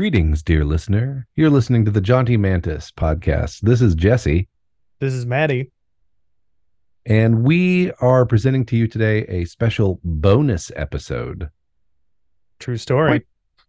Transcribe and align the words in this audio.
Greetings, 0.00 0.42
dear 0.42 0.62
listener. 0.62 1.26
You're 1.36 1.48
listening 1.48 1.86
to 1.86 1.90
the 1.90 2.02
Jaunty 2.02 2.36
Mantis 2.36 2.92
podcast. 2.92 3.60
This 3.62 3.80
is 3.80 3.94
Jesse, 3.94 4.46
This 5.00 5.14
is 5.14 5.24
Maddie. 5.24 5.70
and 7.06 7.42
we 7.44 7.92
are 8.02 8.26
presenting 8.26 8.66
to 8.66 8.76
you 8.76 8.88
today 8.88 9.24
a 9.28 9.46
special 9.46 9.98
bonus 10.04 10.70
episode. 10.76 11.48
True 12.58 12.76
story. 12.76 13.10
Why- 13.10 13.22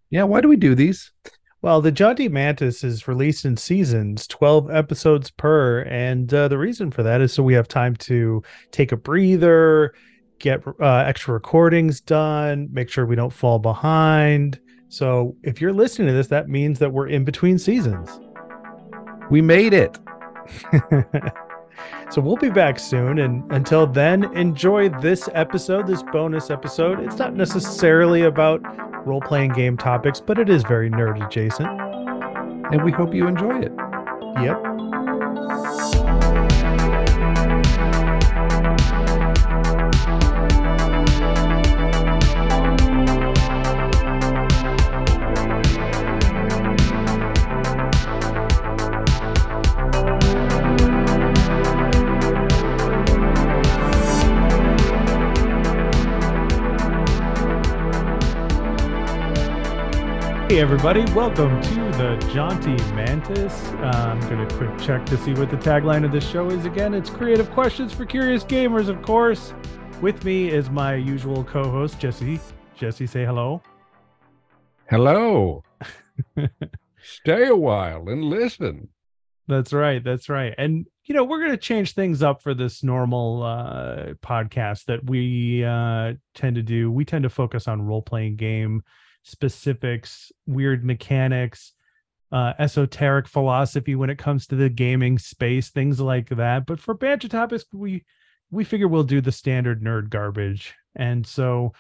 Yeah, 0.09 0.23
why 0.23 0.41
do 0.41 0.49
we 0.49 0.57
do 0.57 0.75
these? 0.75 1.13
Well, 1.61 1.79
the 1.81 1.93
Jaunty 1.93 2.27
Mantis 2.27 2.83
is 2.83 3.07
released 3.07 3.45
in 3.45 3.55
seasons, 3.55 4.27
12 4.27 4.69
episodes 4.69 5.31
per. 5.31 5.81
And 5.83 6.33
uh, 6.33 6.49
the 6.49 6.57
reason 6.57 6.91
for 6.91 7.03
that 7.03 7.21
is 7.21 7.31
so 7.33 7.41
we 7.41 7.53
have 7.53 7.67
time 7.69 7.95
to 7.95 8.43
take 8.71 8.91
a 8.91 8.97
breather, 8.97 9.93
get 10.39 10.61
uh, 10.81 10.97
extra 11.07 11.33
recordings 11.33 12.01
done, 12.01 12.67
make 12.71 12.89
sure 12.89 13.05
we 13.05 13.15
don't 13.15 13.33
fall 13.33 13.59
behind. 13.59 14.59
So 14.89 15.35
if 15.43 15.59
you're 15.59 15.73
listening 15.73 16.07
to 16.07 16.13
this, 16.13 16.27
that 16.27 16.49
means 16.49 16.79
that 16.79 16.91
we're 16.91 17.07
in 17.07 17.23
between 17.25 17.57
seasons. 17.57 18.19
We 19.29 19.41
made 19.41 19.73
it. 19.73 19.97
so 22.09 22.21
we'll 22.21 22.37
be 22.37 22.49
back 22.49 22.79
soon. 22.79 23.19
And 23.19 23.49
until 23.51 23.85
then, 23.85 24.33
enjoy 24.35 24.89
this 24.89 25.27
episode, 25.33 25.87
this 25.87 26.03
bonus 26.03 26.49
episode. 26.49 27.01
It's 27.01 27.17
not 27.17 27.35
necessarily 27.35 28.21
about 28.21 28.61
role 29.05 29.21
playing 29.21 29.51
game 29.51 29.77
topics, 29.77 30.21
but 30.21 30.39
it 30.39 30.49
is 30.49 30.63
very 30.63 30.89
nerd 30.89 31.25
adjacent. 31.25 31.67
And 32.71 32.83
we 32.83 32.91
hope 32.91 33.13
you 33.13 33.27
enjoy 33.27 33.59
it. 33.59 33.71
Yep. 34.41 34.76
Hey, 60.57 60.63
everybody, 60.63 61.01
welcome 61.13 61.61
to 61.61 61.75
the 61.99 62.17
Jaunty 62.33 62.75
Mantis. 62.95 63.53
Uh, 63.73 63.91
I'm 64.07 64.19
going 64.21 64.47
to 64.47 64.55
quick 64.55 64.75
check 64.79 65.05
to 65.05 65.15
see 65.15 65.35
what 65.35 65.51
the 65.51 65.55
tagline 65.55 66.03
of 66.03 66.11
this 66.11 66.27
show 66.27 66.49
is 66.49 66.65
again. 66.65 66.95
It's 66.95 67.11
creative 67.11 67.51
questions 67.51 67.93
for 67.93 68.05
curious 68.05 68.43
gamers, 68.43 68.89
of 68.89 69.03
course. 69.03 69.53
With 70.01 70.25
me 70.25 70.49
is 70.49 70.71
my 70.71 70.95
usual 70.95 71.43
co 71.43 71.69
host, 71.69 71.99
Jesse. 71.99 72.39
Jesse, 72.75 73.05
say 73.05 73.23
hello. 73.23 73.61
Hello. 74.89 75.63
Stay 77.03 77.45
a 77.45 77.55
while 77.55 78.09
and 78.09 78.23
listen. 78.23 78.89
That's 79.47 79.73
right. 79.73 80.03
That's 80.03 80.27
right. 80.27 80.55
And, 80.57 80.87
you 81.03 81.13
know, 81.13 81.23
we're 81.23 81.39
going 81.39 81.51
to 81.51 81.57
change 81.57 81.93
things 81.93 82.23
up 82.23 82.41
for 82.41 82.55
this 82.55 82.83
normal 82.83 83.43
uh, 83.43 84.13
podcast 84.25 84.85
that 84.85 85.07
we 85.07 85.63
uh, 85.63 86.13
tend 86.33 86.55
to 86.55 86.63
do. 86.63 86.91
We 86.91 87.05
tend 87.05 87.21
to 87.25 87.29
focus 87.29 87.67
on 87.67 87.83
role 87.83 88.01
playing 88.01 88.37
game 88.37 88.81
specifics, 89.27 90.31
weird 90.45 90.83
mechanics, 90.83 91.73
uh, 92.31 92.53
esoteric 92.59 93.27
philosophy 93.27 93.95
when 93.95 94.09
it 94.09 94.17
comes 94.17 94.47
to 94.47 94.55
the 94.55 94.69
gaming 94.69 95.17
space, 95.17 95.69
things 95.69 95.99
like 95.99 96.29
that. 96.29 96.65
But 96.65 96.79
for 96.79 96.93
banter 96.93 97.27
topics, 97.27 97.65
we 97.71 98.03
we 98.49 98.63
figure 98.63 98.87
we'll 98.87 99.03
do 99.03 99.21
the 99.21 99.31
standard 99.31 99.81
nerd 99.83 100.09
garbage. 100.09 100.73
And 100.95 101.27
so, 101.27 101.73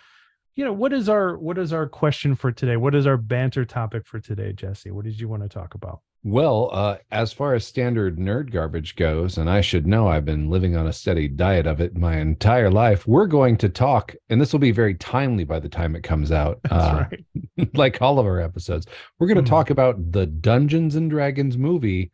you 0.55 0.65
know, 0.65 0.73
what 0.73 0.93
is 0.93 1.09
our 1.09 1.37
what 1.37 1.57
is 1.57 1.73
our 1.73 1.87
question 1.87 2.35
for 2.35 2.51
today? 2.51 2.77
What 2.77 2.95
is 2.95 3.07
our 3.07 3.17
banter 3.17 3.65
topic 3.65 4.05
for 4.05 4.19
today, 4.19 4.53
Jesse? 4.53 4.91
What 4.91 5.05
did 5.05 5.19
you 5.19 5.27
want 5.27 5.43
to 5.43 5.49
talk 5.49 5.75
about? 5.75 6.01
Well, 6.29 6.69
uh, 6.73 6.97
as 7.09 7.31
far 7.31 7.53
as 7.53 7.65
standard 7.65 8.17
nerd 8.17 8.51
garbage 8.51 8.97
goes, 8.97 9.37
and 9.37 9.49
I 9.49 9.61
should 9.61 9.87
know 9.87 10.09
I've 10.09 10.25
been 10.25 10.49
living 10.49 10.75
on 10.75 10.87
a 10.87 10.91
steady 10.91 11.29
diet 11.29 11.65
of 11.65 11.79
it 11.79 11.95
my 11.95 12.17
entire 12.17 12.69
life, 12.69 13.07
we're 13.07 13.27
going 13.27 13.55
to 13.59 13.69
talk, 13.69 14.13
and 14.27 14.41
this 14.41 14.51
will 14.51 14.59
be 14.59 14.71
very 14.71 14.93
timely 14.95 15.45
by 15.45 15.59
the 15.61 15.69
time 15.69 15.95
it 15.95 16.03
comes 16.03 16.33
out. 16.33 16.59
That's 16.69 16.73
uh, 16.73 17.05
right. 17.09 17.69
like 17.75 18.01
all 18.01 18.19
of 18.19 18.25
our 18.25 18.41
episodes. 18.41 18.87
We're 19.17 19.27
going 19.27 19.37
to 19.37 19.41
Mhm. 19.43 19.47
talk 19.47 19.69
about 19.69 20.11
the 20.11 20.25
Dungeons 20.25 20.97
and 20.97 21.09
Dragons 21.09 21.57
movie, 21.57 22.11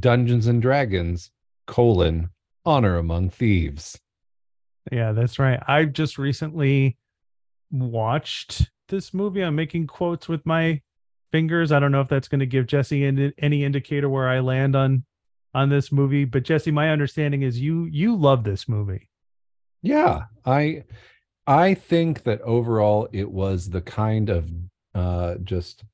Dungeons 0.00 0.48
and 0.48 0.60
Dragons: 0.60 1.30
colon 1.68 2.28
Honor 2.64 2.96
Among 2.96 3.30
Thieves. 3.30 4.00
Yeah, 4.90 5.12
that's 5.12 5.38
right. 5.38 5.62
I've 5.68 5.92
just 5.92 6.18
recently 6.18 6.96
watched 7.70 8.68
this 8.88 9.14
movie. 9.14 9.42
I'm 9.42 9.54
making 9.54 9.86
quotes 9.86 10.28
with 10.28 10.44
my 10.44 10.80
fingers. 11.32 11.72
I 11.72 11.80
don't 11.80 11.90
know 11.90 12.02
if 12.02 12.08
that's 12.08 12.28
going 12.28 12.40
to 12.40 12.46
give 12.46 12.66
Jesse 12.66 13.04
any, 13.04 13.64
indicator 13.64 14.08
where 14.08 14.28
I 14.28 14.40
land 14.40 14.76
on 14.76 15.04
on 15.54 15.68
this 15.68 15.92
movie, 15.92 16.24
but 16.24 16.44
Jesse, 16.44 16.70
my 16.70 16.90
understanding 16.90 17.42
is 17.42 17.60
you 17.60 17.84
you 17.86 18.14
love 18.16 18.44
this 18.44 18.68
movie. 18.68 19.08
Yeah, 19.82 20.24
I 20.46 20.84
I 21.46 21.74
think 21.74 22.22
that 22.22 22.40
overall 22.42 23.08
it 23.12 23.30
was 23.30 23.68
the 23.68 23.82
kind 23.82 24.30
of 24.30 24.50
uh 24.94 25.36
just 25.42 25.84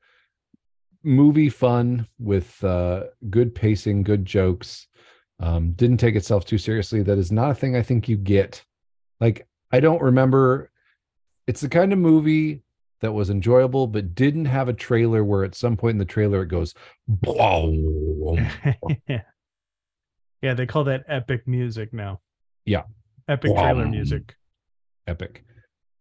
movie 1.03 1.49
fun 1.49 2.06
with 2.19 2.62
uh 2.62 3.05
good 3.31 3.55
pacing, 3.55 4.03
good 4.03 4.25
jokes. 4.26 4.87
Um 5.41 5.72
didn't 5.72 5.99
take 5.99 6.16
itself 6.16 6.44
too 6.44 6.59
seriously. 6.59 7.03
That 7.03 7.19
is 7.19 7.32
not 7.32 7.50
a 7.50 7.55
thing 7.55 7.76
I 7.76 7.82
think 7.82 8.09
you 8.09 8.16
get. 8.16 8.62
Like 9.20 9.47
I 9.72 9.81
don't 9.81 10.03
remember 10.03 10.70
it's 11.47 11.62
the 11.62 11.69
kind 11.69 11.93
of 11.93 11.99
movie 11.99 12.62
that 13.01 13.13
was 13.13 13.31
enjoyable 13.31 13.87
but 13.87 14.15
didn't 14.15 14.45
have 14.47 14.69
a 14.69 14.73
trailer 14.73 15.25
where 15.25 15.45
at 15.45 15.55
some 15.55 15.77
point 15.77 15.95
in 15.95 15.99
the 15.99 16.05
trailer 16.05 16.43
it 16.43 16.49
goes 16.49 16.75
yeah. 19.09 19.23
Yeah, 20.43 20.55
they 20.55 20.67
call 20.67 20.85
that 20.85 21.05
epic 21.09 21.49
music 21.49 21.93
now. 21.93 22.21
Yeah. 22.65 22.83
Epic 23.29 23.53
trailer 23.55 23.87
music. 23.87 24.35
epic 25.07 25.45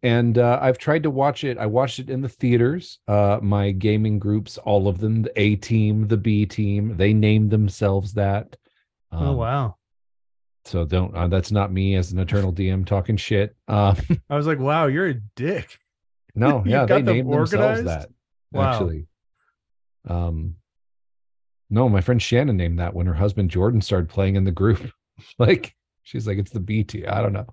and 0.04 0.38
uh, 0.38 0.60
i've 0.62 0.78
tried 0.78 1.02
to 1.04 1.10
watch 1.10 1.44
it 1.44 1.58
i 1.58 1.66
watched 1.66 1.98
it 2.00 2.08
in 2.10 2.22
the 2.22 2.30
theaters 2.30 3.00
uh, 3.08 3.40
my 3.42 3.72
gaming 3.72 4.20
groups 4.20 4.58
all 4.60 4.88
of 4.88 5.00
them 5.00 5.24
the 5.24 5.42
a 5.42 5.56
team 5.56 6.08
the 6.08 6.16
b 6.16 6.46
team 6.46 6.96
they 6.98 7.14
named 7.14 7.50
themselves 7.50 8.14
that 8.14 8.56
oh 9.12 9.30
Um, 9.32 9.38
wow. 9.38 9.76
so 10.66 10.86
don't 10.86 11.16
uh, 11.16 11.28
that's 11.28 11.52
not 11.52 11.72
me 11.72 11.96
as 11.96 12.12
an 12.12 12.20
eternal 12.20 12.54
dm 12.54 12.86
talking 12.86 13.18
shit 13.18 13.56
uh, 13.68 13.96
I 14.30 14.36
was 14.36 14.46
like, 14.46 14.60
wow, 14.60 14.86
you're 14.88 15.08
a 15.08 15.14
dick. 15.36 15.80
No 16.38 16.64
yeah 16.66 16.86
they 16.86 17.02
named 17.16 17.28
themselves 17.52 17.84
that 17.84 18.10
Wow. 18.54 18.72
actually 18.72 19.08
um 20.08 20.56
no 21.70 21.90
my 21.90 22.02
friend 22.02 22.22
shannon 22.22 22.56
named 22.58 22.80
that 22.80 22.94
when 22.94 23.08
her 23.08 23.14
husband 23.14 23.50
jordan 23.50 23.82
started 23.82 24.10
playing 24.10 24.36
in 24.38 24.44
the 24.46 24.52
group 24.52 24.80
like 25.40 25.76
she's 26.04 26.26
like 26.28 26.38
it's 26.38 26.52
the 26.52 26.60
BT. 26.62 27.06
i 27.06 27.22
don't 27.22 27.34
know 27.34 27.48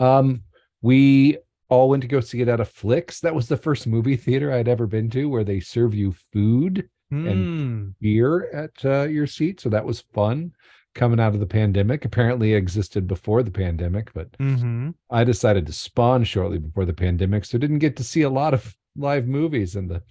um 0.00 0.42
we 0.82 1.38
all 1.68 1.88
went 1.88 2.02
to 2.02 2.08
go 2.08 2.18
see 2.18 2.40
it 2.40 2.48
at 2.48 2.58
a 2.58 2.64
Flicks. 2.64 3.20
That 3.20 3.32
was 3.34 3.46
the 3.46 3.56
first 3.56 3.86
movie 3.86 4.16
theater 4.16 4.50
I'd 4.50 4.66
ever 4.66 4.88
been 4.88 5.08
to 5.10 5.28
where 5.28 5.44
they 5.44 5.60
serve 5.60 5.94
you 5.94 6.12
food, 6.32 6.88
and 7.12 7.94
beer 8.00 8.50
at 8.52 8.84
uh, 8.84 9.02
your 9.08 9.28
seat. 9.28 9.60
So 9.60 9.68
that 9.68 9.84
was 9.84 10.00
fun 10.00 10.50
coming 10.94 11.20
out 11.20 11.34
of 11.34 11.40
the 11.40 11.46
pandemic. 11.46 12.04
Apparently 12.04 12.54
existed 12.54 13.06
before 13.06 13.42
the 13.42 13.50
pandemic, 13.50 14.12
but 14.12 14.32
Mm-hmm. 14.38 14.90
I 15.10 15.24
decided 15.24 15.66
to 15.66 15.72
spawn 15.72 16.24
shortly 16.24 16.58
before 16.58 16.84
the 16.84 16.92
pandemic. 16.92 17.44
So 17.44 17.58
didn't 17.58 17.78
get 17.78 17.96
to 17.96 18.04
see 18.04 18.22
a 18.22 18.30
lot 18.30 18.54
of 18.54 18.74
live 18.96 19.26
movies 19.26 19.76
in 19.76 19.86
the 19.88 20.02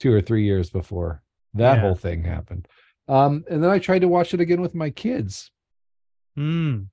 two 0.00 0.12
or 0.12 0.20
three 0.20 0.44
years 0.44 0.70
before 0.70 1.22
that 1.54 1.76
Yeah. 1.76 1.80
whole 1.82 1.94
thing 1.94 2.24
happened. 2.24 2.66
Um, 3.06 3.44
and 3.50 3.62
then 3.62 3.70
I 3.70 3.78
tried 3.78 4.00
to 4.00 4.08
watch 4.08 4.34
it 4.34 4.40
again 4.40 4.60
with 4.60 4.74
my 4.74 4.90
kids. 4.90 5.50
Mm. 6.38 6.86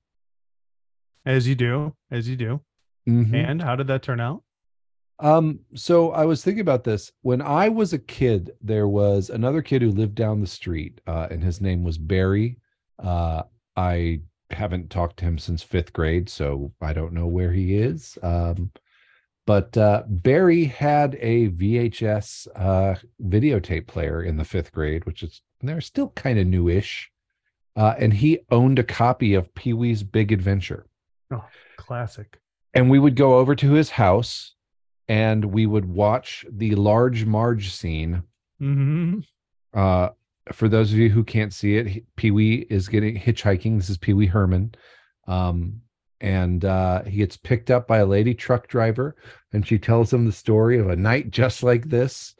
As 1.24 1.48
you 1.48 1.54
do, 1.54 1.94
as 2.10 2.28
you 2.28 2.36
do. 2.36 2.60
Mhm. 3.08 3.34
And 3.34 3.62
how 3.62 3.74
did 3.76 3.86
that 3.88 4.02
turn 4.02 4.20
out? 4.20 4.42
Um, 5.18 5.60
so 5.74 6.10
I 6.10 6.24
was 6.24 6.42
thinking 6.42 6.60
about 6.60 6.84
this. 6.84 7.12
When 7.22 7.40
I 7.42 7.68
was 7.68 7.92
a 7.92 7.98
kid, 7.98 8.50
there 8.60 8.88
was 8.88 9.30
another 9.30 9.62
kid 9.62 9.82
who 9.82 9.90
lived 9.90 10.14
down 10.16 10.40
the 10.40 10.46
street, 10.46 11.00
uh, 11.06 11.28
and 11.30 11.42
his 11.42 11.60
name 11.60 11.84
was 11.84 11.96
Barry. 11.98 12.58
Uh, 13.02 13.42
I 13.76 14.20
haven't 14.50 14.90
talked 14.90 15.18
to 15.18 15.24
him 15.24 15.38
since 15.38 15.62
fifth 15.62 15.92
grade, 15.92 16.28
so 16.28 16.72
I 16.80 16.92
don't 16.92 17.12
know 17.12 17.26
where 17.26 17.52
he 17.52 17.74
is. 17.74 18.16
Um, 18.22 18.70
but 19.46 19.76
uh, 19.76 20.04
Barry 20.08 20.64
had 20.64 21.16
a 21.20 21.48
VHS 21.48 22.46
uh, 22.54 22.94
videotape 23.24 23.86
player 23.88 24.22
in 24.22 24.36
the 24.36 24.44
fifth 24.44 24.70
grade, 24.72 25.04
which 25.04 25.22
is 25.22 25.42
they're 25.60 25.80
still 25.80 26.10
kind 26.10 26.38
of 26.38 26.46
newish. 26.46 27.10
Uh, 27.74 27.94
and 27.98 28.12
he 28.12 28.38
owned 28.50 28.78
a 28.78 28.84
copy 28.84 29.34
of 29.34 29.52
Pee 29.54 29.72
Wee's 29.72 30.02
Big 30.02 30.30
Adventure 30.30 30.86
Oh, 31.30 31.44
Classic. 31.78 32.38
and 32.74 32.90
we 32.90 32.98
would 32.98 33.16
go 33.16 33.38
over 33.38 33.54
to 33.56 33.72
his 33.72 33.88
house 33.90 34.54
and 35.08 35.46
we 35.46 35.64
would 35.66 35.86
watch 35.86 36.44
the 36.50 36.74
large 36.74 37.24
marge 37.24 37.72
scene 37.72 38.22
Mm-hmm. 38.60 39.20
For 40.52 40.68
those 40.68 40.92
of 40.92 40.98
you 40.98 41.08
who 41.08 41.24
can't 41.24 41.52
see 41.52 41.76
it 41.76 42.04
pee-wee 42.16 42.66
is 42.68 42.88
getting 42.88 43.16
hitchhiking. 43.16 43.76
This 43.76 43.90
is 43.90 43.98
pee-wee 43.98 44.26
herman. 44.26 44.74
Um 45.26 45.80
and 46.20 46.64
uh 46.64 47.02
he 47.02 47.18
gets 47.18 47.36
picked 47.36 47.70
up 47.70 47.88
by 47.88 47.98
a 47.98 48.06
lady 48.06 48.34
truck 48.34 48.68
driver 48.68 49.16
and 49.52 49.66
she 49.66 49.78
tells 49.78 50.12
him 50.12 50.24
the 50.24 50.32
story 50.32 50.78
of 50.78 50.88
a 50.88 50.96
night 50.96 51.30
just 51.30 51.62
like 51.62 51.88
this 51.88 52.34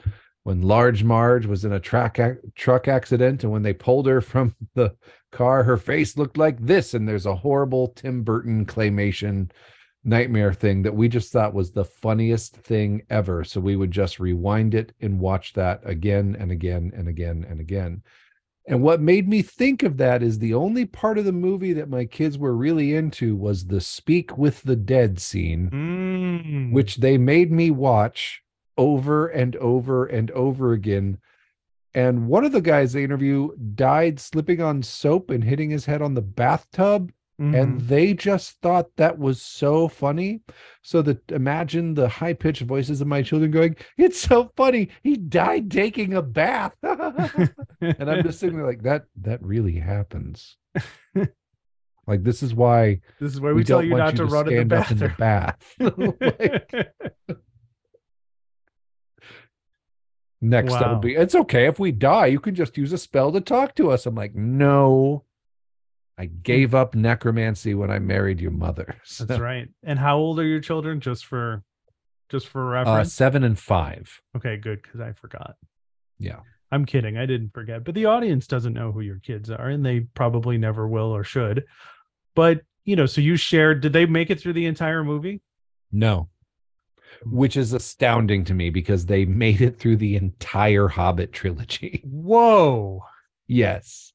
when 0.45 0.63
Large 0.63 1.05
Marge 1.05 1.47
was 1.47 1.65
in 1.65 1.73
a 1.73 1.81
truck 1.81 2.19
ac- 2.19 2.41
truck 2.55 2.89
accident, 2.89 3.45
and 3.45 3.53
when 3.53 3.63
they 3.63 3.73
pulled 3.73 4.07
her 4.07 4.21
from 4.21 4.55
the 4.75 4.95
car, 5.31 5.63
her 5.63 5.77
face 5.77 6.17
looked 6.17 6.37
like 6.37 6.59
this, 6.61 6.95
and 6.95 7.09
there's 7.09 7.27
a 7.27 7.37
horrible 7.37 7.89
Tim 7.89 8.23
Burton 8.23 8.67
claymation 8.67 9.51
nightmare 10.05 10.53
thing 10.53 10.83
that 10.83 10.95
we 10.95 11.09
just 11.09 11.33
thought 11.33 11.55
was 11.55 11.71
the 11.71 11.85
funniest 11.85 12.57
thing 12.57 13.03
ever. 13.09 13.45
So 13.45 13.61
we 13.61 13.77
would 13.77 13.91
just 13.91 14.19
rewind 14.19 14.75
it 14.75 14.93
and 15.01 15.21
watch 15.21 15.53
that 15.55 15.81
again 15.85 16.37
and 16.39 16.51
again 16.51 16.93
and 16.95 17.09
again 17.09 17.47
and 17.49 17.61
again. 17.61 18.03
And 18.67 18.83
what 18.83 19.01
made 19.01 19.29
me 19.29 19.43
think 19.43 19.83
of 19.83 19.97
that 19.97 20.23
is 20.23 20.39
the 20.39 20.55
only 20.55 20.87
part 20.87 21.19
of 21.19 21.25
the 21.25 21.33
movie 21.33 21.73
that 21.73 21.89
my 21.89 22.05
kids 22.05 22.39
were 22.39 22.55
really 22.57 22.95
into 22.95 23.35
was 23.35 23.67
the 23.67 23.81
speak 23.81 24.39
with 24.39 24.63
the 24.63 24.77
dead 24.77 25.21
scene, 25.21 25.69
Mm. 25.71 26.73
which 26.73 26.97
they 26.97 27.19
made 27.19 27.51
me 27.51 27.71
watch 27.71 28.41
over 28.79 29.27
and 29.27 29.57
over 29.57 30.07
and 30.07 30.31
over 30.31 30.73
again. 30.73 31.19
And 31.95 32.29
one 32.29 32.45
of 32.45 32.53
the 32.53 32.61
guys 32.61 32.93
they 32.93 33.05
interview 33.05 33.51
died 33.75 34.19
slipping 34.19 34.63
on 34.63 34.83
soap 34.83 35.31
and 35.31 35.45
hitting 35.45 35.71
his 35.71 35.87
head 35.87 36.01
on 36.01 36.15
the 36.15 36.23
bathtub 36.23 37.13
Mhm. 37.41 37.61
and 37.63 37.81
they 37.81 38.13
just 38.15 38.61
thought 38.61 38.95
that 38.97 39.19
was 39.19 39.41
so 39.43 39.89
funny. 39.89 40.43
So 40.83 41.01
that 41.03 41.31
imagine 41.33 41.95
the 41.95 42.09
high-pitched 42.09 42.63
voices 42.63 43.01
of 43.01 43.07
my 43.09 43.23
children 43.23 43.51
going 43.51 43.77
it's 43.97 44.21
so 44.21 44.53
funny. 44.57 44.91
He 45.03 45.17
died 45.17 45.71
taking 45.71 46.15
a 46.15 46.23
bath. 46.23 46.75
And 46.83 48.11
i'm 48.11 48.23
just 48.23 48.39
sitting 48.39 48.57
there 48.57 48.67
like 48.67 48.83
that 48.83 49.05
that 49.23 49.43
really 49.43 49.77
happens. 49.79 50.57
Like 52.07 52.25
this 52.25 52.43
is 52.43 52.53
why 52.53 53.01
this 53.21 53.33
is 53.33 53.41
why 53.41 53.53
we, 53.53 53.63
tell 53.65 53.79
don't 53.81 53.89
you 53.89 53.97
not 53.97 54.17
to 54.17 54.25
run 54.27 54.53
in 54.53 54.67
the 54.69 54.77
up 54.81 54.91
in 54.91 54.99
the 54.99 55.09
bath. 55.17 55.75
Like, 55.79 56.93
next 60.41 60.73
Wow. 60.73 60.79
that'll 60.81 60.99
be 60.99 61.15
it's 61.15 61.35
okay. 61.35 61.67
If 61.67 61.79
we 61.79 61.93
die 61.93 62.27
you 62.27 62.41
can 62.41 62.55
just 62.55 62.77
use 62.77 62.93
a 62.93 62.99
spell 62.99 63.31
to 63.33 63.41
talk 63.41 63.75
to 63.77 63.91
us. 63.91 64.07
I'm 64.07 64.15
like 64.17 64.35
no 64.35 65.25
i 66.19 66.27
gave 66.27 66.75
up 66.75 66.95
necromancy 66.95 67.75
when 67.75 67.91
i 67.91 67.99
married 67.99 68.41
your 68.41 68.51
mother 68.51 68.95
So- 69.05 69.25
That's 69.25 69.41
right. 69.41 69.69
And 69.83 69.99
how 69.99 70.19
old 70.19 70.39
are 70.41 70.47
your 70.47 70.61
children? 70.61 71.01
Just 71.01 71.27
for, 71.27 71.63
just 72.31 72.49
for 72.49 72.77
Uh, 72.77 72.85
reference. 72.85 73.13
seven 73.15 73.45
and 73.45 73.59
five. 73.59 74.21
okay, 74.37 74.57
good 74.57 74.83
because 74.83 75.01
I 75.01 75.13
forgot. 75.13 75.55
Yeah. 76.19 76.41
I'm 76.71 76.87
kidding. 76.87 77.19
I 77.19 77.27
didn't 77.27 77.53
forget, 77.53 77.85
but 77.85 77.95
the 77.95 78.07
audience 78.07 78.47
doesn't 78.47 78.73
know 78.73 78.93
who 78.93 79.01
your 79.03 79.19
kids 79.19 79.51
are, 79.51 79.69
and 79.69 79.85
they 79.85 80.01
probably 80.01 80.57
never 80.57 80.89
will 80.89 81.15
or 81.15 81.23
should. 81.25 81.65
But 82.35 82.63
you 82.85 82.97
know, 82.97 83.05
so 83.07 83.21
you 83.21 83.37
shared. 83.37 83.81
Did 83.83 83.93
they 83.93 84.07
make 84.07 84.31
it 84.31 84.41
through 84.41 84.55
the 84.55 84.65
entire 84.67 85.05
movie? 85.05 85.43
No. 85.93 86.31
Which 87.27 87.57
is 87.59 87.75
astounding 87.75 88.45
to 88.47 88.55
me 88.55 88.71
because 88.71 89.05
they 89.05 89.27
made 89.27 89.61
it 89.61 89.79
through 89.79 89.97
the 89.99 90.17
entire 90.17 90.89
Hobbit 90.89 91.33
trilogy. 91.33 92.03
Whoa, 92.07 93.03
yes. 93.47 94.12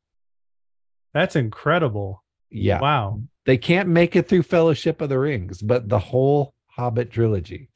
That's 1.18 1.36
incredible! 1.36 2.24
Yeah. 2.50 2.80
Wow. 2.80 3.22
They 3.46 3.58
can't 3.58 3.90
make 3.90 4.16
it 4.16 4.28
through 4.28 4.44
Fellowship 4.44 5.02
of 5.02 5.10
the 5.10 5.20
Rings, 5.20 5.62
but 5.62 5.88
the 5.88 6.00
whole 6.00 6.54
Hobbit 6.68 7.12
trilogy. 7.12 7.70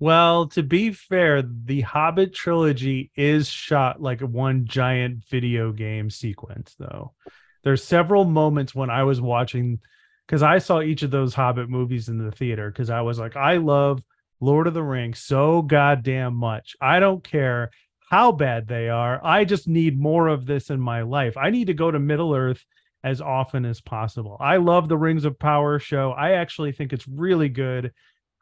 Well, 0.00 0.48
to 0.48 0.62
be 0.62 0.92
fair, 0.92 1.42
the 1.42 1.82
Hobbit 1.82 2.34
trilogy 2.34 3.10
is 3.16 3.48
shot 3.48 4.02
like 4.02 4.20
one 4.20 4.66
giant 4.66 5.24
video 5.30 5.72
game 5.72 6.10
sequence, 6.10 6.74
though. 6.78 7.14
There's 7.62 7.84
several 7.84 8.24
moments 8.24 8.74
when 8.74 8.90
I 8.90 9.04
was 9.04 9.20
watching 9.20 9.80
because 10.26 10.42
I 10.42 10.58
saw 10.58 10.80
each 10.80 11.02
of 11.02 11.10
those 11.10 11.34
Hobbit 11.34 11.68
movies 11.68 12.08
in 12.08 12.18
the 12.18 12.32
theater 12.32 12.70
because 12.70 12.90
I 12.90 13.02
was 13.02 13.18
like, 13.18 13.36
I 13.36 13.58
love 13.58 14.02
Lord 14.40 14.66
of 14.66 14.74
the 14.74 14.82
Rings 14.82 15.20
so 15.20 15.62
goddamn 15.62 16.34
much. 16.34 16.76
I 16.80 16.98
don't 17.00 17.22
care 17.22 17.70
how 18.10 18.32
bad 18.32 18.68
they 18.68 18.88
are. 18.88 19.20
I 19.24 19.44
just 19.44 19.66
need 19.66 19.98
more 19.98 20.28
of 20.28 20.46
this 20.46 20.70
in 20.70 20.80
my 20.80 21.02
life. 21.02 21.36
I 21.36 21.50
need 21.50 21.66
to 21.66 21.74
go 21.74 21.90
to 21.90 21.98
Middle 21.98 22.34
Earth 22.34 22.64
as 23.02 23.20
often 23.20 23.64
as 23.64 23.80
possible. 23.80 24.36
I 24.40 24.56
love 24.56 24.88
the 24.88 24.96
Rings 24.96 25.24
of 25.24 25.38
Power 25.38 25.78
show. 25.78 26.12
I 26.12 26.32
actually 26.32 26.72
think 26.72 26.92
it's 26.92 27.06
really 27.08 27.48
good. 27.48 27.92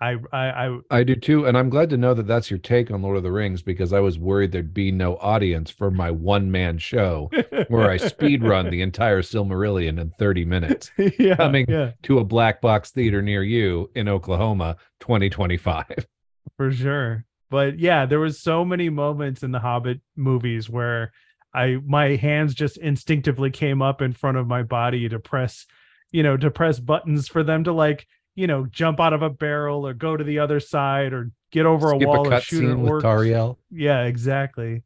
I 0.01 0.17
I, 0.33 0.67
I 0.67 0.79
I 0.91 1.03
do 1.05 1.15
too. 1.15 1.47
And 1.47 1.57
I'm 1.57 1.71
glad 1.71 1.91
to 1.91 1.97
know 1.97 2.13
that 2.15 2.27
that's 2.27 2.51
your 2.51 2.59
take 2.59 2.91
on 2.91 3.03
Lord 3.03 3.17
of 3.17 3.23
the 3.23 3.31
Rings 3.31 3.63
because 3.63 3.93
I 3.93 4.01
was 4.01 4.19
worried 4.19 4.51
there'd 4.51 4.75
be 4.75 4.91
no 4.91 5.17
audience 5.19 5.71
for 5.71 5.91
my 5.93 6.11
one 6.11 6.51
man 6.51 6.79
show 6.79 7.31
where 7.69 7.89
I 7.89 7.97
speed 7.99 8.43
run 8.43 8.69
the 8.71 8.83
entire 8.83 9.23
Silmarillion 9.23 10.01
in 10.01 10.11
30 10.19 10.45
minutes 10.45 10.91
yeah, 11.19 11.37
Coming. 11.37 11.67
yeah, 11.69 11.93
to 12.03 12.19
a 12.19 12.25
black 12.25 12.61
box 12.61 12.91
theater 12.91 13.23
near 13.23 13.45
you 13.45 13.91
in 13.95 14.09
Oklahoma 14.09 14.77
2025. 15.01 16.07
for 16.57 16.73
sure. 16.73 17.25
But 17.53 17.79
yeah, 17.79 18.07
there 18.07 18.19
was 18.19 18.41
so 18.41 18.65
many 18.65 18.89
moments 18.89 19.43
in 19.43 19.53
the 19.53 19.59
Hobbit 19.59 20.01
movies 20.17 20.71
where 20.71 21.13
I 21.53 21.77
my 21.85 22.17
hands 22.17 22.55
just 22.55 22.79
instinctively 22.79 23.51
came 23.51 23.83
up 23.83 24.01
in 24.01 24.15
front 24.15 24.39
of 24.39 24.47
my 24.47 24.63
body 24.63 25.07
to 25.11 25.19
press, 25.19 25.67
you 26.13 26.23
know, 26.23 26.39
to 26.39 26.51
press 26.51 26.81
buttons 26.81 27.29
for 27.29 27.43
them 27.43 27.65
to 27.65 27.73
like, 27.75 28.07
you 28.35 28.47
know, 28.47 28.65
jump 28.65 29.01
out 29.01 29.13
of 29.13 29.21
a 29.21 29.29
barrel 29.29 29.87
or 29.87 29.93
go 29.93 30.17
to 30.17 30.25
the 30.25 30.39
other 30.39 30.61
side 30.61 31.13
or 31.13 31.31
get 31.51 31.67
over 31.67 31.91
Skip 31.91 32.01
a 32.01 32.07
wall 32.07 32.33
a 32.33 32.37
or 32.37 32.41
shoot 32.41 32.65
an 32.65 32.81
with. 32.81 33.03
Tauriel. 33.05 33.59
Yeah, 33.71 34.05
exactly. 34.05 34.83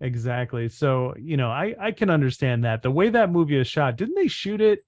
Exactly. 0.00 0.70
So, 0.70 1.12
you 1.18 1.36
know, 1.36 1.50
I 1.50 1.74
I 1.78 1.90
can 1.90 2.08
understand 2.08 2.64
that. 2.64 2.80
The 2.80 2.90
way 2.90 3.10
that 3.10 3.30
movie 3.30 3.58
is 3.58 3.66
shot, 3.66 3.96
didn't 3.96 4.14
they 4.14 4.28
shoot 4.28 4.62
it 4.62 4.86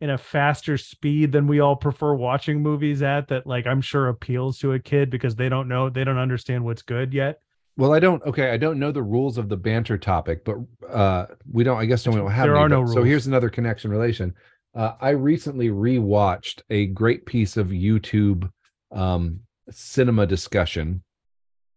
in 0.00 0.10
a 0.10 0.18
faster 0.18 0.78
speed 0.78 1.32
than 1.32 1.46
we 1.46 1.60
all 1.60 1.76
prefer 1.76 2.14
watching 2.14 2.62
movies 2.62 3.02
at 3.02 3.28
that 3.28 3.46
like 3.46 3.66
I'm 3.66 3.80
sure 3.80 4.08
appeals 4.08 4.58
to 4.58 4.72
a 4.72 4.78
kid 4.78 5.10
because 5.10 5.34
they 5.34 5.48
don't 5.48 5.68
know, 5.68 5.90
they 5.90 6.04
don't 6.04 6.18
understand 6.18 6.64
what's 6.64 6.82
good 6.82 7.12
yet. 7.12 7.40
Well, 7.76 7.94
I 7.94 8.00
don't. 8.00 8.20
Okay, 8.24 8.50
I 8.50 8.56
don't 8.56 8.80
know 8.80 8.90
the 8.90 9.04
rules 9.04 9.38
of 9.38 9.48
the 9.48 9.56
banter 9.56 9.96
topic, 9.96 10.44
but 10.44 10.56
uh, 10.90 11.26
we 11.50 11.62
don't. 11.62 11.78
I 11.78 11.84
guess 11.84 12.06
we 12.08 12.14
don't 12.16 12.28
have. 12.28 12.46
There 12.46 12.56
any, 12.56 12.64
are 12.64 12.68
no 12.68 12.82
but- 12.82 12.92
So 12.92 13.04
here's 13.04 13.28
another 13.28 13.48
connection 13.48 13.92
relation. 13.92 14.34
Uh, 14.74 14.94
I 15.00 15.10
recently 15.10 15.68
rewatched 15.68 16.62
a 16.70 16.86
great 16.86 17.24
piece 17.24 17.56
of 17.56 17.68
YouTube 17.68 18.50
um, 18.90 19.40
cinema 19.70 20.26
discussion, 20.26 21.04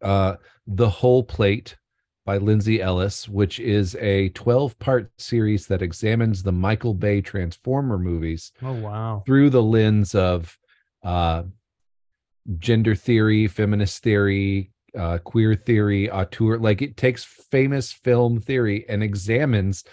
uh, 0.02 0.38
"The 0.66 0.90
Whole 0.90 1.24
Plate" 1.24 1.78
by 2.26 2.38
Lindsay 2.38 2.82
Ellis, 2.82 3.28
which 3.28 3.60
is 3.60 3.96
a 3.96 4.30
12 4.30 4.78
part 4.80 5.12
series 5.18 5.68
that 5.68 5.82
examines 5.82 6.44
the 6.44 6.52
Michael 6.52 6.94
Bay 6.94 7.22
Transformer 7.22 7.98
movies 7.98 8.52
Oh 8.62 8.74
wow. 8.74 9.24
through 9.26 9.50
the 9.50 9.64
lens 9.64 10.14
of 10.14 10.58
uh, 11.04 11.44
gender 12.58 12.96
theory, 12.96 13.48
feminist 13.48 14.04
theory, 14.04 14.72
uh, 14.98 15.18
queer 15.20 15.56
theory, 15.56 16.10
auteur. 16.12 16.58
Like 16.58 16.82
it 16.82 16.98
takes 16.98 17.24
famous 17.24 17.92
film 17.92 18.40
theory 18.40 18.86
and 18.88 19.02
examines 19.02 19.84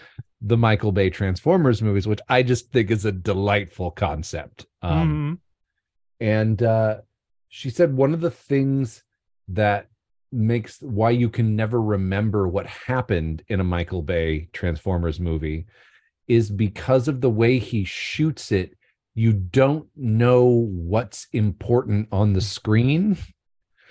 the 0.41 0.57
Michael 0.57 0.91
Bay 0.91 1.09
Transformers 1.09 1.81
movies, 1.81 2.07
which 2.07 2.21
I 2.29 2.43
just 2.43 2.71
think 2.71 2.91
is 2.91 3.05
a 3.05 3.11
delightful 3.11 3.91
concept. 3.91 4.65
Um, 4.81 5.39
Mhm. 6.21 6.25
and 6.25 6.63
uh, 6.63 7.01
she 7.49 7.69
said 7.69 7.95
one 7.95 8.13
of 8.13 8.21
the 8.21 8.31
things 8.31 9.03
that 9.49 9.88
makes 10.31 10.81
why 10.81 11.09
you 11.09 11.29
can 11.29 11.55
never 11.55 11.81
remember 11.81 12.47
what 12.47 12.65
happened 12.67 13.43
in 13.47 13.59
a 13.59 13.63
Michael 13.63 14.01
Bay 14.01 14.49
Transformers 14.53 15.19
movie 15.19 15.65
is 16.27 16.49
because 16.49 17.07
of 17.07 17.21
the 17.21 17.29
way 17.29 17.57
he 17.57 17.83
shoots 17.83 18.51
it. 18.51 18.77
You 19.15 19.33
don't 19.33 19.87
know 19.95 20.45
what's 20.69 21.27
important 21.33 22.07
on 22.11 22.33
the 22.33 22.41
screen 22.41 23.17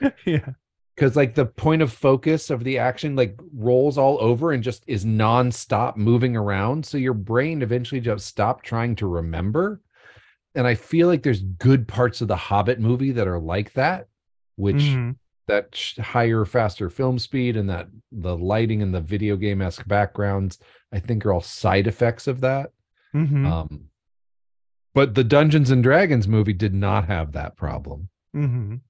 yeah. 0.25 0.51
because, 0.95 1.17
like, 1.17 1.35
the 1.35 1.47
point 1.47 1.83
of 1.83 1.93
focus 1.93 2.51
of 2.51 2.63
the 2.65 2.79
action 2.79 3.17
like 3.17 3.39
rolls 3.53 3.99
all 3.99 4.17
over 4.21 4.53
and 4.53 4.63
just 4.63 4.85
is 4.87 5.05
nonstop 5.05 5.97
moving 5.97 6.37
around. 6.37 6.87
So 6.87 6.97
your 6.99 7.15
brain 7.15 7.63
eventually 7.63 8.01
just 8.01 8.27
stopped 8.27 8.65
trying 8.65 8.95
to 8.97 9.07
remember. 9.09 9.81
And 10.55 10.67
I 10.67 10.77
feel 10.77 11.09
like 11.09 11.23
there's 11.23 11.43
good 11.43 11.87
parts 11.89 12.21
of 12.21 12.29
the 12.29 12.37
Hobbit 12.37 12.81
movie 12.81 13.13
that 13.13 13.29
are 13.29 13.39
like 13.41 13.73
that, 13.75 14.07
which 14.57 14.77
Mhm. 14.77 15.17
That 15.49 15.77
higher, 15.99 16.45
faster 16.45 16.89
film 16.89 17.19
speed 17.19 17.57
and 17.57 17.69
that 17.69 17.89
the 18.13 18.37
lighting 18.37 18.81
and 18.83 18.95
the 18.95 19.01
video 19.01 19.37
game 19.37 19.61
esque 19.61 19.87
backgrounds, 19.89 20.59
I 20.93 21.01
think 21.01 21.27
are 21.27 21.33
all 21.33 21.41
side 21.41 21.87
effects 21.87 22.27
of 22.27 22.41
that. 22.43 22.71
Mhm. 23.15 23.47
Um, 23.47 23.85
but 24.95 25.15
the 25.15 25.25
Dungeons 25.25 25.71
and 25.71 25.83
Dragons 25.83 26.29
movie 26.29 26.53
did 26.53 26.75
not 26.75 27.07
have 27.07 27.33
that 27.33 27.57
problem. 27.57 28.09
Mhm. 28.35 28.81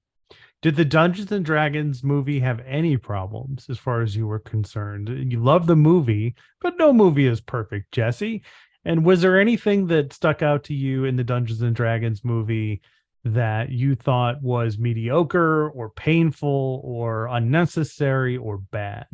Did 0.61 0.75
the 0.75 0.85
Dungeons 0.85 1.31
and 1.31 1.45
Dragons 1.45 2.03
movie 2.03 2.39
have 2.41 2.59
any 2.65 2.97
problems 2.97 3.69
as 3.69 3.79
far 3.79 4.01
as 4.01 4.15
you 4.15 4.27
were 4.27 4.39
concerned? 4.39 5.07
You 5.31 5.39
love 5.39 5.67
the 5.67 5.75
movie, 5.75 6.35
but 6.61 6.77
no 6.77 6.91
movie 6.91 7.25
is 7.25 7.39
perfect, 7.39 7.91
Jesse. 7.93 8.43
And 8.83 9.05
was 9.05 9.21
there 9.21 9.39
anything 9.39 9.87
that 9.87 10.11
stuck 10.13 10.41
out 10.41 10.63
to 10.65 10.73
you 10.73 11.05
in 11.05 11.15
the 11.15 11.23
Dungeons 11.23 11.61
and 11.61 11.75
Dragons 11.75 12.23
movie 12.25 12.81
that 13.25 13.69
you 13.69 13.95
thought 13.95 14.41
was 14.41 14.77
mediocre 14.77 15.69
or 15.69 15.89
painful 15.89 16.81
or 16.83 17.27
unnecessary 17.27 18.37
or 18.37 18.57
bad? 18.57 19.07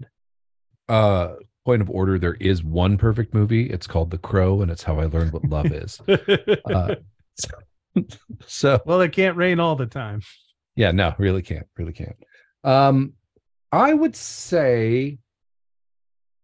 Uh, 0.88 1.36
point 1.66 1.82
of 1.82 1.90
order: 1.90 2.20
there 2.20 2.36
is 2.36 2.64
one 2.64 2.98
perfect 2.98 3.34
movie. 3.34 3.70
It's 3.70 3.88
called 3.88 4.12
The 4.12 4.18
Crow, 4.18 4.62
and 4.62 4.70
it's 4.70 4.84
how 4.84 5.00
I 5.00 5.06
learned 5.06 5.34
what 5.34 5.46
love 5.46 5.72
is. 5.72 6.00
Uh, 6.72 6.96
so 8.46 8.82
well, 8.86 9.02
it 9.02 9.12
can't 9.12 9.38
rain 9.38 9.60
all 9.60 9.76
the 9.76 9.86
time. 9.86 10.22
yeah, 10.76 10.92
no, 10.92 11.14
really 11.18 11.42
can't, 11.42 11.68
really 11.78 11.94
can't. 11.94 12.16
Um, 12.64 13.14
I 13.72 13.94
would 13.94 14.16
say 14.16 15.20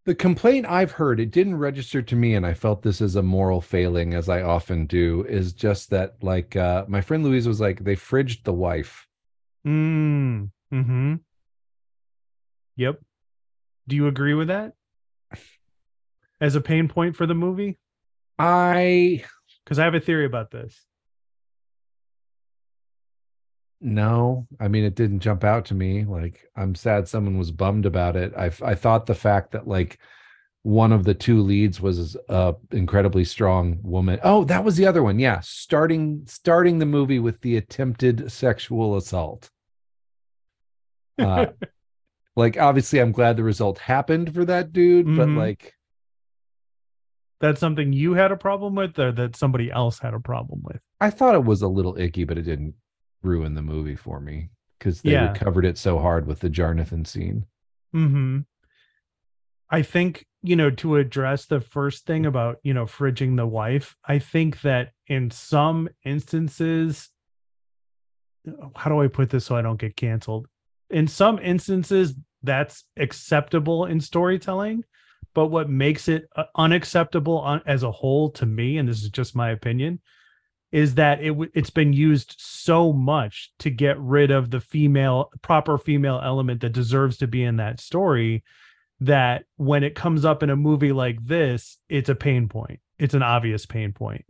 the 0.06 0.16
complaint 0.16 0.66
I've 0.68 0.92
heard, 0.92 1.20
it 1.20 1.32
didn't 1.32 1.58
register 1.58 2.02
to 2.02 2.16
me, 2.16 2.34
and 2.34 2.46
I 2.46 2.54
felt 2.54 2.82
this 2.82 3.02
as 3.02 3.16
a 3.16 3.22
moral 3.22 3.62
failing, 3.62 4.14
as 4.14 4.30
I 4.30 4.42
often 4.42 4.86
do, 4.86 5.24
is 5.28 5.54
just 5.54 5.90
that 5.92 6.16
like 6.22 6.56
uh 6.56 6.86
my 6.88 7.02
friend 7.02 7.24
Louise 7.24 7.48
was 7.48 7.62
like, 7.62 7.84
they 7.84 7.96
fridged 7.96 8.44
the 8.44 8.54
wife. 8.54 9.08
Mm. 9.66 10.50
Hmm. 10.72 11.16
Yep. 12.78 13.00
Do 13.88 13.96
you 13.96 14.08
agree 14.08 14.34
with 14.34 14.48
that? 14.48 14.74
As 16.40 16.56
a 16.56 16.62
pain 16.62 16.88
point 16.88 17.16
for 17.16 17.28
the 17.28 17.36
movie? 17.36 17.78
I 18.40 19.24
Because 19.64 19.78
I 19.78 19.84
have 19.84 19.94
a 19.94 20.00
theory 20.00 20.26
about 20.26 20.50
this. 20.50 20.86
No, 23.82 24.48
I 24.60 24.68
mean 24.68 24.84
it 24.84 24.96
didn't 24.96 25.20
jump 25.20 25.44
out 25.44 25.66
to 25.66 25.74
me. 25.74 26.06
Like 26.06 26.42
I'm 26.56 26.76
sad 26.76 27.08
someone 27.08 27.38
was 27.38 27.52
bummed 27.52 27.86
about 27.86 28.16
it. 28.16 28.34
I 28.38 28.52
I 28.64 28.76
thought 28.76 29.06
the 29.08 29.16
fact 29.16 29.52
that 29.52 29.68
like 29.68 29.98
one 30.64 30.92
of 30.92 31.04
the 31.06 31.16
two 31.16 31.42
leads 31.42 31.82
was 31.82 32.16
a 32.30 32.54
incredibly 32.72 33.26
strong 33.26 33.80
woman. 33.82 34.20
Oh, 34.24 34.44
that 34.46 34.64
was 34.64 34.78
the 34.78 34.86
other 34.86 35.02
one. 35.02 35.18
Yeah, 35.18 35.40
starting 35.42 36.24
starting 36.28 36.78
the 36.78 36.86
movie 36.86 37.18
with 37.20 37.42
the 37.42 37.58
attempted 37.58 38.32
sexual 38.32 38.96
assault. 38.96 39.50
Uh, 41.18 41.48
like 42.36 42.58
obviously 42.58 43.00
I'm 43.00 43.12
glad 43.12 43.38
the 43.38 43.44
result 43.44 43.80
happened 43.80 44.34
for 44.34 44.46
that 44.46 44.72
dude, 44.72 45.08
but 45.08 45.28
Mhm. 45.28 45.38
like 45.38 45.74
That's 47.40 47.60
something 47.60 47.92
you 47.92 48.14
had 48.14 48.32
a 48.32 48.38
problem 48.38 48.76
with, 48.76 49.00
or 49.00 49.12
that 49.14 49.36
somebody 49.36 49.72
else 49.72 49.98
had 49.98 50.14
a 50.14 50.20
problem 50.20 50.62
with. 50.64 50.80
I 51.00 51.10
thought 51.10 51.34
it 51.34 51.44
was 51.44 51.64
a 51.64 51.68
little 51.68 51.98
icky, 51.98 52.24
but 52.24 52.38
it 52.38 52.44
didn't 52.44 52.76
ruin 53.24 53.54
the 53.54 53.62
movie 53.62 53.96
for 53.96 54.20
me 54.20 54.50
because 54.80 55.02
they 55.02 55.12
Yeah. 55.12 55.32
recovered 55.32 55.66
it 55.66 55.78
so 55.78 56.00
hard 56.00 56.26
with 56.28 56.40
the 56.40 56.50
Jarnathan 56.50 57.06
scene. 57.06 57.46
Hmm. 57.92 58.40
I 59.70 59.82
think 59.84 60.26
you 60.44 60.56
know 60.56 60.70
to 60.72 60.98
address 60.98 61.46
the 61.46 61.62
first 61.62 62.06
thing 62.06 62.26
about 62.26 62.58
you 62.64 62.74
know 62.74 62.86
fridging 62.86 63.38
the 63.38 63.48
wife. 63.48 63.96
I 64.04 64.20
think 64.20 64.62
that 64.62 64.92
in 65.08 65.32
some 65.32 65.88
instances, 66.04 67.10
how 68.76 68.90
do 68.90 69.02
I 69.02 69.08
put 69.08 69.30
this 69.30 69.46
so 69.46 69.56
I 69.56 69.62
don't 69.62 69.80
get 69.80 69.96
canceled? 69.96 70.48
In 70.90 71.08
some 71.08 71.40
instances, 71.40 72.16
that's 72.44 72.84
acceptable 72.98 73.86
in 73.86 74.02
storytelling, 74.02 74.84
but 75.34 75.48
what 75.48 75.70
makes 75.70 76.08
it 76.08 76.28
uh, 76.36 76.46
unacceptable 76.56 77.38
on, 77.40 77.62
as 77.66 77.84
a 77.84 77.92
whole 77.92 78.30
to 78.32 78.46
me, 78.46 78.78
and 78.78 78.90
this 78.90 79.04
is 79.04 79.10
just 79.10 79.36
my 79.36 79.52
opinion, 79.52 80.02
is 80.72 80.96
that 80.96 81.22
it 81.22 81.36
it's 81.54 81.70
been 81.70 81.94
used 81.94 82.36
so 82.38 82.94
much 82.94 83.52
to 83.60 83.70
get 83.70 84.00
rid 84.00 84.32
of 84.32 84.52
the 84.52 84.62
female 84.62 85.30
proper 85.42 85.78
female 85.78 86.22
element 86.24 86.62
that 86.62 86.72
deserves 86.72 87.18
to 87.18 87.28
be 87.28 87.44
in 87.44 87.58
that 87.58 87.80
story 87.80 88.44
that 89.00 89.46
when 89.58 89.84
it 89.84 89.96
comes 89.96 90.24
up 90.24 90.44
in 90.44 90.50
a 90.50 90.56
movie 90.56 90.92
like 90.92 91.24
this 91.26 91.78
it's 91.90 92.10
a 92.10 92.16
pain 92.16 92.48
point. 92.48 92.80
It's 93.00 93.16
an 93.16 93.24
obvious 93.24 93.66
pain 93.66 93.94
point. 93.94 94.26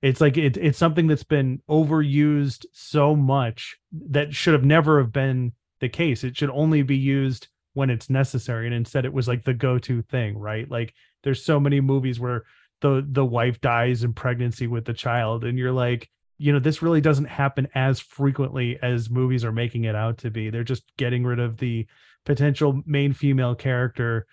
It's 0.00 0.20
like 0.20 0.36
it, 0.36 0.56
it's 0.56 0.78
something 0.78 1.06
that's 1.06 1.24
been 1.24 1.60
overused 1.68 2.66
so 2.72 3.16
much 3.16 3.76
that 4.10 4.34
should 4.34 4.54
have 4.54 4.64
never 4.64 4.98
have 4.98 5.12
been 5.12 5.52
the 5.80 5.88
case. 5.88 6.24
It 6.24 6.36
should 6.36 6.50
only 6.50 6.82
be 6.82 6.96
used 6.96 7.48
when 7.72 7.90
it's 7.90 8.08
necessary 8.08 8.66
and 8.66 8.74
instead 8.74 9.04
it 9.04 9.12
was 9.12 9.26
like 9.26 9.44
the 9.44 9.54
go-to 9.54 10.00
thing 10.02 10.38
right? 10.38 10.70
Like 10.70 10.94
there's 11.24 11.44
so 11.44 11.58
many 11.58 11.80
movies 11.80 12.20
where 12.20 12.44
the 12.84 13.02
the 13.10 13.24
wife 13.24 13.62
dies 13.62 14.04
in 14.04 14.12
pregnancy 14.12 14.66
with 14.66 14.84
the 14.84 14.92
child 14.92 15.42
and 15.42 15.58
you're 15.58 15.72
like 15.72 16.10
you 16.36 16.52
know 16.52 16.58
this 16.58 16.82
really 16.82 17.00
doesn't 17.00 17.24
happen 17.24 17.66
as 17.74 17.98
frequently 17.98 18.78
as 18.82 19.08
movies 19.08 19.42
are 19.42 19.52
making 19.52 19.84
it 19.84 19.94
out 19.94 20.18
to 20.18 20.30
be 20.30 20.50
they're 20.50 20.62
just 20.62 20.84
getting 20.98 21.24
rid 21.24 21.38
of 21.40 21.56
the 21.56 21.86
potential 22.26 22.82
main 22.84 23.14
female 23.14 23.54
character 23.54 24.26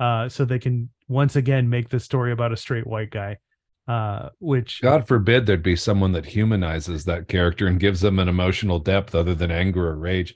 uh 0.00 0.26
so 0.30 0.46
they 0.46 0.58
can 0.58 0.88
once 1.08 1.36
again 1.36 1.68
make 1.68 1.90
the 1.90 2.00
story 2.00 2.32
about 2.32 2.52
a 2.52 2.56
straight 2.56 2.86
white 2.86 3.10
guy 3.10 3.36
uh 3.86 4.30
which 4.38 4.80
God 4.80 5.06
forbid 5.06 5.44
there'd 5.44 5.62
be 5.62 5.76
someone 5.76 6.12
that 6.12 6.24
humanizes 6.24 7.04
that 7.04 7.28
character 7.28 7.66
and 7.66 7.78
gives 7.78 8.00
them 8.00 8.18
an 8.18 8.30
emotional 8.30 8.78
depth 8.78 9.14
other 9.14 9.34
than 9.34 9.50
anger 9.50 9.88
or 9.88 9.96
rage. 9.96 10.34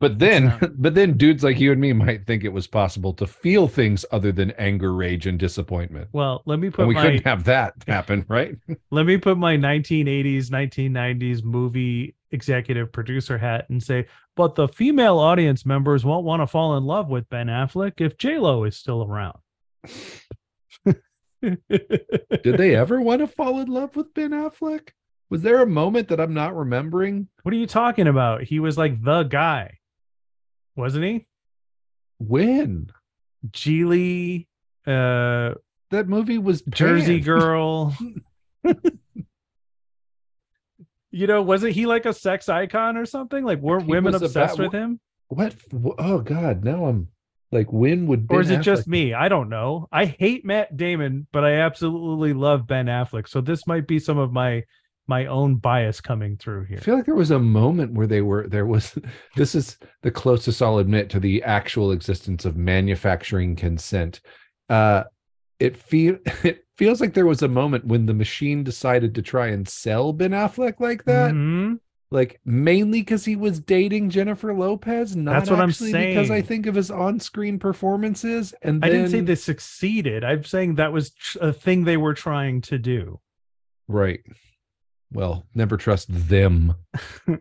But 0.00 0.18
then, 0.18 0.58
but 0.78 0.94
then 0.94 1.16
dudes 1.16 1.44
like 1.44 1.60
you 1.60 1.72
and 1.72 1.80
me 1.80 1.92
might 1.92 2.26
think 2.26 2.42
it 2.42 2.48
was 2.52 2.66
possible 2.66 3.12
to 3.14 3.26
feel 3.26 3.68
things 3.68 4.04
other 4.10 4.32
than 4.32 4.50
anger, 4.52 4.94
rage, 4.94 5.26
and 5.26 5.38
disappointment. 5.38 6.08
well 6.12 6.42
let 6.46 6.58
me 6.58 6.68
And 6.68 6.74
put 6.74 6.88
we 6.88 6.94
my 6.94 7.02
couldn't 7.02 7.24
have 7.24 7.44
that 7.44 7.74
happen, 7.86 8.24
right? 8.28 8.56
let 8.90 9.06
me 9.06 9.18
put 9.18 9.36
my 9.38 9.56
1980s 9.56 10.46
1990s 10.48 11.44
movie 11.44 12.14
executive 12.32 12.92
producer 12.92 13.36
hat 13.36 13.66
and 13.70 13.82
say 13.82 14.06
but 14.36 14.54
the 14.54 14.68
female 14.68 15.18
audience 15.18 15.66
members 15.66 16.04
won't 16.04 16.24
want 16.24 16.40
to 16.40 16.46
fall 16.46 16.76
in 16.76 16.84
love 16.84 17.08
with 17.08 17.28
ben 17.28 17.48
affleck 17.48 18.00
if 18.00 18.16
j-lo 18.18 18.62
is 18.64 18.76
still 18.76 19.02
around 19.02 19.36
Did 21.42 21.58
they 22.56 22.76
ever 22.76 23.00
want 23.00 23.20
to 23.20 23.26
fall 23.26 23.60
in 23.60 23.68
love 23.68 23.96
with 23.96 24.12
Ben 24.14 24.30
Affleck? 24.30 24.90
Was 25.30 25.42
there 25.42 25.62
a 25.62 25.66
moment 25.66 26.08
that 26.08 26.20
I'm 26.20 26.34
not 26.34 26.54
remembering? 26.56 27.28
what 27.42 27.52
are 27.54 27.58
you 27.58 27.66
talking 27.66 28.06
about 28.06 28.42
he 28.42 28.60
was 28.60 28.76
like 28.78 29.02
the 29.02 29.22
guy 29.24 29.78
wasn't 30.80 31.04
he 31.04 31.26
When? 32.18 32.90
Geely, 33.50 34.46
uh 34.86 35.54
That 35.90 36.08
movie 36.08 36.38
was 36.38 36.62
jersey 36.62 37.20
girl 37.20 37.96
you 41.10 41.26
know 41.26 41.42
wasn't 41.42 41.72
he 41.72 41.86
like 41.86 42.06
a 42.06 42.12
sex 42.12 42.48
icon 42.48 42.96
or 42.96 43.06
something 43.06 43.44
like 43.44 43.58
weren't 43.60 43.84
He 43.84 43.90
women 43.90 44.14
obsessed 44.14 44.54
about- 44.54 44.58
with 44.58 44.72
him 44.72 45.00
What? 45.28 45.54
Oh 45.98 46.18
God! 46.20 46.64
Now 46.64 46.86
I'm 46.86 47.08
like, 47.52 47.72
when 47.72 48.06
would? 48.08 48.22
or 48.30 48.38
Ben 48.38 48.40
is 48.40 48.50
it 48.50 48.60
just 48.62 48.86
me? 48.88 49.12
I 49.14 49.28
don't 49.28 49.48
know. 49.48 49.88
I 49.92 50.04
hate 50.06 50.44
Matt 50.44 50.76
Damon, 50.76 51.26
but 51.32 51.44
I 51.44 51.54
absolutely 51.54 52.32
love 52.32 52.66
Ben 52.66 52.86
Affleck. 52.86 53.28
So 53.28 53.40
this 53.40 53.64
might 53.66 53.86
be 53.88 53.98
some 54.00 54.18
of 54.18 54.32
my 54.32 54.64
my 55.10 55.26
own 55.26 55.56
bias 55.56 56.00
coming 56.00 56.36
through 56.36 56.64
here. 56.64 56.78
I 56.78 56.80
feel 56.80 56.94
like 56.94 57.04
there 57.04 57.14
was 57.14 57.32
a 57.32 57.38
moment 57.38 57.92
where 57.92 58.06
they 58.06 58.22
were 58.22 58.46
there 58.48 58.64
was 58.66 58.96
this 59.36 59.54
is 59.54 59.76
the 60.02 60.10
closest 60.10 60.62
I'll 60.62 60.78
admit 60.78 61.10
to 61.10 61.20
the 61.20 61.42
actual 61.42 61.90
existence 61.92 62.44
of 62.44 62.56
manufacturing 62.56 63.56
consent. 63.56 64.20
Uh 64.68 65.02
it 65.58 65.76
feel 65.76 66.16
it 66.44 66.64
feels 66.78 67.00
like 67.00 67.12
there 67.14 67.26
was 67.26 67.42
a 67.42 67.48
moment 67.48 67.84
when 67.84 68.06
the 68.06 68.14
machine 68.14 68.62
decided 68.64 69.14
to 69.16 69.22
try 69.22 69.48
and 69.48 69.68
sell 69.68 70.12
Ben 70.12 70.30
Affleck 70.30 70.80
like 70.80 71.04
that. 71.04 71.32
Mhm. 71.32 71.80
Like 72.12 72.40
mainly 72.44 73.00
because 73.02 73.24
he 73.24 73.36
was 73.36 73.60
dating 73.60 74.10
Jennifer 74.10 74.52
Lopez, 74.54 75.14
not 75.16 75.32
That's 75.32 75.50
what 75.50 75.60
I'm 75.60 75.68
actually 75.68 75.92
because 75.92 76.30
I 76.30 76.40
think 76.42 76.66
of 76.66 76.74
his 76.74 76.90
on-screen 76.90 77.58
performances. 77.58 78.54
And 78.62 78.84
I 78.84 78.88
didn't 78.88 79.10
say 79.10 79.20
they 79.20 79.36
succeeded. 79.36 80.24
I'm 80.24 80.42
saying 80.44 80.76
that 80.76 80.92
was 80.92 81.12
a 81.40 81.52
thing 81.52 81.84
they 81.84 81.96
were 81.96 82.14
trying 82.14 82.62
to 82.62 82.78
do. 82.78 83.20
right. 83.88 84.20
Well, 85.12 85.46
never 85.54 85.76
trust 85.76 86.06
them. 86.10 86.74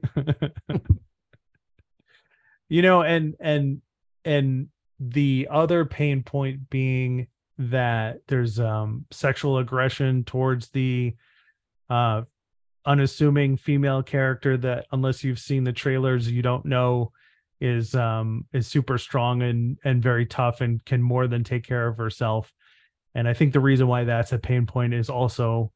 you 2.69 2.81
know, 2.81 3.01
and 3.03 3.35
and 3.39 3.81
and 4.25 4.69
the 4.99 5.47
other 5.49 5.85
pain 5.85 6.23
point 6.23 6.69
being 6.69 7.27
that 7.57 8.21
there's 8.27 8.59
um 8.59 9.05
sexual 9.11 9.57
aggression 9.57 10.23
towards 10.23 10.69
the 10.69 11.13
uh 11.89 12.21
unassuming 12.85 13.57
female 13.57 14.01
character 14.01 14.57
that 14.57 14.85
unless 14.91 15.23
you've 15.23 15.39
seen 15.39 15.63
the 15.63 15.73
trailers 15.73 16.31
you 16.31 16.41
don't 16.41 16.65
know 16.65 17.11
is 17.59 17.93
um 17.95 18.45
is 18.53 18.67
super 18.67 18.97
strong 18.97 19.41
and 19.41 19.77
and 19.83 20.01
very 20.01 20.25
tough 20.25 20.61
and 20.61 20.83
can 20.85 21.01
more 21.01 21.27
than 21.27 21.43
take 21.43 21.65
care 21.65 21.87
of 21.87 21.97
herself 21.97 22.53
and 23.13 23.27
i 23.27 23.33
think 23.33 23.51
the 23.51 23.59
reason 23.59 23.87
why 23.87 24.05
that's 24.05 24.31
a 24.31 24.39
pain 24.39 24.65
point 24.65 24.93
is 24.93 25.09
also 25.09 25.69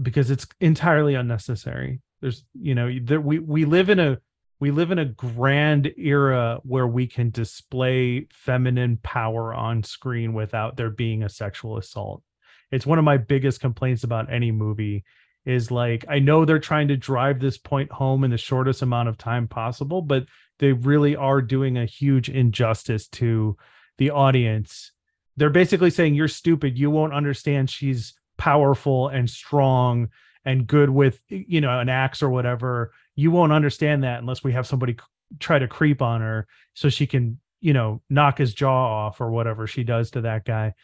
because 0.00 0.30
it's 0.30 0.46
entirely 0.60 1.14
unnecessary. 1.14 2.00
There's 2.20 2.44
you 2.54 2.74
know 2.74 2.90
there, 3.02 3.20
we 3.20 3.38
we 3.38 3.64
live 3.64 3.90
in 3.90 3.98
a 3.98 4.18
we 4.60 4.70
live 4.70 4.90
in 4.90 4.98
a 4.98 5.04
grand 5.04 5.92
era 5.96 6.58
where 6.64 6.86
we 6.86 7.06
can 7.06 7.30
display 7.30 8.26
feminine 8.32 8.98
power 9.02 9.54
on 9.54 9.82
screen 9.82 10.32
without 10.32 10.76
there 10.76 10.90
being 10.90 11.22
a 11.22 11.28
sexual 11.28 11.78
assault. 11.78 12.22
It's 12.70 12.86
one 12.86 12.98
of 12.98 13.04
my 13.04 13.16
biggest 13.16 13.60
complaints 13.60 14.04
about 14.04 14.32
any 14.32 14.50
movie 14.50 15.04
is 15.46 15.70
like 15.70 16.04
i 16.08 16.18
know 16.18 16.44
they're 16.44 16.58
trying 16.58 16.88
to 16.88 16.96
drive 16.96 17.38
this 17.38 17.56
point 17.56 17.90
home 17.92 18.24
in 18.24 18.30
the 18.30 18.36
shortest 18.36 18.82
amount 18.82 19.08
of 19.08 19.16
time 19.16 19.46
possible 19.46 20.02
but 20.02 20.26
they 20.58 20.72
really 20.72 21.14
are 21.16 21.40
doing 21.40 21.78
a 21.78 21.86
huge 21.86 22.28
injustice 22.28 23.06
to 23.08 23.56
the 23.98 24.10
audience. 24.10 24.92
They're 25.36 25.50
basically 25.50 25.90
saying 25.90 26.14
you're 26.14 26.28
stupid. 26.28 26.78
You 26.78 26.90
won't 26.90 27.12
understand. 27.12 27.70
She's 27.70 28.14
powerful 28.38 29.08
and 29.08 29.28
strong 29.28 30.08
and 30.44 30.66
good 30.66 30.88
with 30.88 31.20
you 31.28 31.60
know 31.60 31.78
an 31.78 31.88
axe 31.88 32.22
or 32.22 32.30
whatever 32.30 32.92
you 33.16 33.30
won't 33.30 33.52
understand 33.52 34.04
that 34.04 34.20
unless 34.20 34.42
we 34.42 34.52
have 34.52 34.66
somebody 34.66 34.96
try 35.38 35.58
to 35.58 35.68
creep 35.68 36.00
on 36.00 36.20
her 36.20 36.46
so 36.74 36.88
she 36.88 37.06
can 37.06 37.38
you 37.60 37.72
know 37.72 38.00
knock 38.08 38.38
his 38.38 38.54
jaw 38.54 39.06
off 39.06 39.20
or 39.20 39.30
whatever 39.30 39.66
she 39.66 39.84
does 39.84 40.10
to 40.12 40.22
that 40.22 40.44
guy. 40.44 40.74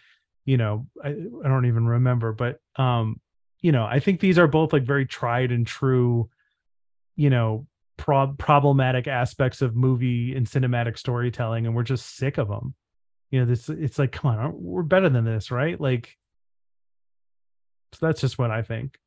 You 0.45 0.59
know 0.59 0.87
i, 1.03 1.09
I 1.09 1.49
don't 1.49 1.67
even 1.67 1.87
remember 1.87 2.33
but 2.33 2.61
um 2.77 3.19
you 3.63 3.73
know 3.73 3.87
i 3.87 3.99
think 3.99 4.21
these 4.21 4.39
are 4.39 4.47
both 4.47 4.75
like 4.75 4.83
very 4.83 5.07
tried 5.07 5.53
and 5.53 5.67
true 5.67 6.29
you 7.17 7.31
know 7.31 7.67
prob- 7.97 8.37
problematic 8.37 9.07
aspects 9.07 9.63
of 9.63 9.75
movie 9.75 10.35
and 10.35 10.47
cinematic 10.47 10.99
storytelling 10.99 11.65
and 11.65 11.75
we're 11.75 11.83
just 11.83 12.17
sick 12.17 12.37
of 12.37 12.49
them 12.49 12.75
you 13.31 13.41
know 13.41 13.47
this 13.47 13.69
it's 13.69 13.99
like 13.99 14.13
come 14.13 14.31
on 14.31 14.53
we're 14.63 14.83
better 14.83 15.09
than 15.09 15.25
this 15.25 15.51
right? 15.51 15.81
Like 15.81 16.17
so 17.95 18.07
that's 18.07 18.21
just 18.21 18.39
what 18.39 18.51
i 18.51 18.63
think 18.63 18.99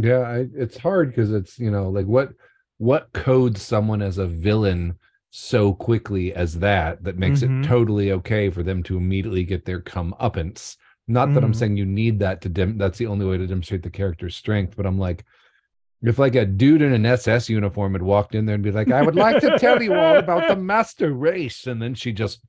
yeah 0.00 0.20
I, 0.20 0.46
it's 0.54 0.76
hard 0.78 1.10
because 1.10 1.32
it's 1.32 1.58
you 1.58 1.70
know 1.70 1.88
like 1.88 2.06
what 2.06 2.30
what 2.78 3.12
codes 3.12 3.60
someone 3.62 4.02
as 4.02 4.18
a 4.18 4.26
villain 4.26 4.96
so 5.30 5.74
quickly 5.74 6.32
as 6.34 6.58
that 6.60 7.02
that 7.04 7.18
makes 7.18 7.40
Mhm. 7.40 7.64
it 7.64 7.66
totally 7.68 8.12
okay 8.12 8.50
for 8.50 8.62
them 8.62 8.82
to 8.84 8.96
immediately 8.96 9.44
get 9.44 9.64
their 9.64 9.80
comeuppance 9.80 10.76
not 11.06 11.32
that 11.34 11.42
i'm 11.44 11.52
Mhm. 11.52 11.56
saying 11.56 11.76
you 11.76 11.86
need 11.86 12.18
that 12.20 12.40
to 12.42 12.48
dim. 12.48 12.78
that's 12.78 12.98
the 12.98 13.06
only 13.06 13.26
way 13.26 13.36
to 13.38 13.46
demonstrate 13.46 13.82
the 13.82 13.90
character's 13.90 14.36
strength 14.36 14.74
but 14.76 14.86
i'm 14.86 14.98
like 14.98 15.24
if 16.02 16.18
like 16.18 16.34
a 16.36 16.46
dude 16.46 16.80
in 16.82 16.92
an 16.92 17.04
ss 17.06 17.48
uniform 17.48 17.92
had 17.94 18.02
walked 18.02 18.34
in 18.34 18.46
there 18.46 18.54
and 18.54 18.64
be 18.64 18.70
like 18.70 18.90
i 18.90 19.02
would 19.02 19.16
like 19.16 19.40
to 19.40 19.58
tell 19.58 19.82
you 19.82 19.94
all 19.94 20.16
about 20.16 20.46
the 20.48 20.56
master 20.74 21.12
race 21.12 21.66
and 21.66 21.80
then 21.82 21.94
she 21.94 22.12
just 22.12 22.40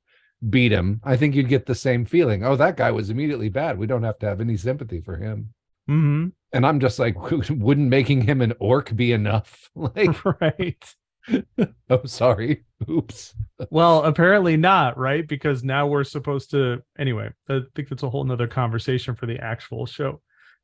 beat 0.48 0.72
him 0.72 1.00
i 1.04 1.16
think 1.16 1.34
you'd 1.34 1.48
get 1.48 1.66
the 1.66 1.74
same 1.74 2.04
feeling 2.04 2.44
oh 2.44 2.54
that 2.56 2.76
guy 2.76 2.90
was 2.90 3.10
immediately 3.10 3.48
bad 3.48 3.76
we 3.78 3.86
don't 3.86 4.04
have 4.04 4.18
to 4.18 4.26
have 4.26 4.40
any 4.40 4.56
sympathy 4.56 5.00
for 5.00 5.16
him 5.16 5.52
hmm 5.90 6.28
and 6.52 6.64
i'm 6.64 6.78
just 6.78 7.00
like 7.00 7.16
wouldn't 7.50 7.88
making 7.88 8.22
him 8.22 8.40
an 8.40 8.54
orc 8.60 8.94
be 8.94 9.10
enough? 9.12 9.68
Like 9.74 10.24
right. 10.24 10.94
oh 11.90 12.04
sorry. 12.04 12.64
Oops. 12.88 13.34
Well 13.70 14.04
apparently 14.04 14.56
not 14.56 14.96
right? 14.96 15.26
Because 15.26 15.64
now 15.64 15.86
we're 15.88 16.04
supposed 16.04 16.52
to 16.52 16.82
anyway 16.96 17.30
i 17.48 17.60
think 17.74 17.88
that's 17.88 18.04
a 18.04 18.10
whole 18.10 18.22
nother 18.24 18.46
conversation 18.46 19.16
for 19.16 19.26
the 19.26 19.40
actual 19.40 19.84
show. 19.84 20.20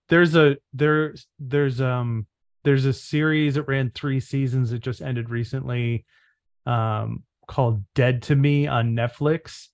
There's 0.09 0.37
a 0.37 0.59
there's 0.73 1.26
there's 1.40 1.80
um 1.80 2.26
there's 2.62 2.85
a 2.85 2.92
series 2.92 3.56
that 3.56 3.64
ran 3.64 3.90
three 3.90 4.21
seasons 4.21 4.71
that 4.71 4.78
just 4.78 5.02
ended 5.02 5.28
recently 5.28 6.04
um 6.66 7.25
called 7.49 7.83
dead 7.97 8.23
to 8.23 8.37
me 8.37 8.68
on 8.68 8.95
netflix. 8.95 9.66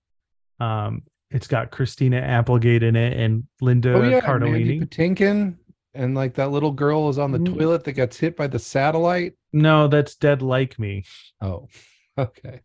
Um 0.61 1.03
it's 1.33 1.47
got 1.47 1.71
christina 1.71 2.17
applegate 2.19 2.83
in 2.83 2.95
it 2.97 3.19
and 3.19 3.45
linda 3.61 3.95
oh 3.95 4.03
yeah 4.03 4.21
cardellini. 4.21 4.79
Mandy 4.79 4.81
Patinkin 4.81 5.57
and 5.95 6.15
like 6.15 6.35
that 6.35 6.51
little 6.51 6.73
girl 6.73 7.09
is 7.09 7.19
on 7.19 7.33
the 7.33 7.39
Mm. 7.39 7.59
toilet 7.59 7.85
that 7.85 7.93
gets 7.93 8.17
hit 8.19 8.37
by 8.37 8.47
the 8.47 8.59
satellite? 8.59 9.35
No 9.53 9.89
that's 9.89 10.15
dead 10.17 10.41
like 10.43 10.79
me. 10.79 11.05
Oh 11.41 11.69
okay. 12.19 12.61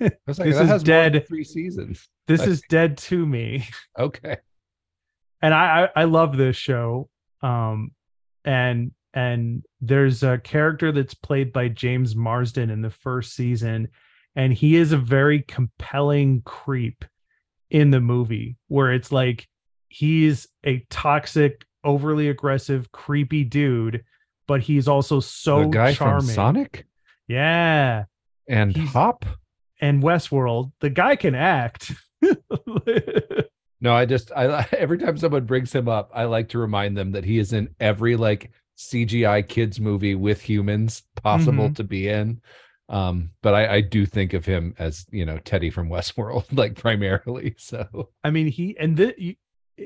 Like, 0.00 0.18
This 0.26 0.36
that 0.38 0.46
is 0.46 0.58
has 0.58 0.82
dead. 0.82 1.24
three 1.28 1.44
seasons. 1.44 2.08
This 2.26 2.40
I 2.42 2.44
is 2.46 2.62
dead 2.68 2.98
to 2.98 3.24
me. 3.26 3.66
Okay. 3.98 4.36
And 5.42 5.52
I, 5.54 5.84
I 5.94 6.00
I 6.02 6.04
love 6.04 6.36
this 6.36 6.56
show. 6.56 7.08
Um, 7.42 7.92
and 8.44 8.92
and 9.12 9.62
there's 9.80 10.22
a 10.24 10.38
character 10.38 10.90
that's 10.90 11.14
played 11.14 11.52
by 11.52 11.68
James 11.68 12.16
Marsden 12.16 12.70
in 12.70 12.82
the 12.82 12.90
first 12.90 13.34
season, 13.34 13.88
and 14.34 14.52
he 14.52 14.74
is 14.76 14.90
a 14.92 14.96
very 14.98 15.42
compelling 15.42 16.42
creep 16.44 17.04
in 17.74 17.90
the 17.90 18.00
movie 18.00 18.56
where 18.68 18.92
it's 18.92 19.10
like 19.10 19.48
he's 19.88 20.46
a 20.64 20.78
toxic, 20.90 21.64
overly 21.82 22.28
aggressive, 22.28 22.92
creepy 22.92 23.42
dude, 23.42 24.04
but 24.46 24.60
he's 24.60 24.86
also 24.86 25.18
so 25.18 25.62
the 25.62 25.66
guy 25.66 25.92
charming. 25.92 26.26
from 26.26 26.34
sonic 26.34 26.86
Yeah, 27.26 28.04
and 28.48 28.76
He's- 28.76 28.92
hop 28.92 29.24
and 29.80 30.02
Westworld, 30.04 30.70
the 30.80 30.88
guy 30.90 31.16
can 31.16 31.34
act. 31.34 31.90
No, 33.80 33.92
I 33.94 34.06
just 34.06 34.32
I 34.32 34.66
every 34.78 34.96
time 34.96 35.18
someone 35.18 35.44
brings 35.44 35.70
him 35.74 35.88
up, 35.88 36.10
I 36.14 36.24
like 36.24 36.48
to 36.50 36.58
remind 36.58 36.96
them 36.96 37.12
that 37.12 37.24
he 37.24 37.38
is 37.38 37.52
in 37.52 37.68
every 37.80 38.16
like 38.16 38.50
CGI 38.78 39.46
kids 39.46 39.78
movie 39.78 40.14
with 40.14 40.40
humans 40.40 41.02
possible 41.22 41.68
Mhm. 41.68 41.76
to 41.76 41.84
be 41.84 42.08
in. 42.08 42.40
Um, 42.88 43.30
but 43.42 43.54
I, 43.54 43.76
I 43.76 43.80
do 43.80 44.04
think 44.04 44.34
of 44.34 44.44
him 44.44 44.74
as 44.78 45.06
you 45.10 45.24
know 45.24 45.38
Teddy 45.38 45.70
from 45.70 45.88
Westworld, 45.90 46.44
like 46.52 46.74
primarily. 46.76 47.54
So 47.58 48.10
I 48.22 48.30
mean, 48.30 48.48
he 48.48 48.76
and 48.78 48.96
the 48.96 49.14
you, 49.16 49.34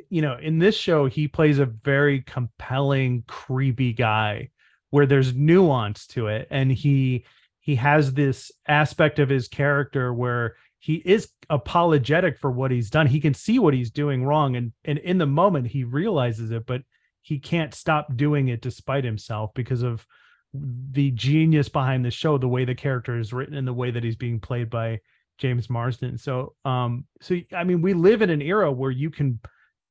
you 0.09 0.23
know 0.23 0.37
in 0.37 0.59
this 0.59 0.77
show 0.77 1.07
he 1.07 1.29
plays 1.29 1.59
a 1.59 1.67
very 1.67 2.23
compelling, 2.23 3.25
creepy 3.27 3.93
guy 3.93 4.51
where 4.91 5.07
there's 5.07 5.35
nuance 5.35 6.07
to 6.09 6.29
it, 6.29 6.49
and 6.51 6.73
he 6.73 7.25
he 7.61 7.77
has 7.77 8.15
this 8.15 8.51
aspect 8.67 9.19
of 9.19 9.29
his 9.29 9.49
character 9.49 10.13
where 10.13 10.57
he 10.79 10.95
is 11.05 11.29
apologetic 11.51 12.39
for 12.39 12.51
what 12.51 12.71
he's 12.71 12.91
done. 12.91 13.07
He 13.07 13.21
can 13.21 13.35
see 13.35 13.59
what 13.59 13.75
he's 13.75 13.91
doing 13.91 14.25
wrong, 14.25 14.57
and 14.57 14.73
and 14.85 14.99
in 14.99 15.19
the 15.19 15.27
moment 15.27 15.69
he 15.69 15.85
realizes 15.85 16.51
it, 16.51 16.67
but 16.67 16.83
he 17.23 17.39
can't 17.39 17.75
stop 17.75 18.17
doing 18.17 18.49
it 18.49 18.63
despite 18.63 19.05
himself 19.05 19.51
because 19.55 19.83
of 19.83 20.07
the 20.55 21.11
genius 21.13 21.69
behind 21.69 22.05
the 22.05 22.11
show, 22.11 22.39
the 22.39 22.49
way 22.49 22.65
the 22.65 22.75
character 22.75 23.19
is 23.19 23.33
written, 23.33 23.55
and 23.55 23.67
the 23.67 23.73
way 23.73 23.91
that 23.91 24.05
he's 24.05 24.17
being 24.17 24.41
played 24.41 24.71
by 24.71 25.01
James 25.39 25.71
Marsden. 25.71 26.19
So, 26.19 26.55
um, 26.65 27.05
so 27.21 27.37
I 27.55 27.65
mean, 27.65 27.83
we 27.83 27.95
live 27.95 28.23
in 28.23 28.31
an 28.31 28.43
era 28.43 28.73
where 28.73 28.91
you 28.91 29.11
can 29.11 29.39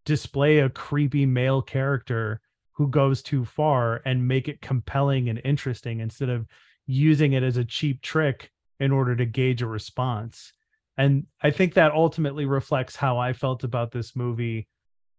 display 0.05 0.59
a 0.59 0.69
creepy 0.69 1.25
male 1.25 1.61
character 1.61 2.41
who 2.73 2.87
goes 2.87 3.21
too 3.21 3.43
far 3.43 4.01
and 4.05 4.27
make 4.27 4.47
it 4.47 4.61
compelling 4.61 5.29
and 5.29 5.41
interesting 5.43 5.99
instead 5.99 6.29
of 6.29 6.45
using 6.85 7.33
it 7.33 7.43
as 7.43 7.57
a 7.57 7.65
cheap 7.65 8.01
trick 8.01 8.51
in 8.79 8.91
order 8.91 9.15
to 9.15 9.25
gauge 9.25 9.61
a 9.61 9.67
response. 9.67 10.53
And 10.97 11.25
I 11.41 11.51
think 11.51 11.73
that 11.73 11.91
ultimately 11.91 12.45
reflects 12.45 12.95
how 12.95 13.17
I 13.17 13.33
felt 13.33 13.63
about 13.63 13.91
this 13.91 14.15
movie 14.15 14.67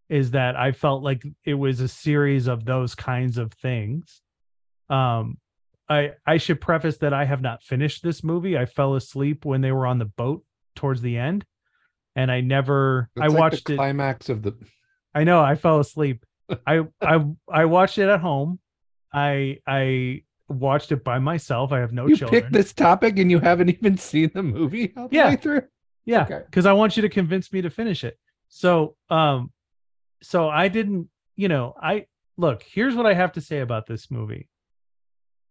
is 0.09 0.31
that 0.31 0.57
I 0.57 0.73
felt 0.73 1.03
like 1.03 1.23
it 1.45 1.55
was 1.55 1.81
a 1.81 1.89
series 1.89 2.47
of 2.47 2.65
those 2.65 2.95
kinds 2.95 3.39
of 3.39 3.53
things. 3.53 4.23
Um 4.91 5.39
I 5.89 6.13
I 6.27 6.37
should 6.37 6.61
preface 6.61 6.99
that 6.99 7.15
I 7.15 7.25
have 7.25 7.41
not 7.41 7.63
finished 7.63 8.03
this 8.03 8.23
movie. 8.23 8.57
I 8.59 8.67
fell 8.67 8.95
asleep 8.95 9.45
when 9.45 9.61
they 9.61 9.73
were 9.73 9.87
on 9.87 9.99
the 9.99 10.05
boat 10.05 10.45
towards 10.77 11.01
the 11.03 11.17
end 11.17 11.45
and 12.15 12.31
I 12.31 12.41
never 12.41 13.09
I 13.21 13.27
like 13.29 13.39
watched 13.39 13.67
the 13.67 13.75
it 13.75 13.77
climax 13.77 14.29
of 14.29 14.43
the 14.43 14.55
I 15.15 15.25
know 15.25 15.41
I 15.41 15.55
fell 15.55 15.81
asleep. 15.81 16.25
I 16.67 16.83
I 17.01 17.25
I 17.51 17.65
watched 17.65 17.99
it 17.99 18.09
at 18.09 18.21
home. 18.21 18.59
I 19.13 19.59
I 19.67 20.23
watched 20.49 20.93
it 20.93 21.03
by 21.05 21.19
myself. 21.19 21.73
I 21.73 21.81
have 21.81 21.93
no 21.93 22.07
you 22.07 22.17
children. 22.17 22.43
picked 22.43 22.53
this 22.53 22.73
topic 22.73 23.19
and 23.19 23.31
you 23.31 23.39
haven't 23.39 23.69
even 23.77 23.97
seen 23.99 24.31
the 24.35 24.43
movie 24.43 24.93
all 24.97 25.09
the 25.09 25.17
Yeah. 25.17 25.29
way 25.31 25.37
through. 25.37 25.63
yeah, 26.05 26.23
Okay. 26.25 26.41
because 26.47 26.67
I 26.67 26.73
want 26.73 26.97
you 26.97 27.03
to 27.03 27.09
convince 27.09 27.53
me 27.53 27.63
to 27.63 27.71
finish 27.71 28.05
it. 28.05 28.19
So 28.49 28.97
um 29.11 29.53
so 30.23 30.49
I 30.49 30.69
didn't, 30.69 31.09
you 31.37 31.49
know, 31.49 31.75
I 31.81 32.07
look, 32.37 32.63
here's 32.63 32.95
what 32.95 33.07
I 33.07 33.15
have 33.15 33.33
to 33.33 33.41
say 33.41 33.61
about 33.61 33.87
this 33.87 34.11
movie. 34.11 34.49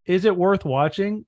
Is 0.08 0.26
it 0.26 0.36
worth 0.36 0.65
watching? 0.65 1.26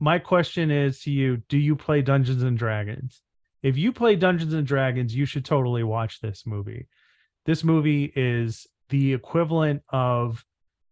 My 0.00 0.18
question 0.18 0.70
is 0.70 1.02
to 1.02 1.10
you, 1.10 1.42
do 1.48 1.58
you 1.58 1.76
play 1.76 2.02
Dungeons 2.02 2.42
and 2.42 2.58
Dragons? 2.58 3.22
If 3.62 3.76
you 3.76 3.92
play 3.92 4.16
Dungeons 4.16 4.54
and 4.54 4.66
Dragons, 4.66 5.14
you 5.14 5.26
should 5.26 5.44
totally 5.44 5.84
watch 5.84 6.20
this 6.20 6.44
movie. 6.44 6.88
This 7.44 7.62
movie 7.62 8.12
is 8.16 8.66
the 8.88 9.12
equivalent 9.12 9.82
of 9.90 10.44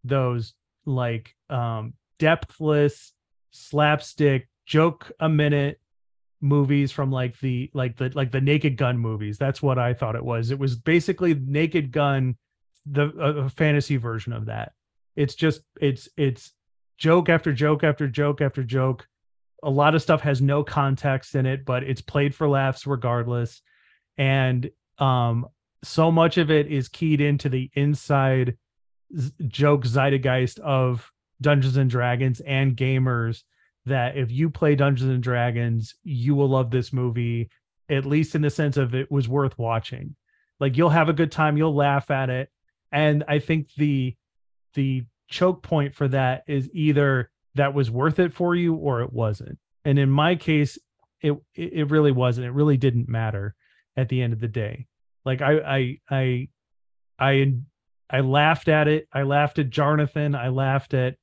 those 0.04 0.54
like 0.86 1.34
um 1.50 1.92
depthless 2.18 3.12
slapstick 3.50 4.48
joke 4.64 5.12
a 5.20 5.28
minute 5.28 5.78
movies 6.40 6.90
from 6.90 7.10
like 7.12 7.38
the 7.40 7.70
like 7.74 7.96
the 7.98 8.10
like 8.14 8.30
the 8.30 8.40
naked 8.40 8.78
gun 8.78 8.96
movies 8.96 9.36
that's 9.36 9.60
what 9.60 9.78
i 9.78 9.92
thought 9.92 10.16
it 10.16 10.24
was 10.24 10.50
it 10.50 10.58
was 10.58 10.74
basically 10.74 11.34
naked 11.34 11.92
gun 11.92 12.34
the 12.86 13.12
a, 13.18 13.44
a 13.44 13.48
fantasy 13.50 13.96
version 13.96 14.32
of 14.32 14.46
that 14.46 14.72
it's 15.16 15.34
just 15.34 15.60
it's 15.78 16.08
it's 16.16 16.54
joke 17.00 17.28
after 17.28 17.52
joke 17.52 17.82
after 17.82 18.06
joke 18.06 18.40
after 18.40 18.62
joke 18.62 19.08
a 19.64 19.70
lot 19.70 19.94
of 19.94 20.02
stuff 20.02 20.20
has 20.20 20.40
no 20.40 20.62
context 20.62 21.34
in 21.34 21.46
it 21.46 21.64
but 21.64 21.82
it's 21.82 22.00
played 22.00 22.34
for 22.34 22.48
laughs 22.48 22.86
regardless 22.86 23.60
and 24.16 24.70
um 24.98 25.46
so 25.82 26.12
much 26.12 26.38
of 26.38 26.50
it 26.50 26.68
is 26.68 26.88
keyed 26.88 27.20
into 27.20 27.48
the 27.48 27.68
inside 27.74 28.56
z- 29.18 29.32
joke 29.48 29.84
zeitgeist 29.84 30.60
of 30.60 31.10
dungeons 31.40 31.76
and 31.76 31.90
dragons 31.90 32.40
and 32.40 32.76
gamers 32.76 33.42
that 33.86 34.16
if 34.16 34.30
you 34.30 34.50
play 34.50 34.74
Dungeons 34.74 35.10
and 35.10 35.22
Dragons, 35.22 35.94
you 36.02 36.34
will 36.34 36.48
love 36.48 36.70
this 36.70 36.92
movie, 36.92 37.50
at 37.88 38.06
least 38.06 38.34
in 38.34 38.42
the 38.42 38.50
sense 38.50 38.76
of 38.76 38.94
it 38.94 39.10
was 39.10 39.28
worth 39.28 39.58
watching. 39.58 40.16
Like 40.58 40.76
you'll 40.76 40.90
have 40.90 41.08
a 41.08 41.14
good 41.14 41.32
time, 41.32 41.56
you'll 41.56 41.74
laugh 41.74 42.10
at 42.10 42.30
it. 42.30 42.50
And 42.92 43.24
I 43.28 43.38
think 43.38 43.72
the 43.76 44.16
the 44.74 45.04
choke 45.30 45.62
point 45.62 45.94
for 45.94 46.08
that 46.08 46.42
is 46.46 46.68
either 46.72 47.30
that 47.54 47.74
was 47.74 47.90
worth 47.90 48.18
it 48.18 48.34
for 48.34 48.54
you 48.54 48.74
or 48.74 49.00
it 49.00 49.12
wasn't. 49.12 49.58
And 49.84 49.98
in 49.98 50.10
my 50.10 50.34
case, 50.36 50.78
it 51.22 51.34
it 51.54 51.90
really 51.90 52.12
wasn't. 52.12 52.46
It 52.46 52.52
really 52.52 52.76
didn't 52.76 53.08
matter 53.08 53.54
at 53.96 54.08
the 54.08 54.20
end 54.22 54.32
of 54.32 54.40
the 54.40 54.48
day. 54.48 54.86
Like 55.24 55.40
I 55.40 55.58
I 55.60 55.98
I 56.10 56.48
I 57.18 57.54
I 58.10 58.20
laughed 58.20 58.68
at 58.68 58.88
it. 58.88 59.08
I 59.12 59.22
laughed 59.22 59.58
at 59.58 59.70
Jonathan. 59.70 60.34
I 60.34 60.48
laughed 60.48 60.94
at 60.94 61.16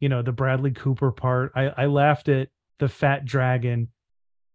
you 0.00 0.08
know 0.08 0.22
the 0.22 0.32
Bradley 0.32 0.70
Cooper 0.70 1.12
part. 1.12 1.52
I 1.54 1.68
I 1.76 1.86
laughed 1.86 2.28
at 2.28 2.48
the 2.78 2.88
fat 2.88 3.24
dragon. 3.24 3.88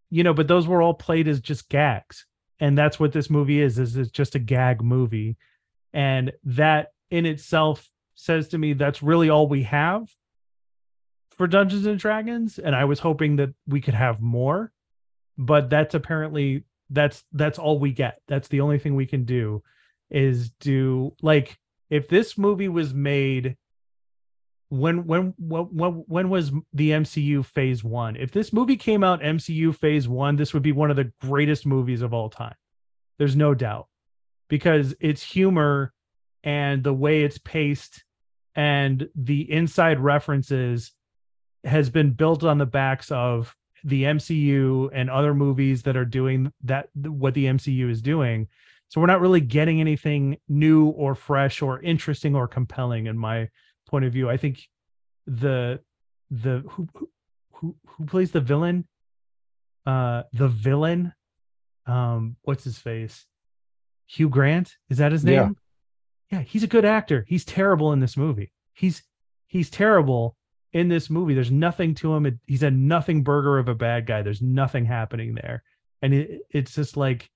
You 0.09 0.23
know, 0.23 0.33
but 0.33 0.47
those 0.47 0.67
were 0.67 0.81
all 0.81 0.93
played 0.93 1.27
as 1.27 1.39
just 1.39 1.69
gags. 1.69 2.25
And 2.59 2.77
that's 2.77 2.99
what 2.99 3.11
this 3.11 3.29
movie 3.29 3.61
is 3.61 3.79
is 3.79 3.97
it's 3.97 4.11
just 4.11 4.35
a 4.35 4.39
gag 4.39 4.83
movie. 4.83 5.37
And 5.91 6.31
that 6.43 6.89
in 7.09 7.25
itself 7.25 7.89
says 8.15 8.49
to 8.49 8.57
me 8.57 8.73
that's 8.73 9.03
really 9.03 9.29
all 9.29 9.47
we 9.47 9.63
have 9.63 10.07
for 11.35 11.47
Dungeons 11.47 11.85
and 11.85 11.99
Dragons, 11.99 12.59
and 12.59 12.75
I 12.75 12.85
was 12.85 12.99
hoping 12.99 13.37
that 13.37 13.53
we 13.67 13.81
could 13.81 13.93
have 13.93 14.21
more, 14.21 14.71
but 15.37 15.69
that's 15.69 15.95
apparently 15.95 16.63
that's 16.89 17.23
that's 17.33 17.59
all 17.59 17.79
we 17.79 17.91
get. 17.91 18.21
That's 18.27 18.47
the 18.47 18.61
only 18.61 18.79
thing 18.79 18.95
we 18.95 19.07
can 19.07 19.25
do 19.25 19.63
is 20.09 20.51
do 20.59 21.15
like 21.21 21.57
if 21.89 22.07
this 22.07 22.37
movie 22.37 22.69
was 22.69 22.93
made 22.93 23.57
when 24.69 25.05
when 25.05 25.33
when 25.37 25.65
when 26.07 26.29
was 26.29 26.51
the 26.73 26.91
MCU 26.91 27.45
phase 27.45 27.83
1 27.83 28.15
if 28.15 28.31
this 28.31 28.51
movie 28.51 28.75
came 28.75 29.03
out 29.03 29.21
MCU 29.21 29.75
phase 29.75 30.07
1 30.07 30.35
this 30.35 30.53
would 30.53 30.63
be 30.63 30.71
one 30.71 30.89
of 30.89 30.95
the 30.95 31.11
greatest 31.21 31.65
movies 31.65 32.01
of 32.01 32.13
all 32.13 32.29
time. 32.29 32.55
There's 33.17 33.35
no 33.35 33.53
doubt. 33.53 33.87
Because 34.49 34.93
it's 34.99 35.23
humor 35.23 35.93
and 36.43 36.83
the 36.83 36.93
way 36.93 37.23
it's 37.23 37.37
paced 37.39 38.02
and 38.55 39.07
the 39.15 39.51
inside 39.51 39.99
references 39.99 40.91
has 41.63 41.89
been 41.89 42.11
built 42.11 42.43
on 42.43 42.57
the 42.57 42.65
backs 42.65 43.11
of 43.11 43.55
the 43.83 44.03
MCU 44.03 44.89
and 44.93 45.09
other 45.09 45.33
movies 45.33 45.83
that 45.83 45.97
are 45.97 46.05
doing 46.05 46.51
that 46.63 46.89
what 46.95 47.33
the 47.33 47.45
MCU 47.45 47.89
is 47.89 48.01
doing 48.01 48.47
so 48.93 49.01
we're 49.01 49.07
not 49.07 49.21
really 49.21 49.41
getting 49.41 49.81
anything 49.81 50.37
new 50.47 50.85
or 50.89 51.15
fresh 51.15 51.63
or 51.63 51.81
interesting 51.81 52.35
or 52.35 52.47
compelling 52.47 53.07
in 53.07 53.17
my 53.17 53.49
point 53.89 54.05
of 54.05 54.13
view. 54.13 54.29
I 54.29 54.37
think 54.37 54.69
the 55.25 55.79
the 56.29 56.63
who 56.69 56.87
who 57.53 57.75
who 57.87 58.05
plays 58.05 58.29
the 58.29 58.39
villain, 58.39 58.87
uh, 59.87 60.23
the 60.33 60.47
villain, 60.47 61.11
um, 61.87 62.35
what's 62.43 62.63
his 62.63 62.77
face? 62.77 63.25
Hugh 64.05 64.29
Grant 64.29 64.77
is 64.91 64.99
that 64.99 65.11
his 65.11 65.25
name? 65.25 65.57
Yeah. 66.33 66.41
he's 66.41 66.63
a 66.63 66.67
good 66.67 66.85
actor. 66.85 67.25
He's 67.27 67.45
terrible 67.45 67.93
in 67.93 67.99
this 67.99 68.17
movie. 68.17 68.51
He's 68.73 69.03
he's 69.47 69.69
terrible 69.69 70.35
in 70.71 70.89
this 70.89 71.09
movie. 71.09 71.33
There's 71.33 71.51
nothing 71.51 71.95
to 71.95 72.13
him. 72.13 72.25
It, 72.25 72.35
he's 72.47 72.63
a 72.63 72.71
nothing 72.71 73.23
burger 73.23 73.59
of 73.59 73.67
a 73.67 73.75
bad 73.75 74.05
guy. 74.05 74.21
There's 74.21 74.41
nothing 74.41 74.85
happening 74.85 75.35
there, 75.35 75.63
and 76.01 76.13
it, 76.13 76.41
it's 76.49 76.75
just 76.75 76.97
like 76.97 77.29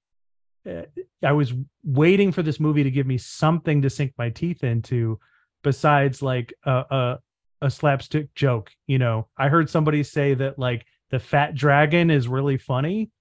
uh, 0.68 0.84
I 1.24 1.32
was 1.32 1.54
waiting 1.84 2.32
for 2.32 2.42
this 2.42 2.60
movie 2.60 2.84
to 2.84 2.92
give 2.92 3.08
me 3.08 3.18
something 3.18 3.82
to 3.82 3.90
sink 3.90 4.14
my 4.18 4.30
teeth 4.30 4.64
into 4.64 5.20
besides 5.64 6.22
like 6.22 6.54
a, 6.66 6.72
a, 6.72 7.20
a 7.62 7.72
slapstick 7.72 8.34
joke. 8.36 8.72
You 8.88 9.00
know, 9.00 9.28
I 9.38 9.50
heard 9.50 9.70
somebody 9.70 10.04
say 10.04 10.34
that 10.36 10.60
like 10.60 10.86
the 11.10 11.20
fat 11.20 11.56
dragon 11.56 12.10
is 12.10 12.28
really 12.28 12.58
funny 12.58 13.12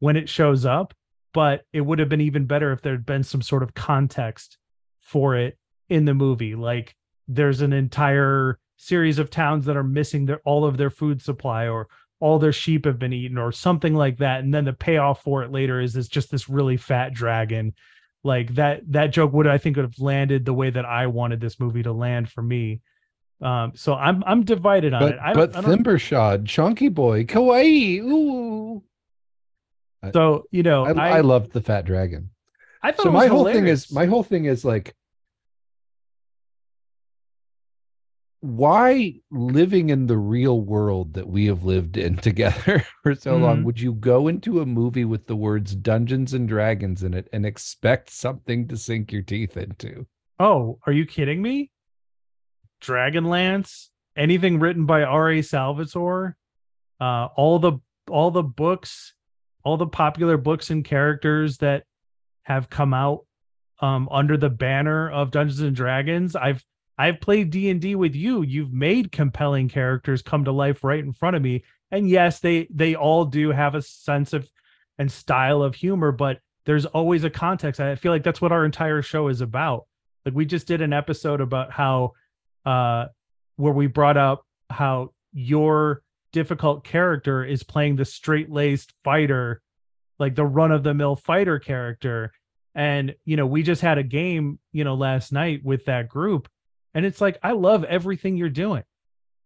when 0.00 0.16
it 0.16 0.28
shows 0.28 0.66
up, 0.66 0.94
but 1.32 1.62
it 1.72 1.80
would 1.80 1.98
have 1.98 2.08
been 2.08 2.20
even 2.20 2.44
better 2.44 2.72
if 2.72 2.82
there'd 2.82 3.06
been 3.06 3.22
some 3.22 3.42
sort 3.42 3.62
of 3.62 3.74
context 3.74 4.58
for 5.02 5.36
it 5.36 5.58
in 5.88 6.06
the 6.06 6.14
movie. 6.14 6.54
Like 6.54 6.96
there's 7.28 7.60
an 7.60 7.72
entire 7.72 8.58
series 8.76 9.18
of 9.18 9.30
towns 9.30 9.66
that 9.66 9.76
are 9.76 9.84
missing 9.84 10.26
their 10.26 10.40
all 10.44 10.64
of 10.64 10.76
their 10.76 10.90
food 10.90 11.22
supply 11.22 11.68
or 11.68 11.88
all 12.18 12.38
their 12.38 12.52
sheep 12.52 12.84
have 12.84 12.98
been 12.98 13.12
eaten 13.12 13.36
or 13.36 13.52
something 13.52 13.94
like 13.94 14.18
that. 14.18 14.40
And 14.40 14.54
then 14.54 14.64
the 14.64 14.72
payoff 14.72 15.22
for 15.22 15.42
it 15.42 15.50
later 15.50 15.80
is 15.80 15.92
this 15.92 16.08
just 16.08 16.30
this 16.30 16.48
really 16.48 16.76
fat 16.76 17.12
dragon. 17.12 17.74
Like 18.24 18.54
that 18.54 18.80
that 18.92 19.08
joke 19.08 19.32
would 19.32 19.48
i 19.48 19.58
think 19.58 19.76
would 19.76 19.84
have 19.84 19.98
landed 19.98 20.44
the 20.44 20.52
way 20.52 20.70
that 20.70 20.84
i 20.84 21.08
wanted 21.08 21.40
this 21.40 21.58
movie 21.58 21.82
to 21.82 21.92
land 21.92 22.30
for 22.30 22.42
me. 22.42 22.80
Um 23.40 23.72
so 23.74 23.94
i'm 23.94 24.22
i'm 24.24 24.44
divided 24.44 24.94
on 24.94 25.00
but, 25.00 25.14
it. 25.14 25.18
I, 25.20 25.34
but 25.34 25.52
Themberchaud, 25.52 26.46
chunky 26.46 26.88
boy 26.88 27.24
kawaii 27.24 27.98
ooh. 28.00 28.82
So 30.12 30.44
you 30.52 30.62
know 30.62 30.86
I, 30.86 30.92
I, 30.92 31.08
I 31.18 31.20
loved 31.20 31.52
the 31.52 31.60
fat 31.60 31.84
dragon 31.84 32.30
i 32.82 32.92
thought 32.92 33.04
so 33.04 33.10
my 33.10 33.26
whole 33.26 33.44
thing 33.44 33.66
is 33.66 33.90
my 33.92 34.06
whole 34.06 34.22
thing 34.22 34.44
is 34.44 34.64
like 34.64 34.94
why 38.42 39.14
living 39.30 39.90
in 39.90 40.08
the 40.08 40.18
real 40.18 40.60
world 40.62 41.14
that 41.14 41.28
we 41.28 41.46
have 41.46 41.62
lived 41.62 41.96
in 41.96 42.16
together 42.28 42.84
for 43.02 43.14
so 43.14 43.34
mm-hmm. 43.34 43.44
long 43.44 43.64
would 43.64 43.80
you 43.80 43.94
go 43.94 44.26
into 44.26 44.60
a 44.60 44.66
movie 44.66 45.04
with 45.04 45.26
the 45.28 45.36
words 45.36 45.76
dungeons 45.76 46.34
and 46.34 46.48
dragons 46.48 47.04
in 47.04 47.14
it 47.14 47.28
and 47.32 47.46
expect 47.46 48.10
something 48.10 48.66
to 48.66 48.76
sink 48.76 49.12
your 49.12 49.22
teeth 49.22 49.56
into? 49.56 50.06
Oh 50.40 50.80
are 50.86 50.92
you 50.92 51.06
kidding 51.06 51.40
me? 51.40 51.70
Dragonlance 52.82 53.90
anything 54.16 54.58
written 54.58 54.86
by 54.86 55.02
ra 55.04 55.40
salvatore 55.40 56.36
uh 57.00 57.28
all 57.36 57.60
the 57.60 57.74
all 58.10 58.32
the 58.32 58.42
books 58.42 59.14
all 59.64 59.76
the 59.76 59.86
popular 59.86 60.36
books 60.36 60.70
and 60.70 60.84
characters 60.84 61.58
that 61.58 61.84
have 62.44 62.70
come 62.70 62.92
out 62.94 63.24
um 63.80 64.08
under 64.10 64.36
the 64.36 64.50
banner 64.50 65.10
of 65.10 65.30
dungeons 65.30 65.60
and 65.60 65.76
dragons 65.76 66.36
i've 66.36 66.64
I've 66.98 67.20
played 67.20 67.50
D&D 67.50 67.94
with 67.94 68.14
you. 68.14 68.42
You've 68.42 68.72
made 68.72 69.12
compelling 69.12 69.68
characters 69.68 70.22
come 70.22 70.44
to 70.44 70.52
life 70.52 70.84
right 70.84 71.02
in 71.02 71.12
front 71.12 71.36
of 71.36 71.42
me. 71.42 71.64
And 71.90 72.08
yes, 72.08 72.40
they 72.40 72.68
they 72.70 72.94
all 72.94 73.24
do 73.24 73.50
have 73.50 73.74
a 73.74 73.82
sense 73.82 74.32
of 74.32 74.48
and 74.98 75.10
style 75.10 75.62
of 75.62 75.74
humor, 75.74 76.12
but 76.12 76.38
there's 76.64 76.86
always 76.86 77.24
a 77.24 77.30
context. 77.30 77.80
I 77.80 77.96
feel 77.96 78.12
like 78.12 78.22
that's 78.22 78.40
what 78.40 78.52
our 78.52 78.64
entire 78.64 79.02
show 79.02 79.28
is 79.28 79.40
about. 79.40 79.86
Like 80.24 80.34
we 80.34 80.44
just 80.44 80.66
did 80.66 80.80
an 80.80 80.92
episode 80.92 81.40
about 81.40 81.72
how 81.72 82.12
uh 82.64 83.06
where 83.56 83.72
we 83.72 83.86
brought 83.86 84.16
up 84.16 84.46
how 84.70 85.10
your 85.32 86.02
difficult 86.32 86.84
character 86.84 87.44
is 87.44 87.62
playing 87.62 87.96
the 87.96 88.04
straight-laced 88.04 88.94
fighter, 89.04 89.60
like 90.22 90.34
the 90.34 90.46
run-of-the-mill 90.46 91.16
fighter 91.16 91.58
character. 91.58 92.32
And 92.74 93.14
you 93.26 93.36
know, 93.36 93.44
we 93.44 93.62
just 93.62 93.82
had 93.82 93.98
a 93.98 94.02
game, 94.02 94.58
you 94.72 94.84
know, 94.84 94.94
last 94.94 95.32
night 95.32 95.62
with 95.62 95.84
that 95.84 96.08
group 96.08 96.48
and 96.94 97.06
it's 97.06 97.20
like, 97.20 97.38
I 97.42 97.52
love 97.52 97.84
everything 97.84 98.36
you're 98.36 98.50
doing, 98.50 98.84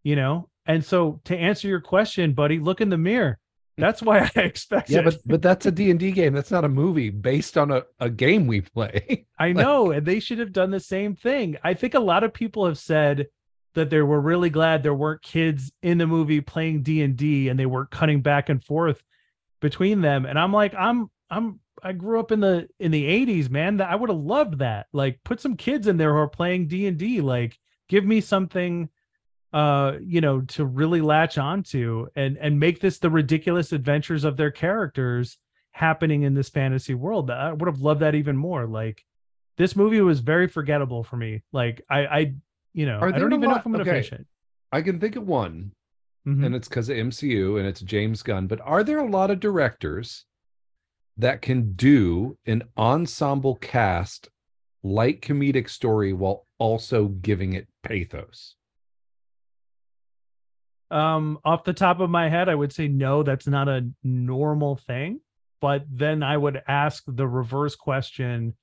you 0.02 0.16
know? 0.16 0.48
And 0.66 0.84
so 0.84 1.20
to 1.24 1.36
answer 1.36 1.68
your 1.68 1.80
question, 1.80 2.32
buddy, 2.32 2.58
look 2.58 2.80
in 2.80 2.90
the 2.90 2.98
mirror. 2.98 3.38
That's 3.78 4.02
why 4.02 4.30
I 4.34 4.40
expect 4.40 4.88
yeah, 4.88 5.02
but 5.02 5.18
but 5.26 5.42
that's 5.42 5.66
a 5.66 5.70
D&D 5.70 6.12
game. 6.12 6.32
That's 6.32 6.50
not 6.50 6.64
a 6.64 6.68
movie 6.68 7.10
based 7.10 7.58
on 7.58 7.70
a, 7.70 7.84
a 8.00 8.08
game 8.08 8.46
we 8.46 8.62
play. 8.62 9.26
I 9.38 9.48
like... 9.48 9.56
know, 9.56 9.90
and 9.90 10.04
they 10.04 10.18
should 10.18 10.38
have 10.38 10.52
done 10.52 10.70
the 10.70 10.80
same 10.80 11.14
thing. 11.14 11.56
I 11.62 11.74
think 11.74 11.94
a 11.94 12.00
lot 12.00 12.24
of 12.24 12.32
people 12.32 12.66
have 12.66 12.78
said 12.78 13.26
that 13.74 13.90
they 13.90 14.00
were 14.00 14.20
really 14.20 14.48
glad 14.48 14.82
there 14.82 14.94
weren't 14.94 15.20
kids 15.20 15.70
in 15.82 15.98
the 15.98 16.06
movie 16.06 16.40
playing 16.40 16.82
D&D 16.82 17.48
and 17.48 17.60
they 17.60 17.66
weren't 17.66 17.90
cutting 17.90 18.22
back 18.22 18.48
and 18.48 18.64
forth 18.64 19.02
between 19.60 20.00
them. 20.00 20.26
And 20.26 20.38
I'm 20.38 20.52
like, 20.52 20.74
I'm 20.74 21.10
I'm 21.30 21.60
I 21.82 21.92
grew 21.92 22.20
up 22.20 22.32
in 22.32 22.40
the 22.40 22.68
in 22.78 22.90
the 22.90 23.04
80s, 23.04 23.50
man. 23.50 23.78
That 23.78 23.90
I 23.90 23.96
would 23.96 24.10
have 24.10 24.18
loved 24.18 24.58
that. 24.58 24.86
Like 24.92 25.20
put 25.24 25.40
some 25.40 25.56
kids 25.56 25.86
in 25.86 25.96
there 25.96 26.12
who 26.12 26.18
are 26.18 26.28
playing 26.28 26.68
D&D. 26.68 27.20
Like 27.20 27.58
give 27.88 28.04
me 28.04 28.20
something 28.20 28.88
uh 29.52 29.92
you 30.02 30.20
know 30.20 30.40
to 30.40 30.64
really 30.64 31.00
latch 31.00 31.38
onto 31.38 32.08
and 32.16 32.36
and 32.38 32.58
make 32.58 32.80
this 32.80 32.98
the 32.98 33.08
ridiculous 33.08 33.70
adventures 33.70 34.24
of 34.24 34.36
their 34.36 34.50
characters 34.50 35.38
happening 35.70 36.22
in 36.22 36.34
this 36.34 36.48
fantasy 36.48 36.94
world. 36.94 37.30
I 37.30 37.52
would 37.52 37.68
have 37.68 37.80
loved 37.80 38.00
that 38.00 38.14
even 38.14 38.36
more. 38.36 38.66
Like 38.66 39.04
this 39.56 39.76
movie 39.76 40.00
was 40.00 40.20
very 40.20 40.48
forgettable 40.48 41.04
for 41.04 41.16
me. 41.16 41.42
Like 41.52 41.82
I 41.88 42.06
I 42.06 42.34
you 42.72 42.86
know, 42.86 43.00
I 43.00 43.10
don't 43.12 43.32
even 43.32 43.42
lot, 43.42 43.54
know 43.54 43.56
if 43.56 43.66
I'm 43.66 43.72
gonna 43.72 43.82
okay. 43.82 43.92
finish 43.92 44.12
it. 44.12 44.26
I 44.72 44.82
can 44.82 44.98
think 44.98 45.16
of 45.16 45.26
one. 45.26 45.72
Mm-hmm. 46.26 46.44
And 46.44 46.54
it's 46.54 46.68
because 46.68 46.88
of 46.88 46.96
MCU 46.96 47.58
and 47.58 47.68
it's 47.68 47.80
James 47.80 48.22
Gunn. 48.22 48.46
But 48.46 48.60
are 48.62 48.82
there 48.82 48.98
a 48.98 49.08
lot 49.08 49.30
of 49.30 49.40
directors 49.40 50.24
that 51.16 51.40
can 51.40 51.74
do 51.74 52.36
an 52.46 52.64
ensemble 52.76 53.56
cast 53.56 54.28
light 54.82 55.20
comedic 55.20 55.68
story 55.68 56.12
while 56.12 56.46
also 56.58 57.06
giving 57.08 57.52
it 57.52 57.68
pathos? 57.82 58.56
Um, 60.90 61.38
off 61.44 61.64
the 61.64 61.72
top 61.72 62.00
of 62.00 62.10
my 62.10 62.28
head, 62.28 62.48
I 62.48 62.54
would 62.54 62.72
say 62.72 62.88
no, 62.88 63.22
that's 63.22 63.46
not 63.46 63.68
a 63.68 63.88
normal 64.02 64.76
thing. 64.76 65.20
But 65.60 65.84
then 65.90 66.22
I 66.22 66.36
would 66.36 66.62
ask 66.68 67.02
the 67.06 67.26
reverse 67.26 67.76
question 67.76 68.54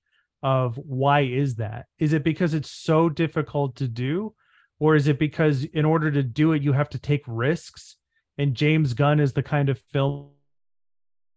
of 0.41 0.75
why 0.77 1.21
is 1.21 1.55
that? 1.55 1.85
Is 1.97 2.13
it 2.13 2.23
because 2.23 2.53
it's 2.53 2.69
so 2.69 3.09
difficult 3.09 3.77
to 3.77 3.87
do? 3.87 4.35
Or 4.83 4.97
is 4.97 5.07
it 5.07 5.17
because 5.17 5.63
in 5.63 5.85
order 5.85 6.11
to 6.11 6.21
do 6.21 6.51
it, 6.51 6.61
you 6.61 6.73
have 6.73 6.89
to 6.89 6.99
take 6.99 7.23
risks? 7.25 7.95
And 8.37 8.53
James 8.53 8.93
Gunn 8.93 9.21
is 9.21 9.31
the 9.31 9.41
kind 9.41 9.69
of 9.69 9.81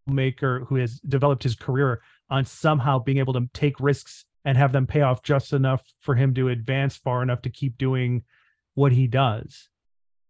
filmmaker 0.08 0.66
who 0.66 0.74
has 0.74 0.98
developed 0.98 1.44
his 1.44 1.54
career 1.54 2.02
on 2.28 2.44
somehow 2.44 2.98
being 2.98 3.18
able 3.18 3.34
to 3.34 3.48
take 3.54 3.78
risks 3.78 4.24
and 4.44 4.58
have 4.58 4.72
them 4.72 4.88
pay 4.88 5.02
off 5.02 5.22
just 5.22 5.52
enough 5.52 5.84
for 6.00 6.16
him 6.16 6.34
to 6.34 6.48
advance 6.48 6.96
far 6.96 7.22
enough 7.22 7.40
to 7.42 7.48
keep 7.48 7.78
doing 7.78 8.24
what 8.74 8.90
he 8.90 9.06
does. 9.06 9.68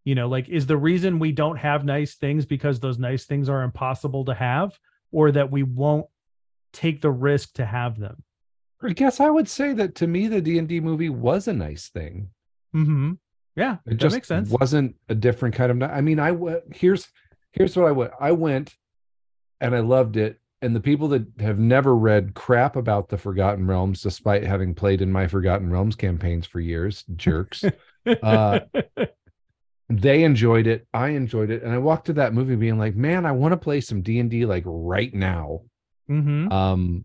You 0.05 0.15
know, 0.15 0.29
like 0.29 0.51
is 0.51 0.67
the 0.67 0.77
reason 0.77 1.19
we 1.19 1.33
don't 1.33 1.57
have 1.57 1.87
nice 1.87 2.17
things 2.17 2.45
because 2.45 2.81
those 2.81 2.99
nice 2.99 3.25
things 3.25 3.49
are 3.49 3.63
impossible 3.63 4.27
to 4.27 4.35
have 4.35 4.79
or 5.11 5.33
that 5.33 5.51
we 5.51 5.63
won't 5.63 6.05
take 6.75 7.01
the 7.01 7.13
risk 7.13 7.55
to 7.55 7.65
have 7.65 7.99
them? 7.99 8.23
I 8.83 8.93
guess 8.93 9.21
I 9.21 9.31
would 9.31 9.49
say 9.49 9.73
that 9.73 9.95
to 9.95 10.07
me 10.07 10.29
the 10.29 10.43
D&D 10.43 10.81
movie 10.81 11.09
was 11.09 11.49
a 11.49 11.55
nice 11.55 11.89
thing. 11.89 12.29
Mhm. 12.77 13.19
Yeah, 13.57 13.79
it 13.87 13.97
just 13.97 14.15
makes 14.15 14.29
sense. 14.29 14.51
wasn't 14.51 14.97
a 15.09 15.15
different 15.15 15.55
kind 15.55 15.83
of 15.83 15.91
I 15.91 16.01
mean, 16.03 16.21
I 16.21 16.37
here's 16.73 17.09
here's 17.53 17.77
what 17.77 17.87
I 17.87 17.93
went. 17.93 18.13
I 18.21 18.33
went 18.33 18.75
and 19.61 19.75
I 19.75 19.81
loved 19.81 20.17
it. 20.17 20.39
And 20.63 20.75
the 20.75 20.81
people 20.81 21.09
that 21.09 21.27
have 21.41 21.59
never 21.59 21.95
read 21.95 22.35
crap 22.35 22.77
about 22.77 23.09
the 23.09 23.19
Forgotten 23.19 23.67
Realms, 23.67 24.03
despite 24.03 24.43
having 24.43 24.75
played 24.75 25.03
in 25.03 25.13
my 25.13 25.27
Forgotten 25.27 25.71
Realms 25.71 25.97
campaigns 25.97 26.47
for 26.47 26.61
years, 26.61 27.05
jerks. 27.15 27.65
uh, 28.23 28.61
they 29.89 30.25
enjoyed 30.25 30.67
it. 30.67 30.87
I 30.93 31.11
enjoyed 31.11 31.51
it. 31.51 31.63
And 31.63 31.73
I 31.73 31.79
walked 31.79 32.07
to 32.07 32.15
that 32.15 32.35
movie 32.35 32.57
being 32.57 32.79
like, 32.79 32.97
man, 32.97 33.27
I 33.27 33.33
want 33.33 33.53
to 33.53 33.57
play 33.57 33.81
some 33.81 34.03
D&D 34.03 34.47
like 34.47 34.65
right 34.67 35.13
now. 35.15 35.63
Mm-hmm. 36.11 36.53
Um 36.53 37.05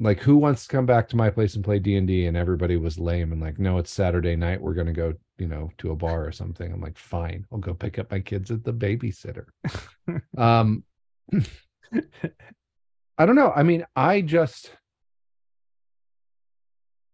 like 0.00 0.20
who 0.20 0.36
wants 0.36 0.66
to 0.66 0.74
come 0.74 0.86
back 0.86 1.08
to 1.08 1.16
my 1.16 1.28
place 1.28 1.54
and 1.54 1.64
play 1.64 1.78
D&D 1.78 2.26
and 2.26 2.36
everybody 2.36 2.78
was 2.78 2.98
lame 2.98 3.32
and 3.32 3.40
like 3.40 3.58
no 3.58 3.76
it's 3.76 3.90
Saturday 3.90 4.34
night 4.34 4.60
we're 4.60 4.74
going 4.74 4.86
to 4.86 4.92
go, 4.92 5.12
you 5.38 5.46
know, 5.46 5.70
to 5.78 5.90
a 5.90 5.96
bar 5.96 6.26
or 6.26 6.32
something. 6.32 6.72
I'm 6.72 6.80
like 6.80 6.96
fine. 6.96 7.44
I'll 7.52 7.58
go 7.58 7.74
pick 7.74 7.98
up 7.98 8.10
my 8.10 8.20
kids 8.20 8.50
at 8.50 8.64
the 8.64 8.72
babysitter. 8.72 9.46
um 10.38 10.84
I 13.18 13.26
don't 13.26 13.36
know. 13.36 13.52
I 13.54 13.62
mean, 13.62 13.84
I 13.94 14.22
just 14.22 14.72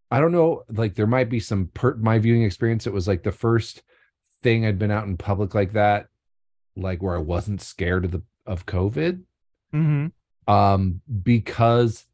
I 0.09 0.21
don't 0.21 0.33
know, 0.33 0.63
like 0.69 0.95
there 0.95 1.09
might 1.09 1.29
be 1.29 1.41
some 1.41 1.71
per 1.75 1.97
my 1.97 2.19
viewing 2.21 2.45
experience. 2.45 2.87
It 2.87 2.93
was 2.93 3.09
like 3.09 3.25
the 3.25 3.33
first 3.33 3.83
thing 4.43 4.65
I'd 4.65 4.79
been 4.79 4.93
out 4.93 5.07
in 5.07 5.17
public 5.17 5.55
like 5.55 5.73
that, 5.73 6.07
like 6.77 7.03
where 7.03 7.17
I 7.17 7.21
wasn't 7.21 7.61
scared 7.61 8.05
of 8.05 8.13
the 8.13 8.23
of 8.47 8.65
COVID. 8.67 9.23
Mm-hmm. 9.75 10.53
Um, 10.53 11.01
because 11.23 12.07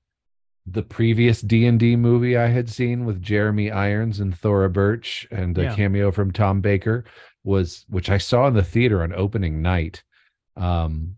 the 0.67 0.83
previous 0.83 1.41
D 1.41 1.67
and 1.67 1.79
D 1.79 1.97
movie 1.97 2.37
I 2.37 2.47
had 2.47 2.69
seen 2.71 3.05
with 3.05 3.21
Jeremy 3.23 3.71
Irons 3.71 4.21
and 4.21 4.37
Thora 4.37 4.71
Birch 4.71 5.27
and 5.31 5.57
a 5.59 5.65
Yeah. 5.65 5.75
cameo 5.77 6.11
from 6.13 6.31
Tom 6.31 6.61
Baker 6.61 7.05
was, 7.45 7.85
which 7.89 8.09
I 8.11 8.19
saw 8.19 8.47
in 8.47 8.55
the 8.55 8.63
theater 8.63 9.03
on 9.03 9.13
opening 9.13 9.61
night, 9.63 10.03
um, 10.57 11.17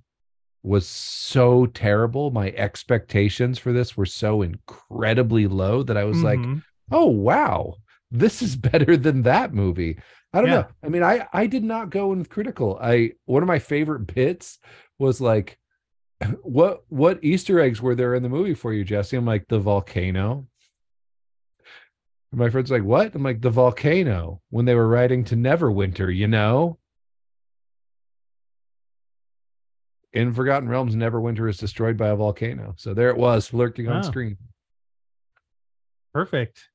was 0.63 0.89
so 0.89 1.67
terrible. 1.67 2.31
My 2.31 2.51
expectations 2.53 3.59
for 3.59 3.73
this 3.73 3.97
were 3.97 4.07
so 4.07 4.41
incredibly 4.41 5.47
low 5.47 5.83
that 5.83 5.97
I 5.99 6.05
was 6.05 6.23
like, 6.23 6.41
Mhm. 6.41 6.63
oh 6.91 7.07
wow 7.07 7.75
this 8.11 8.43
is 8.43 8.55
better 8.73 8.97
than 8.97 9.23
that 9.23 9.55
movie 9.55 9.99
i 10.35 10.41
don't 10.41 10.51
Yeah. 10.51 10.55
know 10.61 10.67
i 10.85 10.89
mean 10.91 11.03
i 11.03 11.27
i 11.33 11.47
did 11.47 11.65
not 11.65 11.89
go 11.89 12.13
in 12.13 12.25
critical 12.27 12.79
i 12.81 13.13
one 13.25 13.43
of 13.43 13.47
my 13.47 13.59
favorite 13.59 14.07
bits 14.15 14.59
was 14.99 15.19
like 15.21 15.59
what 16.43 16.85
what 16.89 17.23
easter 17.23 17.61
eggs 17.61 17.81
were 17.81 17.95
there 17.95 18.15
in 18.15 18.23
the 18.23 18.29
movie 18.29 18.55
for 18.55 18.73
you 18.73 18.85
jesse? 18.85 19.17
I'm 19.17 19.27
like 19.27 19.47
the 19.49 19.59
volcano. 19.59 20.47
And 22.33 22.41
my 22.41 22.51
friend's 22.51 22.71
like 22.71 22.83
what? 22.83 23.15
I'm 23.15 23.23
like 23.23 23.41
the 23.41 23.51
volcano 23.51 24.41
when 24.51 24.65
they 24.65 24.75
were 24.75 24.89
riding 24.89 25.25
to 25.25 25.37
neverwinter 25.37 26.15
you 26.15 26.29
know? 26.29 26.79
In 30.13 30.33
forgotten 30.33 30.69
realms 30.69 30.95
neverwinter 30.95 31.49
is 31.49 31.59
destroyed 31.59 31.97
by 31.97 32.09
a 32.09 32.17
volcano. 32.17 32.75
So 32.77 32.95
there 32.95 33.11
it 33.11 33.17
was 33.17 33.53
lurking 33.53 33.89
on 33.89 33.99
ah. 33.99 34.03
screen. 34.03 34.37
Perfect 36.13 36.69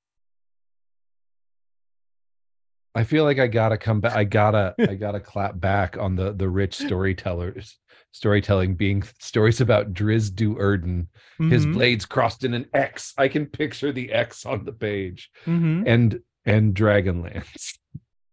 I 2.96 3.04
feel 3.04 3.24
like 3.24 3.40
I 3.40 3.48
gotta 3.48 3.78
come 3.78 4.02
back. 4.02 4.16
I 4.16 4.24
gotta, 4.24 4.76
I 4.90 4.96
gotta 4.96 5.20
clap 5.20 5.60
back 5.60 5.98
on 5.98 6.16
the 6.16 6.34
the 6.34 6.50
rich 6.50 6.76
storytellers, 6.76 7.78
storytelling 8.12 8.76
being 8.76 9.04
stories 9.20 9.62
about 9.62 9.94
Drizzt 9.94 10.32
Do'Urden. 10.36 11.08
His 11.50 11.66
Mhm. 11.66 11.74
blades 11.74 12.06
crossed 12.06 12.44
in 12.44 12.54
an 12.54 12.66
X. 12.74 13.14
I 13.18 13.28
can 13.28 13.46
picture 13.46 13.92
the 13.92 14.12
X 14.12 14.46
on 14.46 14.66
the 14.66 14.74
page, 14.74 15.30
Mhm. 15.46 15.84
and 15.88 16.20
and 16.46 16.74
Dragonlance. 16.76 17.78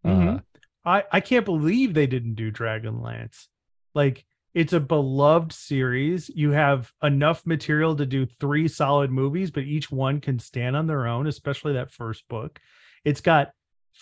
Uh, 0.04 0.08
Mhm. 0.08 0.42
I 0.84 1.02
I 1.10 1.20
can't 1.20 1.44
believe 1.44 1.92
they 1.92 2.06
didn't 2.06 2.34
do 2.34 2.52
Dragonlance. 2.52 3.48
Like 3.94 4.24
it's 4.54 4.72
a 4.72 4.78
beloved 4.80 5.52
series. 5.52 6.28
You 6.28 6.52
have 6.52 6.92
enough 7.02 7.44
material 7.44 7.96
to 7.96 8.06
do 8.06 8.24
three 8.24 8.68
solid 8.68 9.10
movies, 9.10 9.50
but 9.50 9.64
each 9.64 9.90
one 9.90 10.20
can 10.20 10.38
stand 10.38 10.76
on 10.76 10.86
their 10.86 11.06
own, 11.08 11.26
especially 11.26 11.72
that 11.74 11.90
first 11.90 12.26
book. 12.28 12.60
It's 13.04 13.20
got 13.20 13.50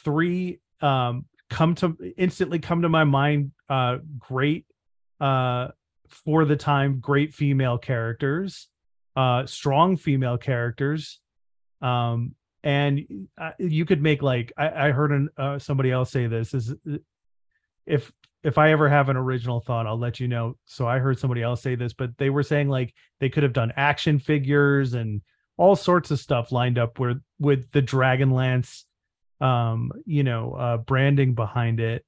three 0.02 0.60
um 0.80 1.24
come 1.50 1.74
to 1.74 1.96
instantly 2.16 2.58
come 2.58 2.82
to 2.82 2.88
my 2.88 3.04
mind 3.04 3.52
uh 3.68 3.98
great 4.18 4.66
uh 5.20 5.68
for 6.08 6.44
the 6.44 6.56
time 6.56 7.00
great 7.00 7.34
female 7.34 7.78
characters 7.78 8.68
uh 9.16 9.46
strong 9.46 9.96
female 9.96 10.38
characters. 10.38 11.20
Um 11.80 12.34
and 12.62 13.28
uh, 13.36 13.50
you 13.58 13.84
could 13.84 14.02
make 14.02 14.22
like 14.22 14.52
i, 14.56 14.88
I 14.88 14.90
heard 14.90 15.12
an, 15.12 15.28
uh, 15.36 15.58
somebody 15.58 15.90
else 15.90 16.10
say 16.10 16.26
this 16.26 16.54
is 16.54 16.72
uh, 16.72 16.96
if 17.86 18.10
if 18.42 18.56
i 18.58 18.72
ever 18.72 18.88
have 18.88 19.10
an 19.10 19.16
original 19.16 19.60
thought 19.60 19.86
i'll 19.86 19.98
let 19.98 20.18
you 20.18 20.28
know. 20.28 20.56
So 20.64 20.88
i 20.88 20.98
heard 20.98 21.18
somebody 21.18 21.42
else 21.42 21.62
say 21.62 21.74
this 21.74 21.92
but 21.92 22.16
they 22.16 22.30
were 22.30 22.42
saying 22.42 22.68
like 22.68 22.94
they 23.20 23.28
could 23.28 23.42
have 23.42 23.52
done 23.52 23.72
action 23.76 24.18
figures 24.18 24.94
and 24.94 25.20
all 25.56 25.76
sorts 25.76 26.10
of 26.10 26.18
stuff 26.18 26.52
lined 26.52 26.78
up 26.78 26.98
where 26.98 27.16
with 27.38 27.70
the 27.72 27.82
dragonlance 27.82 28.84
um 29.44 29.92
you 30.06 30.24
know 30.24 30.52
uh 30.54 30.76
branding 30.78 31.34
behind 31.34 31.80
it. 31.80 32.04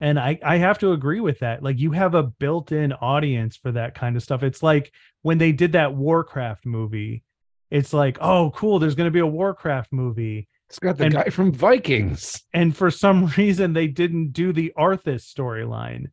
And 0.00 0.18
i 0.18 0.38
i 0.42 0.56
have 0.56 0.78
to 0.78 0.92
agree 0.92 1.20
with 1.20 1.40
that. 1.40 1.62
Like 1.62 1.78
you 1.78 1.92
have 1.92 2.14
a 2.14 2.22
built-in 2.22 2.92
audience 2.92 3.56
for 3.56 3.72
that 3.72 3.94
kind 3.94 4.16
of 4.16 4.22
stuff. 4.22 4.42
It's 4.42 4.62
like 4.62 4.92
when 5.22 5.38
they 5.38 5.52
did 5.52 5.72
that 5.72 5.94
warcraft 5.94 6.66
movie 6.66 7.24
it's 7.70 7.92
like 7.92 8.18
oh 8.20 8.50
cool 8.54 8.78
there's 8.78 8.94
going 8.94 9.08
to 9.08 9.12
be 9.12 9.18
a 9.20 9.26
warcraft 9.26 9.92
movie. 9.92 10.48
It's 10.68 10.78
got 10.78 10.98
the 10.98 11.04
and- 11.04 11.14
guy 11.14 11.28
from 11.30 11.52
Vikings. 11.52 12.42
and 12.54 12.76
for 12.76 12.90
some 12.90 13.26
reason 13.36 13.72
they 13.72 13.86
didn't 13.86 14.32
do 14.32 14.52
the 14.52 14.72
arthas 14.76 15.24
storyline. 15.32 16.06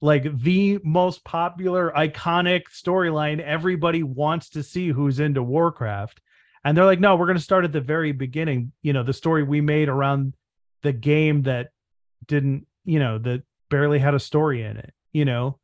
Like 0.00 0.40
the 0.42 0.78
most 0.84 1.24
popular 1.24 1.92
iconic 1.96 2.62
storyline 2.72 3.40
everybody 3.40 4.02
wants 4.02 4.50
to 4.50 4.62
see 4.62 4.88
who's 4.88 5.18
into 5.18 5.42
warcraft 5.42 6.20
and 6.68 6.76
they're 6.76 6.84
like 6.84 7.00
no 7.00 7.16
we're 7.16 7.26
going 7.26 7.38
to 7.38 7.42
start 7.42 7.64
at 7.64 7.72
the 7.72 7.80
very 7.80 8.12
beginning. 8.12 8.72
You 8.82 8.92
know 8.92 9.02
the 9.02 9.12
story 9.12 9.42
we 9.42 9.60
made 9.60 9.88
around 9.88 10.34
the 10.82 10.92
game 10.92 11.42
that 11.42 11.68
didn't 12.26 12.66
you 12.84 12.98
know 12.98 13.18
that 13.18 13.42
barely 13.70 13.98
had 13.98 14.14
a 14.14 14.20
story 14.20 14.62
in 14.62 14.76
it 14.76 14.92
you 15.12 15.24
know? 15.24 15.58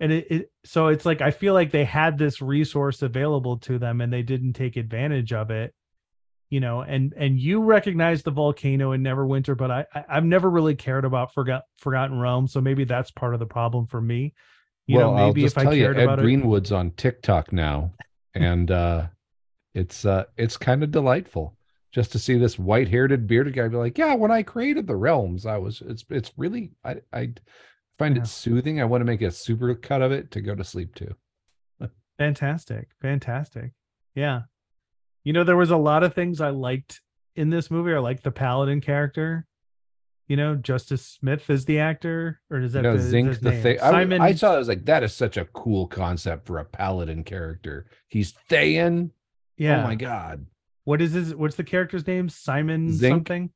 And 0.00 0.12
it, 0.12 0.26
it 0.30 0.52
so 0.64 0.88
it's 0.88 1.06
like 1.06 1.20
i 1.20 1.30
feel 1.30 1.54
like 1.54 1.70
they 1.70 1.84
had 1.84 2.18
this 2.18 2.42
resource 2.42 3.02
available 3.02 3.58
to 3.58 3.78
them 3.78 4.00
and 4.00 4.12
they 4.12 4.22
didn't 4.22 4.54
take 4.54 4.76
advantage 4.76 5.32
of 5.32 5.50
it 5.50 5.74
you 6.50 6.60
know? 6.60 6.82
And 6.82 7.14
and 7.16 7.38
you 7.38 7.62
recognize 7.62 8.22
the 8.22 8.30
volcano 8.30 8.92
in 8.92 9.02
neverwinter 9.02 9.56
but 9.56 9.70
i, 9.70 9.86
I 9.94 10.04
i've 10.10 10.24
never 10.24 10.50
really 10.50 10.74
cared 10.74 11.04
about 11.04 11.32
forgot 11.32 11.62
forgotten 11.78 12.18
realm 12.18 12.48
so 12.48 12.60
maybe 12.60 12.84
that's 12.84 13.10
part 13.12 13.34
of 13.34 13.40
the 13.40 13.46
problem 13.46 13.86
for 13.86 14.00
me. 14.00 14.34
You 14.88 14.98
well, 14.98 15.12
know 15.12 15.28
maybe 15.28 15.42
I'll 15.42 15.46
if 15.46 15.54
just 15.54 15.58
i 15.58 15.62
tell 15.62 15.74
you, 15.74 15.86
Ed 15.86 16.00
about 16.00 16.18
it 16.18 16.22
Greenwood's 16.22 16.72
on 16.72 16.90
TikTok 16.90 17.52
now, 17.52 17.92
and 18.34 18.70
uh, 18.70 19.06
it's 19.74 20.04
uh, 20.04 20.24
it's 20.36 20.56
kind 20.56 20.82
of 20.82 20.90
delightful 20.90 21.56
just 21.92 22.12
to 22.12 22.18
see 22.18 22.38
this 22.38 22.58
white-haired 22.58 23.26
bearded 23.26 23.54
guy 23.54 23.68
be 23.68 23.76
like, 23.76 23.98
"Yeah, 23.98 24.14
when 24.14 24.30
I 24.30 24.42
created 24.42 24.86
the 24.86 24.96
realms, 24.96 25.46
I 25.46 25.58
was." 25.58 25.82
It's 25.86 26.04
it's 26.10 26.32
really 26.36 26.72
I 26.84 26.96
I 27.12 27.32
find 27.98 28.16
Yeah. 28.16 28.22
it 28.22 28.26
soothing. 28.26 28.80
I 28.80 28.84
want 28.84 29.00
to 29.00 29.06
make 29.06 29.22
a 29.22 29.30
super 29.30 29.74
cut 29.74 30.02
of 30.02 30.12
it 30.12 30.30
to 30.32 30.40
go 30.40 30.54
to 30.54 30.64
sleep 30.64 30.94
to. 30.96 31.14
fantastic 32.18 32.88
fantastic 33.00 33.72
yeah 34.14 34.42
you 35.24 35.32
know 35.32 35.42
there 35.42 35.56
was 35.56 35.70
a 35.70 35.76
lot 35.76 36.04
of 36.04 36.14
things 36.14 36.40
i 36.40 36.50
liked 36.50 37.00
in 37.36 37.48
this 37.48 37.70
movie 37.70 37.92
i 37.94 37.98
liked 37.98 38.22
the 38.22 38.30
paladin 38.30 38.80
character 38.80 39.46
you 40.28 40.36
know 40.36 40.54
justice 40.54 41.04
smith 41.18 41.48
is 41.50 41.64
the 41.64 41.78
actor 41.78 42.40
or 42.50 42.60
is 42.60 42.74
that 42.74 42.84
you 42.84 42.90
know, 42.90 42.96
the, 42.96 43.38
the 43.40 43.52
thing. 43.62 43.80
I, 43.80 44.26
I 44.26 44.34
saw 44.34 44.52
it 44.52 44.56
I 44.56 44.58
was 44.58 44.68
like, 44.68 44.84
that 44.84 45.02
is 45.02 45.14
such 45.14 45.36
a 45.36 45.46
cool 45.46 45.86
concept 45.88 46.46
for 46.46 46.58
a 46.58 46.64
paladin 46.64 47.24
character. 47.24 47.86
He's 48.08 48.34
Thayan. 48.48 49.10
Yeah 49.62 49.80
Oh 49.82 49.86
my 49.86 49.94
god. 49.94 50.46
what 50.84 51.00
is 51.00 51.12
his 51.12 51.34
what's 51.34 51.56
the 51.56 51.64
character's 51.64 52.06
name 52.06 52.28
simon 52.28 52.92
something 52.92 53.50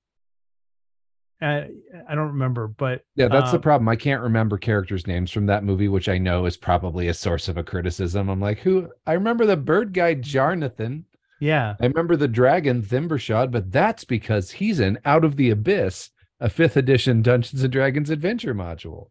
uh, 1.42 1.62
i 2.08 2.14
don't 2.14 2.28
remember 2.28 2.66
but 2.66 3.02
Yeah, 3.16 3.28
that's 3.28 3.50
the 3.50 3.56
um, 3.58 3.62
problem. 3.62 3.88
I 3.88 3.96
can't 3.96 4.22
remember 4.22 4.56
characters' 4.56 5.06
names 5.06 5.30
from 5.30 5.46
that 5.46 5.64
movie, 5.64 5.88
which 5.88 6.08
I 6.08 6.16
know 6.18 6.46
is 6.46 6.56
probably 6.56 7.08
a 7.08 7.14
source 7.14 7.48
of 7.48 7.58
a 7.58 7.62
criticism. 7.62 8.28
I'm 8.30 8.40
like, 8.40 8.58
who? 8.60 8.88
I 9.06 9.12
remember 9.12 9.44
the 9.44 9.56
bird 9.56 9.92
guy, 9.92 10.14
Jarnathan. 10.14 11.04
yeah 11.40 11.74
I 11.80 11.86
remember 11.86 12.16
the 12.16 12.28
dragon, 12.28 12.80
Themberchaud, 12.82 13.50
but 13.50 13.70
that's 13.70 14.04
because 14.04 14.50
he's 14.52 14.80
in 14.80 14.98
Out 15.04 15.24
of 15.24 15.36
the 15.36 15.50
Abyss, 15.50 16.08
a 16.40 16.48
fifth 16.48 16.76
edition 16.76 17.20
Dungeons 17.20 17.62
and 17.62 17.72
Dragons 17.72 18.08
adventure 18.10 18.54
module. 18.54 19.08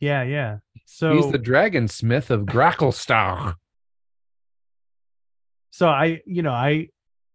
yeah 0.00 0.22
yeah 0.24 0.58
so 0.86 1.14
he's 1.14 1.30
the 1.30 1.38
dragon 1.38 1.86
smith 1.86 2.30
of 2.32 2.46
Gracklstugh. 2.46 3.54
So 5.70 5.88
i 5.88 6.20
you 6.26 6.42
know 6.42 6.52
i 6.52 6.88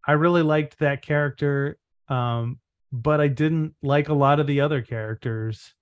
i 0.05 0.13
really 0.13 0.41
liked 0.41 0.79
that 0.79 1.01
character 1.01 1.77
um 2.09 2.59
but 2.91 3.19
i 3.19 3.27
didn't 3.27 3.73
like 3.81 4.09
a 4.09 4.13
lot 4.13 4.39
of 4.39 4.47
the 4.47 4.61
other 4.61 4.81
characters. 4.81 5.73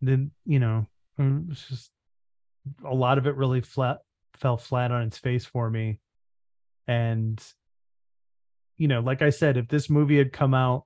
Then 0.00 0.30
you 0.44 0.58
know 0.58 0.86
it's 1.18 1.68
just 1.68 1.90
a 2.84 2.94
lot 2.94 3.18
of 3.18 3.26
it 3.26 3.36
really 3.36 3.60
flat 3.60 3.98
fell 4.34 4.56
flat 4.56 4.90
on 4.90 5.02
its 5.02 5.18
face 5.18 5.44
for 5.44 5.70
me. 5.70 6.00
And 6.88 7.40
you 8.76 8.88
know 8.88 9.00
like 9.00 9.22
i 9.22 9.30
said 9.30 9.56
if 9.56 9.68
this 9.68 9.90
movie 9.90 10.18
had 10.18 10.32
come 10.32 10.54
out 10.54 10.84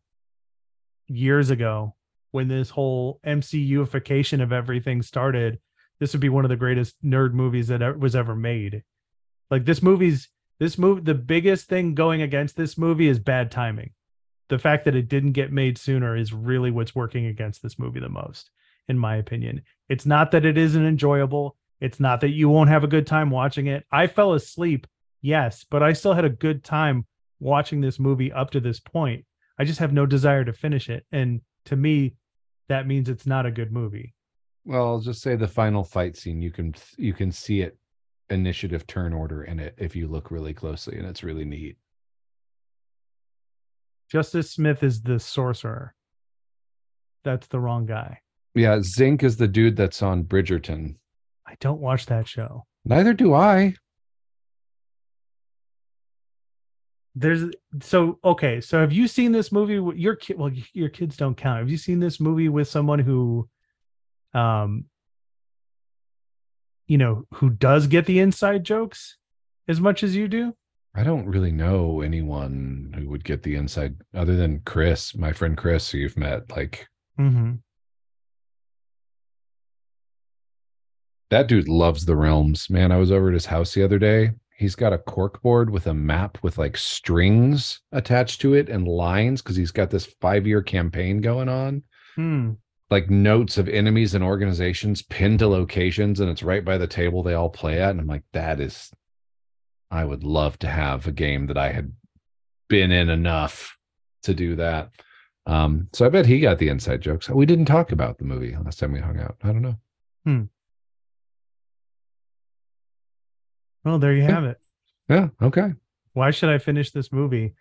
years 1.07 1.51
ago 1.51 1.95
when 2.33 2.49
this 2.49 2.71
whole 2.71 3.21
mcuification 3.25 4.43
of 4.43 4.53
everything 4.53 5.01
started 5.01 5.61
this 6.01 6.13
would 6.13 6.21
be 6.21 6.29
one 6.29 6.45
of 6.45 6.49
the 6.49 6.57
greatest 6.57 6.97
nerd 7.05 7.33
movies 7.33 7.69
that 7.69 7.99
was 7.99 8.17
ever 8.17 8.35
made. 8.35 8.83
Like 9.51 9.65
this 9.65 9.83
movie's 9.83 10.29
this 10.59 10.79
movie 10.79 11.03
the 11.03 11.15
biggest 11.15 11.69
thing 11.69 11.95
going 11.95 12.23
against 12.23 12.57
this 12.57 12.79
movie 12.79 13.09
is 13.09 13.19
bad 13.19 13.51
timing 13.51 13.91
the 14.49 14.59
fact 14.59 14.85
that 14.85 14.95
it 14.95 15.09
didn't 15.09 15.33
get 15.33 15.53
made 15.53 15.79
sooner 15.79 16.17
is 16.17 16.33
really 16.33 16.71
what's 16.71 16.95
working 16.95 17.27
against 17.27 17.63
this 17.63 17.79
movie 17.79 18.01
the 18.01 18.09
most, 18.09 18.51
in 18.89 18.99
my 18.99 19.17
opinion. 19.17 19.63
It's 19.89 20.07
not 20.07 20.31
that 20.33 20.45
it 20.45 20.59
isn't 20.59 20.87
enjoyable. 20.87 21.57
It's 21.81 22.01
not 22.01 22.21
that 22.21 22.31
you 22.31 22.49
won't 22.49 22.71
have 22.71 22.85
a 22.85 22.89
good 22.89 23.07
time 23.07 23.31
watching 23.31 23.67
it. 23.67 23.85
I 23.91 24.07
fell 24.07 24.35
asleep, 24.35 24.87
yes, 25.23 25.65
but 25.69 25.83
I 25.83 25.93
still 25.93 26.13
had 26.13 26.25
a 26.25 26.31
good 26.31 26.63
time 26.63 27.07
watching 27.41 27.81
this 27.81 27.99
movie 27.99 28.33
up 28.33 28.51
to 28.51 28.61
this 28.61 28.81
point. 28.81 29.25
I 29.59 29.65
just 29.65 29.81
have 29.81 29.93
no 29.93 30.07
desire 30.07 30.45
to 30.45 30.53
finish 30.53 30.89
it. 30.89 31.07
And 31.13 31.41
to 31.67 31.77
me, 31.77 32.17
that 32.69 32.87
means 32.87 33.09
it's 33.09 33.27
not 33.27 33.47
a 33.47 33.51
good 33.51 33.73
movie. 33.73 34.15
Well, 34.65 34.87
I'll 34.87 35.01
just 35.01 35.21
say 35.21 35.37
the 35.37 35.49
final 35.49 35.85
fight 35.85 36.17
scene. 36.17 36.41
You 36.41 36.51
can 36.51 36.75
you 36.97 37.13
can 37.13 37.31
see 37.33 37.61
it 37.61 37.77
initiative 38.31 38.87
turn 38.87 39.13
order 39.13 39.45
in 39.45 39.61
it 39.61 39.75
if 39.79 39.95
you 39.95 40.09
look 40.09 40.31
really 40.31 40.55
closely, 40.55 40.97
and 40.97 41.07
it's 41.07 41.23
really 41.23 41.45
neat. 41.45 41.77
Justice 44.11 44.51
Smith 44.51 44.83
is 44.83 45.03
the 45.03 45.19
sorcerer. 45.19 45.95
That's 47.25 47.47
the 47.49 47.61
wrong 47.61 47.87
guy. 47.87 48.21
Yeah, 48.55 48.77
Xenk 48.77 49.23
is 49.23 49.37
the 49.37 49.49
dude 49.49 49.77
that's 49.77 50.03
on 50.03 50.25
Bridgerton. 50.25 50.97
I 51.47 51.55
don't 51.61 51.81
watch 51.81 52.07
that 52.07 52.29
show. 52.29 52.65
Neither 52.85 53.13
do 53.13 53.35
I. 53.35 53.75
There's 57.17 57.51
so 57.81 58.19
okay. 58.25 58.61
So 58.61 58.81
have 58.81 58.93
you 58.93 59.09
seen 59.09 59.33
this 59.33 59.53
movie? 59.53 59.79
with 59.79 59.97
Your 59.97 60.17
kid, 60.17 60.39
well, 60.39 60.51
your 60.73 60.89
kids 60.89 61.17
don't 61.17 61.37
count. 61.37 61.61
Have 61.61 61.71
you 61.71 61.77
seen 61.77 62.01
this 62.01 62.21
movie 62.21 62.49
with 62.49 62.69
someone 62.69 62.99
who, 62.99 63.49
um, 64.35 64.85
you 66.87 66.99
know, 66.99 67.25
who 67.35 67.51
does 67.51 67.87
get 67.87 68.07
the 68.07 68.19
inside 68.21 68.65
jokes 68.65 69.17
as 69.69 69.81
much 69.81 70.03
as 70.03 70.15
you 70.15 70.29
do? 70.29 70.55
I 70.95 71.03
don't 71.03 71.27
really 71.27 71.51
know 71.53 72.01
anyone 72.03 72.95
who 72.97 73.09
would 73.09 73.25
get 73.25 73.43
the 73.43 73.57
inside 73.57 73.97
other 74.15 74.37
than 74.37 74.61
Chris, 74.65 75.17
my 75.17 75.33
friend 75.33 75.57
Chris, 75.57 75.91
who 75.91 75.99
you've 75.99 76.17
met. 76.19 76.51
Like 76.51 76.87
Mm-hmm. 77.19 77.53
that 81.31 81.49
dude 81.49 81.69
loves 81.69 82.05
the 82.05 82.17
realms. 82.17 82.69
Man, 82.71 82.93
I 82.93 82.97
was 82.99 83.11
over 83.11 83.29
at 83.29 83.35
his 83.35 83.47
house 83.47 83.75
the 83.75 83.83
other 83.83 83.99
day. 83.99 84.33
He's 84.57 84.77
got 84.77 84.93
a 84.93 84.99
cork 84.99 85.43
board 85.43 85.69
with 85.71 85.87
a 85.89 85.95
map 85.95 86.39
with 86.43 86.59
like 86.59 86.77
strings 86.77 87.81
attached 87.93 88.41
to 88.43 88.55
it 88.55 88.69
and 88.69 88.87
lines 88.87 89.43
because 89.43 89.57
he's 89.57 89.73
got 89.73 89.91
this 89.91 90.07
five 90.21 90.47
year 90.47 90.63
campaign 90.63 91.21
going 91.21 91.49
on. 91.49 91.83
Hmm. 92.15 92.53
Like 92.95 93.11
notes 93.11 93.59
of 93.59 93.69
enemies 93.69 94.15
and 94.15 94.23
organizations 94.23 95.03
pinned 95.03 95.41
to 95.41 95.49
locations, 95.49 96.21
and 96.21 96.31
it's 96.31 96.45
right 96.45 96.65
by 96.65 96.79
the 96.79 96.87
table 96.87 97.23
they 97.25 97.35
all 97.35 97.51
play 97.51 97.81
at. 97.81 97.91
And 97.91 98.01
I'm 98.01 98.07
like, 98.07 98.23
that 98.33 98.61
is, 98.61 98.93
I 99.91 100.05
would 100.05 100.23
love 100.23 100.59
to 100.61 100.69
have 100.69 101.09
a 101.09 101.13
game 101.13 101.49
that 101.49 101.59
I 101.59 101.73
had 101.73 101.93
been 102.69 102.93
in 102.93 103.11
enough 103.11 103.77
to 104.23 104.33
do 104.33 104.55
that. 104.57 104.91
Um, 105.45 105.89
so 105.93 106.07
I 106.07 106.09
bet 106.09 106.25
he 106.25 106.39
got 106.39 106.59
the 106.59 106.69
inside 106.69 107.01
jokes. 107.01 107.29
We 107.29 107.47
didn't 107.47 107.65
talk 107.65 107.91
about 107.91 108.19
the 108.19 108.25
movie 108.25 108.57
last 108.65 108.79
time 108.79 108.93
we 108.93 109.01
hung 109.01 109.19
out. 109.19 109.39
I 109.43 109.49
don't 109.49 109.63
know. 109.63 109.77
hmm. 110.25 110.43
Well, 113.85 113.99
there 113.99 114.15
you 114.15 114.23
have 114.23 114.45
it. 114.45 114.59
Yeah, 115.09 115.29
okay. 115.43 115.73
Why 116.13 116.31
should 116.31 116.49
I 116.49 116.59
finish 116.59 116.93
this 116.93 117.13
movie? 117.13 117.55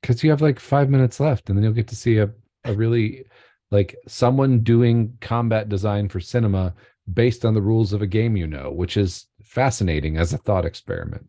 because 0.00 0.22
you 0.24 0.30
have 0.30 0.42
like 0.42 0.58
five 0.58 0.90
minutes 0.90 1.20
left 1.20 1.48
and 1.48 1.56
then 1.56 1.62
you'll 1.64 1.72
get 1.72 1.88
to 1.88 1.96
see 1.96 2.18
a, 2.18 2.30
a 2.64 2.72
really 2.72 3.24
like 3.70 3.96
someone 4.06 4.60
doing 4.60 5.16
combat 5.20 5.68
design 5.68 6.08
for 6.08 6.20
cinema 6.20 6.74
based 7.12 7.44
on 7.44 7.54
the 7.54 7.62
rules 7.62 7.92
of 7.92 8.02
a 8.02 8.06
game 8.06 8.36
you 8.36 8.46
know 8.46 8.70
which 8.70 8.96
is 8.96 9.26
fascinating 9.42 10.16
as 10.16 10.32
a 10.32 10.38
thought 10.38 10.64
experiment 10.64 11.28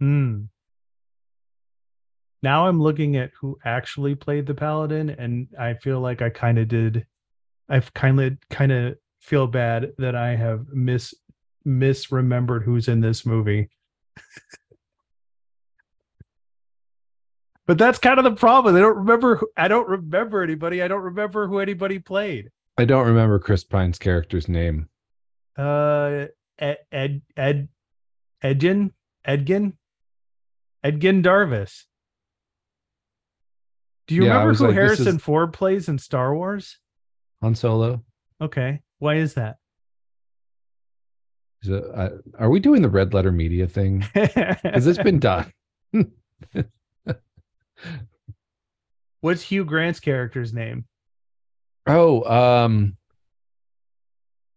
Hmm. 0.00 0.44
Now 2.42 2.66
I'm 2.66 2.80
looking 2.80 3.16
at 3.16 3.32
who 3.38 3.58
actually 3.64 4.14
played 4.14 4.46
the 4.46 4.54
paladin, 4.54 5.10
and 5.10 5.48
I 5.58 5.74
feel 5.74 6.00
like 6.00 6.22
I 6.22 6.30
kind 6.30 6.58
of 6.58 6.68
did. 6.68 7.06
I've 7.68 7.92
kind 7.92 8.18
of 8.18 8.38
kind 8.48 8.72
of 8.72 8.96
feel 9.20 9.46
bad 9.46 9.92
that 9.98 10.16
I 10.16 10.34
have 10.36 10.66
mis 10.72 11.14
misremembered 11.66 12.64
who's 12.64 12.88
in 12.88 13.00
this 13.00 13.26
movie. 13.26 13.68
but 17.70 17.78
that's 17.78 18.00
kind 18.00 18.18
of 18.18 18.24
the 18.24 18.32
problem. 18.34 18.74
I 18.74 18.80
don't 18.80 18.96
remember. 18.96 19.36
Who, 19.36 19.48
I 19.56 19.68
don't 19.68 19.88
remember 19.88 20.42
anybody. 20.42 20.82
I 20.82 20.88
don't 20.88 21.02
remember 21.02 21.46
who 21.46 21.60
anybody 21.60 22.00
played. 22.00 22.50
i 22.78 22.84
don't 22.84 23.06
remember 23.06 23.38
chris 23.38 23.62
pine's 23.62 23.96
character's 23.96 24.48
name 24.48 24.88
Uh, 25.56 26.26
Ed 26.58 26.78
Ed 26.90 27.22
Ed 27.36 27.68
Edgin 28.42 28.90
Edgin 29.24 29.74
Edgin 30.84 31.22
Darvis. 31.22 31.84
Do 34.08 34.16
you 34.16 34.24
Yeah, 34.24 34.32
remember 34.32 34.54
who 34.54 34.66
like, 34.66 34.74
Harrison 34.74 35.16
is- 35.16 35.22
Ford 35.22 35.52
plays 35.52 35.88
in 35.88 35.96
Star 35.98 36.34
Wars? 36.34 36.76
Han 37.42 37.54
Solo. 37.54 38.02
Okay, 38.40 38.80
why 38.98 39.14
is 39.14 39.34
that? 39.34 39.58
Is 41.62 41.68
it, 41.68 41.84
uh, 41.94 42.08
are 42.36 42.50
we 42.50 42.58
doing 42.58 42.82
the 42.82 42.88
red 42.88 43.14
letter 43.14 43.30
media 43.30 43.68
thing? 43.68 44.04
Because 44.14 44.88
it's 44.88 44.98
been 45.02 45.20
done. 45.20 45.52
What's 49.20 49.42
Hugh 49.42 49.64
Grant's 49.64 50.00
character's 50.00 50.52
name? 50.52 50.86
Oh, 51.86 52.22
um, 52.24 52.96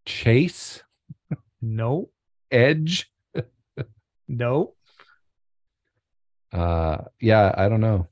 Chase 0.06 0.84
No, 1.62 2.10
Edge. 2.52 3.10
no. 4.28 4.74
Uh, 6.52 6.98
yeah, 7.20 7.54
I 7.58 7.68
don't 7.70 7.82
know. 7.82 8.08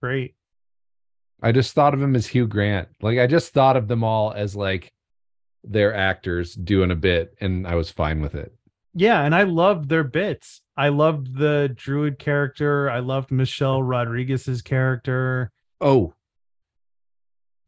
Great. 0.00 0.34
I 1.42 1.52
just 1.52 1.72
thought 1.74 1.94
of 1.94 2.02
him 2.02 2.16
as 2.16 2.26
Hugh 2.26 2.46
Grant. 2.46 2.88
Like 3.00 3.18
I 3.18 3.26
just 3.26 3.52
thought 3.52 3.76
of 3.76 3.86
them 3.86 4.02
all 4.02 4.32
as 4.32 4.56
like 4.56 4.92
their 5.62 5.94
actors 5.94 6.54
doing 6.54 6.90
a 6.90 6.96
bit, 6.96 7.36
and 7.40 7.66
I 7.66 7.74
was 7.74 7.90
fine 7.90 8.20
with 8.20 8.34
it. 8.34 8.52
Yeah, 8.94 9.22
and 9.24 9.34
I 9.34 9.42
loved 9.42 9.88
their 9.88 10.04
bits. 10.04 10.62
I 10.76 10.88
loved 10.88 11.36
the 11.36 11.72
druid 11.74 12.18
character. 12.18 12.88
I 12.90 13.00
loved 13.00 13.30
Michelle 13.30 13.82
Rodriguez's 13.82 14.62
character. 14.62 15.50
Oh, 15.80 16.14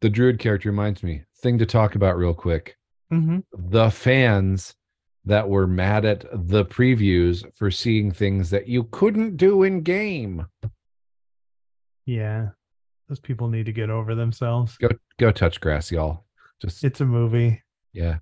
the 0.01 0.09
druid 0.09 0.39
character 0.39 0.69
reminds 0.69 1.03
me. 1.03 1.23
Thing 1.41 1.57
to 1.59 1.65
talk 1.65 1.95
about 1.95 2.17
real 2.17 2.33
quick. 2.33 2.77
Mm-hmm. 3.11 3.39
The 3.71 3.89
fans 3.89 4.75
that 5.25 5.47
were 5.49 5.67
mad 5.67 6.05
at 6.05 6.25
the 6.31 6.65
previews 6.65 7.43
for 7.55 7.69
seeing 7.71 8.11
things 8.11 8.49
that 8.49 8.67
you 8.67 8.85
couldn't 8.85 9.37
do 9.37 9.63
in 9.63 9.81
game. 9.81 10.45
Yeah, 12.05 12.49
those 13.09 13.19
people 13.19 13.49
need 13.49 13.65
to 13.65 13.73
get 13.73 13.89
over 13.89 14.15
themselves. 14.15 14.77
Go 14.77 14.89
go 15.19 15.31
touch 15.31 15.59
grass, 15.59 15.91
y'all. 15.91 16.25
Just 16.61 16.83
It's 16.83 17.01
a 17.01 17.05
movie. 17.05 17.61
yeah. 17.93 18.17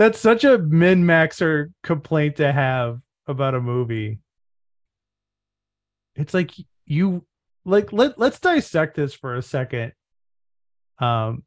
That's 0.00 0.18
such 0.18 0.44
a 0.44 0.56
min 0.56 1.04
maxer 1.04 1.74
complaint 1.82 2.36
to 2.36 2.50
have 2.50 3.00
about 3.26 3.54
a 3.54 3.60
movie. 3.60 4.20
It's 6.14 6.32
like 6.32 6.52
you 6.86 7.26
like 7.66 7.92
let 7.92 8.18
let's 8.18 8.40
dissect 8.40 8.96
this 8.96 9.12
for 9.12 9.34
a 9.34 9.42
second. 9.42 9.92
Um 11.00 11.44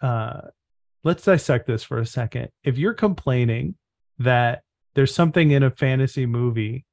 uh 0.00 0.40
let's 1.04 1.22
dissect 1.22 1.68
this 1.68 1.84
for 1.84 1.98
a 1.98 2.06
second. 2.06 2.48
If 2.64 2.78
you're 2.78 2.94
complaining 2.94 3.76
that 4.18 4.62
there's 4.96 5.14
something 5.14 5.52
in 5.52 5.62
a 5.62 5.70
fantasy 5.70 6.26
movie 6.26 6.84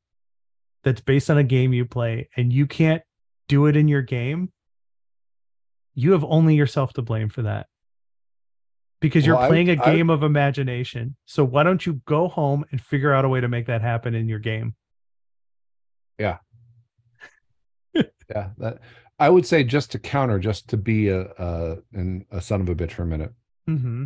that's 0.84 1.02
based 1.02 1.32
on 1.32 1.40
a 1.40 1.44
game 1.44 1.74
you 1.74 1.86
play 1.86 2.30
and 2.38 2.54
you 2.54 2.68
can't 2.68 3.02
do 3.48 3.66
it 3.66 3.76
in 3.76 3.88
your 3.88 4.04
game, 4.04 4.52
you 5.96 6.12
have 6.12 6.24
only 6.24 6.54
yourself 6.54 6.94
to 6.94 7.02
blame 7.02 7.30
for 7.30 7.42
that 7.42 7.66
because 9.02 9.26
you're 9.26 9.36
playing 9.48 9.70
a 9.70 9.82
I- 9.82 9.94
game 9.94 10.10
of 10.10 10.24
imagination. 10.24 11.18
So 11.26 11.44
why 11.44 11.64
don't 11.64 11.86
you 11.86 12.02
go 12.06 12.30
home 12.30 12.64
and 12.72 12.80
figure 12.80 13.14
out 13.14 13.26
a 13.26 13.30
way 13.30 13.42
to 13.42 13.50
make 13.50 13.66
that 13.66 13.82
happen 13.82 14.16
in 14.16 14.30
your 14.30 14.40
game? 14.40 14.76
Yeah, 16.18 16.38
yeah. 17.94 18.50
that 18.60 18.80
I 19.20 19.30
would 19.30 19.46
say 19.46 19.64
just 19.64 19.92
to 19.92 20.00
counter, 20.00 20.40
just 20.40 20.70
to 20.70 20.78
be 20.78 21.10
a 21.10 21.22
a 21.22 21.78
an, 21.94 22.26
a 22.32 22.42
son 22.42 22.62
of 22.62 22.70
a 22.70 22.76
bitch 22.76 22.92
for 22.92 23.04
a 23.04 23.08
minute. 23.08 23.34
Mm-hmm. 23.68 24.06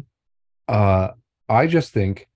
Uh, 0.67 1.09
I 1.47 1.67
just 1.67 1.93
think 1.93 2.27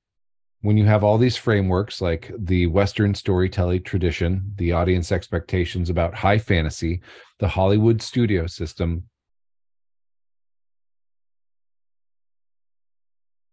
when 0.62 0.78
you 0.78 0.86
have 0.86 1.04
all 1.04 1.18
these 1.18 1.38
frameworks 1.38 2.02
like 2.02 2.32
the 2.38 2.68
Western 2.68 3.16
storytelling 3.16 3.84
tradition, 3.84 4.52
the 4.56 4.74
audience 4.74 5.12
expectations 5.12 5.90
about 5.90 6.14
high 6.14 6.38
fantasy, 6.38 7.02
the 7.40 7.48
Hollywood 7.48 8.02
studio 8.02 8.46
system. 8.48 9.04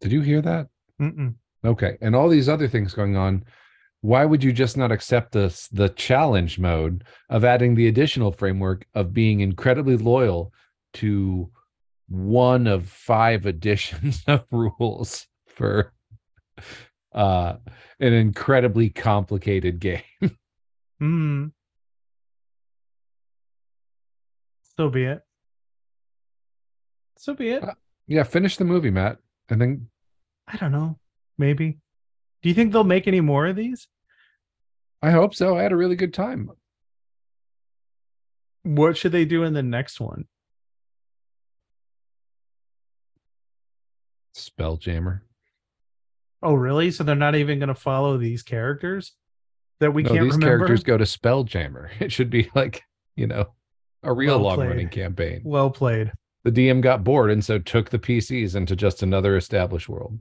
Did 0.01 0.13
you 0.13 0.21
hear 0.21 0.41
that? 0.43 0.69
Mm-mm. 1.01 1.35
Okay. 1.65 1.97
And 2.01 2.15
all 2.15 2.29
these 2.29 2.49
other 2.49 2.69
things 2.69 2.95
going 2.95 3.17
on. 3.17 3.45
Why 4.03 4.25
would 4.25 4.45
you 4.45 4.53
just 4.53 4.77
not 4.77 4.93
accept 4.93 5.33
this 5.33 5.69
the 5.69 5.89
challenge 5.89 6.59
mode 6.59 7.03
of 7.29 7.45
adding 7.45 7.75
the 7.75 7.89
additional 7.89 8.31
framework 8.31 8.87
of 8.95 9.13
being 9.13 9.41
incredibly 9.41 9.97
loyal 9.97 10.53
to 10.95 11.51
one 12.09 12.67
of 12.69 12.89
five 12.89 13.47
editions 13.47 14.23
of 14.29 14.45
rules 14.53 15.27
for 15.49 15.93
uh 17.13 17.55
an 17.99 18.13
incredibly 18.13 18.91
complicated 18.91 19.81
game? 19.81 20.03
Mm. 21.03 21.53
So 24.79 24.89
be 24.89 25.05
it. 25.05 25.21
So 27.19 27.35
be 27.35 27.51
it. 27.51 27.63
Uh, 27.65 27.75
Yeah, 28.07 28.23
finish 28.23 28.57
the 28.57 28.65
movie, 28.65 28.91
Matt. 28.91 29.19
And 29.49 29.61
then 29.61 29.89
I 30.49 30.57
don't 30.57 30.73
know. 30.73 30.99
Maybe. 31.39 31.79
Do 32.43 32.49
you 32.49 32.55
think 32.55 32.73
they'll 32.73 32.85
make 32.85 33.07
any 33.07 33.21
more 33.21 33.47
of 33.47 33.57
these? 33.57 33.89
I 35.03 35.11
hope 35.11 35.35
so. 35.35 35.57
I 35.57 35.63
had 35.63 35.73
a 35.73 35.77
really 35.77 35.97
good 35.97 36.15
time. 36.15 36.51
What 38.63 38.97
should 38.97 39.13
they 39.13 39.25
do 39.25 39.45
in 39.45 39.53
the 39.53 39.63
next 39.63 40.01
one? 40.01 40.27
Spelljammer. 44.35 45.21
Oh, 46.43 46.55
really? 46.55 46.91
So 46.91 47.05
they're 47.05 47.15
not 47.15 47.35
even 47.35 47.59
going 47.59 47.69
to 47.69 47.75
follow 47.75 48.19
these 48.19 48.43
characters 48.43 49.13
that 49.81 49.93
we 49.93 50.03
no, 50.03 50.11
can't 50.11 50.25
these 50.25 50.35
remember? 50.35 50.59
characters 50.59 50.83
go 50.83 50.99
to 50.99 51.05
Spelljammer. 51.05 51.89
It 52.01 52.13
should 52.13 52.31
be 52.31 52.51
like, 52.55 52.83
you 53.17 53.27
know, 53.27 53.47
a 54.03 54.13
real 54.13 54.39
Well 54.41 54.57
long 54.57 54.69
running 54.69 54.89
campaign. 54.89 55.43
Well 55.45 55.71
played. 55.71 56.13
The 56.47 56.53
DM 56.53 56.81
got 56.81 57.03
bored 57.03 57.33
and 57.33 57.45
so 57.45 57.59
took 57.59 57.91
the 57.91 57.99
PCs 57.99 58.55
into 58.55 58.77
just 58.77 59.03
another 59.03 59.37
established 59.37 59.89
world. 59.89 60.17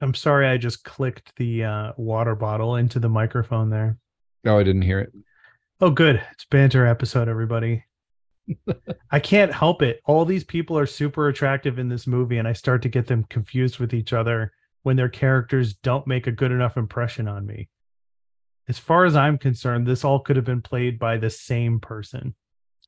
I'm 0.00 0.14
sorry 0.14 0.48
I 0.48 0.56
just 0.56 0.84
clicked 0.84 1.36
the 1.36 1.64
uh, 1.64 1.92
water 1.98 2.34
bottle 2.34 2.76
into 2.76 2.98
the 2.98 3.10
microphone 3.10 3.68
there. 3.68 3.98
No, 4.42 4.58
I 4.58 4.62
didn't 4.62 4.80
hear 4.80 5.00
it. 5.00 5.12
Oh, 5.82 5.90
good. 5.90 6.22
It's 6.32 6.46
banter 6.46 6.86
episode, 6.86 7.28
everybody. 7.28 7.84
I 9.10 9.20
can't 9.20 9.52
help 9.52 9.82
it. 9.82 10.00
All 10.06 10.24
these 10.24 10.44
people 10.44 10.78
are 10.78 10.86
super 10.86 11.28
attractive 11.28 11.78
in 11.78 11.90
this 11.90 12.06
movie, 12.06 12.38
and 12.38 12.48
I 12.48 12.54
start 12.54 12.80
to 12.80 12.88
get 12.88 13.06
them 13.06 13.24
confused 13.24 13.80
with 13.80 13.92
each 13.92 14.14
other 14.14 14.54
when 14.82 14.96
their 14.96 15.10
characters 15.10 15.74
don't 15.74 16.06
make 16.06 16.26
a 16.26 16.32
good 16.32 16.52
enough 16.52 16.78
impression 16.78 17.28
on 17.28 17.44
me. 17.44 17.68
As 18.66 18.78
far 18.78 19.04
as 19.04 19.14
I'm 19.14 19.36
concerned, 19.36 19.86
this 19.86 20.06
all 20.06 20.20
could 20.20 20.36
have 20.36 20.46
been 20.46 20.62
played 20.62 20.98
by 20.98 21.18
the 21.18 21.28
same 21.28 21.80
person. 21.80 22.34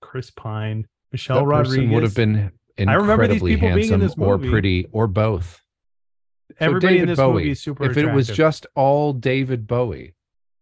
Chris 0.01 0.31
Pine, 0.31 0.87
Michelle 1.13 1.41
that 1.41 1.45
Rodriguez. 1.45 1.91
would 1.91 2.03
have 2.03 2.15
been 2.15 2.51
I 2.79 2.95
remember 2.95 3.27
these 3.27 3.37
incredibly 3.37 3.55
people 3.55 3.69
being 3.69 3.93
in 3.93 4.01
handsome 4.01 4.01
this 4.01 4.15
or 4.19 4.39
pretty 4.39 4.89
or 4.93 5.07
both. 5.07 5.63
So 6.51 6.57
Everybody 6.67 6.87
in 6.87 6.93
David 6.95 7.09
this 7.09 7.17
Bowie, 7.17 7.33
movie 7.33 7.51
is 7.51 7.61
super 7.61 7.91
If 7.91 7.97
it 7.97 8.13
was 8.13 8.29
just 8.29 8.67
all 8.75 9.13
David 9.13 9.67
Bowie, 9.67 10.15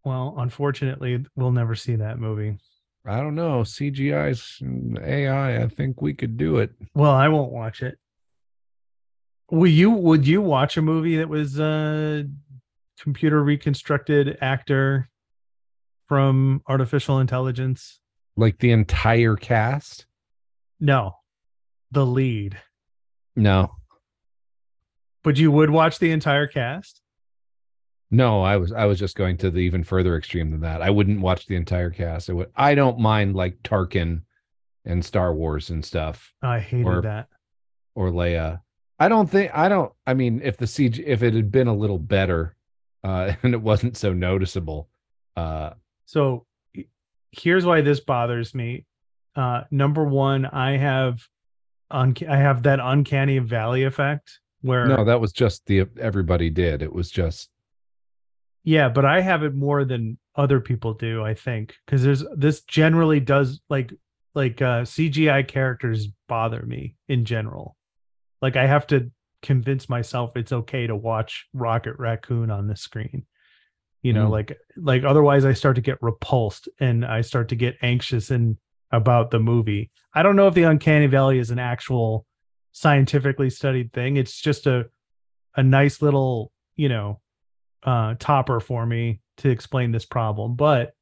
well, 0.05 0.35
unfortunately, 0.39 1.25
we'll 1.37 1.53
never 1.53 1.75
see 1.75 1.97
that 1.97 2.19
movie. 2.19 2.59
I 3.05 3.17
don't 3.19 3.35
know. 3.35 3.63
CGI's 3.63 4.59
AI. 5.03 5.63
I 5.63 5.69
think 5.69 6.01
we 6.01 6.15
could 6.15 6.37
do 6.37 6.59
it. 6.59 6.71
Well, 6.95 7.11
I 7.11 7.29
won't 7.29 7.53
watch 7.53 7.83
it. 7.83 7.99
Will 9.51 9.71
you 9.71 9.91
would 9.91 10.27
you 10.27 10.41
watch 10.41 10.77
a 10.77 10.83
movie 10.83 11.17
that 11.17 11.29
was 11.29 11.59
uh 11.59 12.23
computer 13.01 13.43
reconstructed 13.43 14.39
actor 14.41 15.09
from 16.07 16.63
artificial 16.69 17.19
intelligence? 17.19 18.01
Like 18.37 18.59
the 18.59 18.71
entire 18.71 19.37
cast? 19.37 20.07
No. 20.79 21.17
The 21.93 22.07
lead. 22.07 22.59
No. 23.37 23.75
But 25.23 25.39
you 25.39 25.51
would 25.51 25.71
watch 25.71 25.99
the 25.99 26.11
entire 26.13 26.47
cast? 26.47 27.01
No, 28.11 28.43
I 28.43 28.57
was 28.57 28.73
I 28.73 28.87
was 28.87 28.99
just 28.99 29.17
going 29.17 29.37
to 29.39 29.51
the 29.51 29.61
even 29.61 29.85
further 29.85 30.17
extreme 30.17 30.51
than 30.51 30.61
that. 30.61 30.83
I 30.83 30.91
wouldn't 30.91 31.21
watch 31.21 31.47
the 31.47 31.57
entire 31.57 31.91
cast. 31.91 32.29
I 32.29 32.33
would 32.33 32.51
I 32.57 32.75
don't 32.75 32.99
mind 32.99 33.37
like 33.37 33.63
Tarkin 33.63 34.23
and 34.85 35.05
Star 35.05 35.33
Wars 35.35 35.71
and 35.71 35.85
stuff 35.85 36.33
I 36.43 36.59
hated 36.59 36.87
Or- 36.87 37.03
that. 37.03 37.29
or 37.95 38.11
Leia. 38.11 38.63
I 38.99 39.09
don't 39.09 39.31
think 39.31 39.53
I 39.55 39.69
don't 39.69 39.93
I 40.07 40.15
mean 40.15 40.41
if 40.43 40.57
the 40.57 40.65
CG 40.67 41.03
if 41.07 41.23
it 41.23 41.35
had 41.35 41.53
been 41.53 41.69
a 41.69 41.75
little 41.77 41.99
better 41.99 42.57
uh 43.05 43.33
and 43.43 43.55
it 43.55 43.63
wasn't 43.63 43.97
so 43.97 44.13
noticeable 44.13 44.89
uh 45.37 45.71
So 46.07 46.47
here's 47.31 47.65
why 47.65 47.81
this 47.83 48.01
bothers 48.01 48.55
me. 48.55 48.87
Uh 49.37 49.63
number 49.71 50.05
1, 50.05 50.47
I 50.47 50.79
have 50.79 51.21
un- 51.91 52.15
I 52.29 52.37
have 52.37 52.63
that 52.65 52.81
uncanny 52.81 53.39
valley 53.39 53.85
effect 53.85 54.39
where 54.63 54.87
no 54.87 55.05
that 55.05 55.21
was 55.21 55.33
just 55.33 55.67
the 55.67 55.87
everybody 55.99 56.51
did. 56.51 56.83
It 56.83 56.93
was 56.93 57.11
just 57.11 57.49
Yeah, 58.65 58.89
but 58.89 59.05
I 59.05 59.21
have 59.21 59.43
it 59.43 59.55
more 59.55 59.85
than 59.85 60.19
other 60.37 60.61
people 60.61 60.95
do, 60.95 61.25
I 61.25 61.35
think, 61.35 61.75
because 61.87 62.03
there's 62.03 62.25
this 62.37 62.63
generally 62.63 63.21
does 63.21 63.61
like 63.71 63.93
like 64.35 64.61
uh 64.63 64.83
CGI 64.83 65.47
characters 65.49 66.09
bother 66.29 66.63
me 66.63 66.97
in 67.09 67.25
general. 67.25 67.77
Like 68.43 68.57
I 68.57 68.67
have 68.67 68.87
to 68.89 69.11
convince 69.43 69.89
myself 69.89 70.37
it's 70.37 70.53
okay 70.53 70.87
to 70.87 70.95
watch 70.95 71.47
Rocket 71.55 71.95
Raccoon 71.99 72.51
on 72.51 72.67
the 72.69 72.77
screen. 72.77 73.25
You 74.03 74.13
know, 74.13 74.29
Mm. 74.29 74.31
like 74.31 74.59
like 74.77 75.05
otherwise 75.05 75.45
I 75.45 75.53
start 75.55 75.77
to 75.77 75.83
get 75.83 75.99
repulsed 76.03 76.69
and 76.79 77.05
I 77.05 77.23
start 77.23 77.49
to 77.49 77.57
get 77.57 77.77
anxious 77.83 78.31
and 78.31 78.57
about 78.91 79.31
the 79.31 79.39
movie. 79.39 79.91
I 80.15 80.23
don't 80.23 80.37
know 80.37 80.49
if 80.49 80.55
the 80.55 80.65
uncanny 80.65 81.07
valley 81.07 81.39
is 81.39 81.51
an 81.51 81.59
actual 81.59 82.27
scientifically 82.73 83.51
studied 83.51 83.93
thing. 83.93 84.17
It's 84.17 84.41
just 84.41 84.67
a 84.67 84.87
a 85.57 85.63
nice 85.63 86.01
little, 86.03 86.53
you 86.77 86.89
know, 86.89 87.21
uh 87.83 88.15
topper 88.19 88.61
for 88.61 88.85
me 88.85 89.21
to 89.39 89.49
explain 89.49 89.91
this 89.91 90.05
problem 90.05 90.55
but 90.55 90.93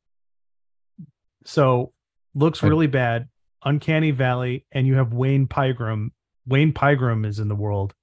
so 1.45 1.93
looks 2.35 2.63
really 2.63 2.87
bad. 2.87 3.29
Uncanny 3.65 4.11
valley 4.11 4.67
and 4.71 4.87
you 4.87 4.95
have 4.95 5.13
wayne 5.13 5.47
pygram. 5.47 6.11
Wayne 6.47 6.73
pygram 6.73 7.27
is 7.27 7.39
in 7.39 7.49
the 7.49 7.57
world. 7.57 7.95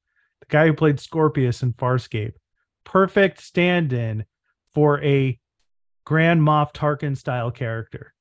The 0.41 0.47
guy 0.47 0.65
who 0.65 0.73
played 0.73 0.99
scorpius 0.99 1.61
in 1.63 1.73
farscape. 1.73 2.33
Perfect 2.83 3.41
stand-in 3.41 4.25
for 4.73 5.01
a 5.03 5.39
grand 6.05 6.41
moff 6.41 6.73
tarkin 6.73 7.15
style 7.15 7.51
character 7.51 8.14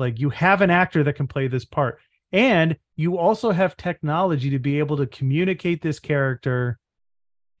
like 0.00 0.18
you 0.18 0.30
have 0.30 0.62
an 0.62 0.70
actor 0.70 1.04
that 1.04 1.12
can 1.12 1.28
play 1.28 1.46
this 1.46 1.64
part 1.64 1.98
and 2.32 2.76
you 2.96 3.18
also 3.18 3.50
have 3.50 3.76
technology 3.76 4.50
to 4.50 4.58
be 4.58 4.78
able 4.78 4.96
to 4.96 5.06
communicate 5.06 5.82
this 5.82 5.98
character 5.98 6.78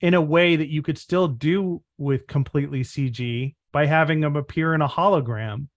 in 0.00 0.14
a 0.14 0.20
way 0.20 0.56
that 0.56 0.68
you 0.68 0.82
could 0.82 0.98
still 0.98 1.28
do 1.28 1.82
with 1.98 2.26
completely 2.26 2.82
CG 2.82 3.54
by 3.72 3.86
having 3.86 4.22
him 4.22 4.36
appear 4.36 4.74
in 4.74 4.82
a 4.82 4.88
hologram. 4.88 5.68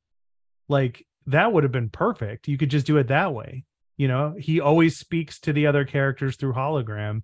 Like 0.69 1.05
that 1.27 1.51
would 1.51 1.63
have 1.63 1.71
been 1.71 1.89
perfect. 1.89 2.47
You 2.47 2.57
could 2.57 2.69
just 2.69 2.85
do 2.85 2.97
it 2.97 3.07
that 3.07 3.33
way. 3.33 3.65
You 3.97 4.07
know, 4.07 4.35
he 4.37 4.59
always 4.59 4.97
speaks 4.97 5.39
to 5.41 5.53
the 5.53 5.67
other 5.67 5.85
characters 5.85 6.35
through 6.35 6.53
hologram, 6.53 7.21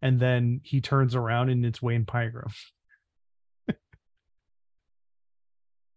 and 0.00 0.20
then 0.20 0.60
he 0.62 0.80
turns 0.80 1.16
around 1.16 1.50
and 1.50 1.66
it's 1.66 1.82
Wayne 1.82 2.04
Pygram. 2.04 2.52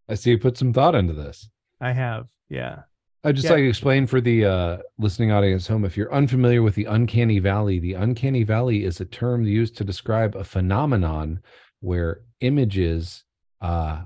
I 0.10 0.16
see 0.16 0.32
you 0.32 0.40
put 0.40 0.58
some 0.58 0.74
thought 0.74 0.96
into 0.96 1.14
this. 1.14 1.48
I 1.80 1.92
have, 1.92 2.28
yeah. 2.50 2.84
I 3.26 3.32
just 3.32 3.46
Yeah. 3.46 3.52
like 3.52 3.62
to 3.62 3.70
explain 3.70 4.06
for 4.06 4.20
the 4.20 4.46
uh, 4.46 4.78
listening 4.98 5.32
audience 5.32 5.68
home 5.68 5.86
if 5.86 5.96
you're 5.96 6.14
unfamiliar 6.14 6.62
with 6.62 6.76
the 6.76 6.86
uncanny 6.86 7.40
valley, 7.40 7.80
the 7.80 7.94
uncanny 7.94 8.44
valley 8.44 8.84
is 8.84 9.00
a 9.00 9.06
term 9.06 9.46
used 9.46 9.78
to 9.78 9.86
describe 9.86 10.36
a 10.36 10.44
phenomenon 10.44 11.40
where 11.80 12.22
images, 12.42 13.24
uh, 13.62 14.04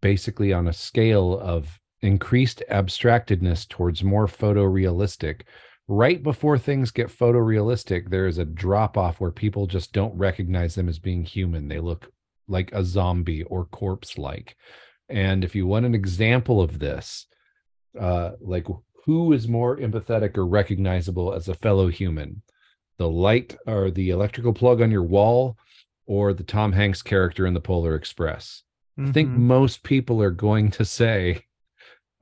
basically 0.00 0.52
on 0.52 0.68
a 0.68 0.72
scale 0.72 1.38
of 1.40 1.80
increased 2.02 2.62
abstractedness 2.70 3.68
towards 3.68 4.04
more 4.04 4.26
photorealistic, 4.28 5.42
right 5.88 6.22
before 6.22 6.56
things 6.56 6.92
get 6.92 7.08
photorealistic, 7.08 8.08
there 8.08 8.28
is 8.28 8.38
a 8.38 8.44
drop 8.44 8.96
off 8.96 9.20
where 9.20 9.32
people 9.32 9.66
just 9.66 9.92
don't 9.92 10.16
recognize 10.16 10.76
them 10.76 10.88
as 10.88 11.00
being 11.00 11.24
human. 11.24 11.66
They 11.66 11.80
look 11.80 12.08
like 12.46 12.70
a 12.72 12.84
zombie 12.84 13.42
or 13.44 13.64
corpse 13.64 14.16
like. 14.16 14.56
And 15.08 15.42
if 15.42 15.56
you 15.56 15.66
want 15.66 15.86
an 15.86 15.94
example 15.94 16.62
of 16.62 16.78
this, 16.78 17.26
uh 17.98 18.32
like 18.40 18.66
who 19.06 19.32
is 19.32 19.48
more 19.48 19.76
empathetic 19.78 20.36
or 20.36 20.46
recognizable 20.46 21.32
as 21.32 21.48
a 21.48 21.54
fellow 21.54 21.88
human? 21.88 22.42
The 22.98 23.08
light 23.08 23.56
or 23.66 23.90
the 23.90 24.10
electrical 24.10 24.52
plug 24.52 24.82
on 24.82 24.90
your 24.90 25.02
wall 25.02 25.56
or 26.06 26.32
the 26.34 26.42
tom 26.44 26.72
hanks 26.72 27.02
character 27.02 27.46
in 27.46 27.54
the 27.54 27.60
polar 27.60 27.94
express? 27.94 28.62
I 28.98 29.10
think 29.12 29.30
Mhm. 29.30 29.38
most 29.38 29.82
people 29.82 30.22
are 30.22 30.30
going 30.30 30.70
to 30.72 30.84
say 30.84 31.44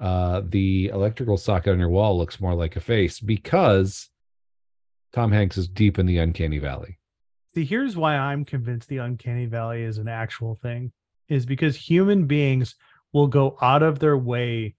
uh 0.00 0.42
the 0.48 0.86
electrical 0.88 1.36
socket 1.36 1.72
on 1.72 1.78
your 1.80 1.88
wall 1.88 2.16
looks 2.16 2.40
more 2.40 2.54
like 2.54 2.76
a 2.76 2.80
face 2.80 3.18
because 3.18 4.08
tom 5.12 5.32
hanks 5.32 5.56
is 5.58 5.66
deep 5.68 5.98
in 5.98 6.06
the 6.06 6.18
uncanny 6.18 6.58
valley. 6.58 6.98
See, 7.54 7.64
here's 7.64 7.96
why 7.96 8.16
I'm 8.16 8.44
convinced 8.44 8.88
the 8.88 8.98
uncanny 8.98 9.46
valley 9.46 9.82
is 9.82 9.98
an 9.98 10.06
actual 10.06 10.54
thing 10.54 10.92
is 11.28 11.44
because 11.46 11.74
human 11.76 12.26
beings 12.26 12.76
will 13.12 13.26
go 13.26 13.56
out 13.60 13.82
of 13.82 13.98
their 13.98 14.16
way 14.16 14.76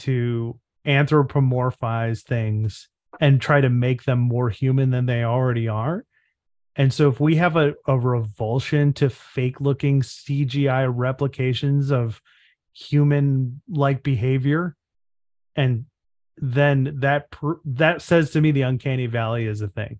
to 0.00 0.58
anthropomorphize 0.86 2.22
things 2.22 2.88
and 3.20 3.40
try 3.40 3.60
to 3.60 3.68
make 3.68 4.04
them 4.04 4.18
more 4.18 4.50
human 4.50 4.90
than 4.90 5.06
they 5.06 5.24
already 5.24 5.68
are. 5.68 6.04
And 6.76 6.92
so 6.92 7.08
if 7.08 7.20
we 7.20 7.36
have 7.36 7.56
a, 7.56 7.74
a 7.86 7.98
revulsion 7.98 8.92
to 8.94 9.10
fake 9.10 9.60
looking 9.60 10.02
CGI 10.02 10.90
replications 10.94 11.90
of 11.90 12.20
human 12.72 13.60
like 13.68 14.02
behavior 14.02 14.76
and 15.56 15.86
then 16.36 16.98
that 17.00 17.30
pr- 17.30 17.60
that 17.64 18.00
says 18.00 18.30
to 18.30 18.40
me 18.40 18.52
the 18.52 18.62
uncanny 18.62 19.06
valley 19.06 19.46
is 19.46 19.60
a 19.60 19.68
thing. 19.68 19.98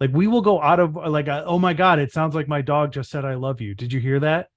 Like 0.00 0.10
we 0.12 0.26
will 0.26 0.40
go 0.40 0.60
out 0.60 0.80
of 0.80 0.96
like 0.96 1.28
uh, 1.28 1.44
oh 1.46 1.58
my 1.58 1.74
god 1.74 1.98
it 1.98 2.12
sounds 2.12 2.34
like 2.34 2.48
my 2.48 2.62
dog 2.62 2.92
just 2.92 3.10
said 3.10 3.24
i 3.24 3.34
love 3.34 3.60
you. 3.60 3.74
Did 3.74 3.92
you 3.92 4.00
hear 4.00 4.18
that? 4.20 4.48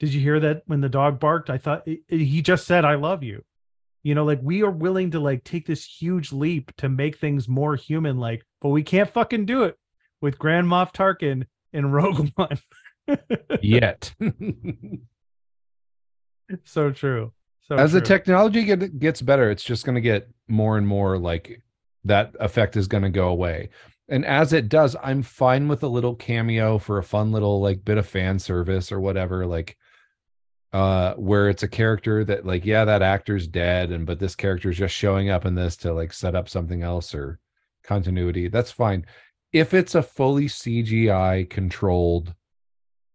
Did 0.00 0.12
you 0.12 0.20
hear 0.20 0.40
that 0.40 0.62
when 0.66 0.80
the 0.80 0.88
dog 0.88 1.18
barked? 1.20 1.48
I 1.48 1.56
thought 1.58 1.86
it- 1.86 2.00
it- 2.08 2.24
he 2.24 2.42
just 2.42 2.66
said 2.66 2.84
i 2.84 2.96
love 2.96 3.22
you 3.22 3.42
You 4.04 4.14
know, 4.14 4.24
like 4.24 4.40
we 4.42 4.62
are 4.62 4.70
willing 4.70 5.10
to 5.12 5.18
like 5.18 5.42
take 5.42 5.66
this 5.66 5.84
huge 5.84 6.30
leap 6.30 6.70
to 6.76 6.88
make 6.88 7.18
things 7.18 7.48
more 7.48 7.74
human 7.74 8.18
like, 8.18 8.44
but 8.60 8.68
we 8.68 8.82
can't 8.82 9.10
fucking 9.10 9.46
do 9.46 9.64
it 9.64 9.76
with 10.20 10.38
Grand 10.38 10.68
Moff 10.68 10.94
Tarkin 10.94 11.46
in 11.72 11.86
Rogue 11.90 12.28
One. 12.36 12.58
Yet. 13.60 14.14
so 16.64 16.92
true. 16.92 17.32
So 17.62 17.76
As 17.76 17.92
the 17.92 18.02
technology 18.02 18.64
get, 18.64 18.98
gets 18.98 19.22
better, 19.22 19.50
it's 19.50 19.64
just 19.64 19.86
going 19.86 19.94
to 19.94 20.02
get 20.02 20.28
more 20.48 20.76
and 20.76 20.86
more 20.86 21.18
like 21.18 21.62
that 22.04 22.34
effect 22.38 22.76
is 22.76 22.86
going 22.86 23.04
to 23.04 23.10
go 23.10 23.28
away. 23.28 23.70
And 24.08 24.26
as 24.26 24.52
it 24.52 24.68
does, 24.68 24.94
I'm 25.02 25.22
fine 25.22 25.66
with 25.66 25.82
a 25.82 25.88
little 25.88 26.14
cameo 26.14 26.76
for 26.76 26.98
a 26.98 27.02
fun 27.02 27.32
little 27.32 27.62
like 27.62 27.86
bit 27.86 27.96
of 27.96 28.06
fan 28.06 28.38
service 28.38 28.92
or 28.92 29.00
whatever. 29.00 29.46
Like, 29.46 29.78
uh 30.74 31.14
where 31.14 31.48
it's 31.48 31.62
a 31.62 31.68
character 31.68 32.24
that 32.24 32.44
like 32.44 32.64
yeah 32.66 32.84
that 32.84 33.00
actor's 33.00 33.46
dead 33.46 33.92
and 33.92 34.04
but 34.06 34.18
this 34.18 34.34
character 34.34 34.70
is 34.70 34.76
just 34.76 34.94
showing 34.94 35.30
up 35.30 35.46
in 35.46 35.54
this 35.54 35.76
to 35.76 35.92
like 35.92 36.12
set 36.12 36.34
up 36.34 36.48
something 36.48 36.82
else 36.82 37.14
or 37.14 37.38
continuity 37.84 38.48
that's 38.48 38.72
fine 38.72 39.06
if 39.52 39.72
it's 39.72 39.94
a 39.94 40.02
fully 40.02 40.46
cgi 40.46 41.48
controlled 41.48 42.34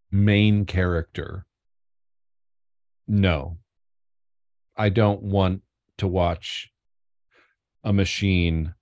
main 0.10 0.66
character 0.66 1.46
no 3.08 3.58
i 4.78 4.88
don't 4.88 5.22
want 5.22 5.62
to 5.98 6.08
watch 6.08 6.72
a 7.84 7.92
machine 7.92 8.74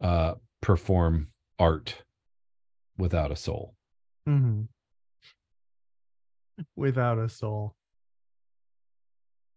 uh 0.00 0.34
perform 0.60 1.28
art 1.60 2.02
without 2.98 3.30
a 3.30 3.36
soul 3.36 3.76
Mhm. 4.28 4.66
without 6.76 7.18
a 7.18 7.28
soul. 7.28 7.76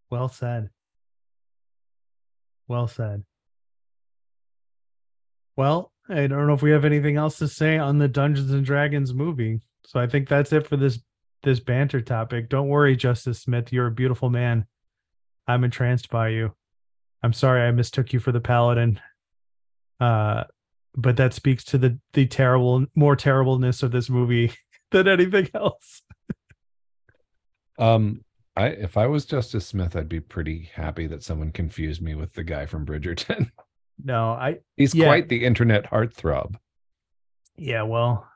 Well 0.09 0.29
said. 0.29 0.69
Well 2.67 2.87
said. 2.87 3.23
Well, 5.55 5.91
I 6.09 6.27
don't 6.27 6.47
know 6.47 6.53
if 6.53 6.61
we 6.61 6.71
have 6.71 6.85
anything 6.85 7.17
else 7.17 7.37
to 7.39 7.47
say 7.47 7.77
on 7.77 7.97
the 7.97 8.07
Dungeons 8.07 8.51
and 8.51 8.65
Dragons 8.65 9.13
movie. 9.13 9.59
So 9.85 9.99
I 9.99 10.07
think 10.07 10.29
that's 10.29 10.53
it 10.53 10.67
for 10.67 10.77
this 10.77 10.99
this 11.43 11.59
banter 11.59 12.01
topic. 12.01 12.49
Don't 12.49 12.67
worry, 12.67 12.95
Justice 12.95 13.41
Smith, 13.41 13.71
you're 13.71 13.87
a 13.87 13.91
beautiful 13.91 14.29
man. 14.29 14.65
I'm 15.47 15.63
entranced 15.63 16.09
by 16.09 16.29
you. 16.29 16.53
I'm 17.23 17.33
sorry 17.33 17.61
I 17.61 17.71
mistook 17.71 18.13
you 18.13 18.19
for 18.19 18.31
the 18.31 18.41
paladin. 18.41 18.99
Uh 19.99 20.43
but 20.95 21.15
that 21.17 21.33
speaks 21.33 21.63
to 21.65 21.77
the 21.77 21.99
the 22.13 22.25
terrible 22.25 22.85
more 22.95 23.15
terribleness 23.15 23.83
of 23.83 23.91
this 23.91 24.09
movie 24.09 24.51
than 24.91 25.07
anything 25.07 25.49
else. 25.53 26.01
Um, 27.79 28.25
I 28.57 28.67
if 28.67 28.97
I 28.97 29.07
was 29.07 29.25
Justice 29.25 29.65
Smith, 29.67 29.95
I'd 29.95 30.09
be 30.09 30.19
pretty 30.19 30.69
happy 30.73 31.07
that 31.07 31.23
someone 31.23 31.51
confused 31.51 32.01
me 32.01 32.15
with 32.15 32.33
the 32.33 32.43
guy 32.43 32.65
from 32.65 32.85
Bridgerton. 32.85 33.51
No, 34.03 34.29
I 34.29 34.59
He's 34.75 34.93
Yeah. 34.93 35.05
quite 35.05 35.27
the 35.27 35.43
internet 35.43 35.89
heartthrob. 35.89 36.55
yeah, 37.57 37.81
well, 37.81 38.27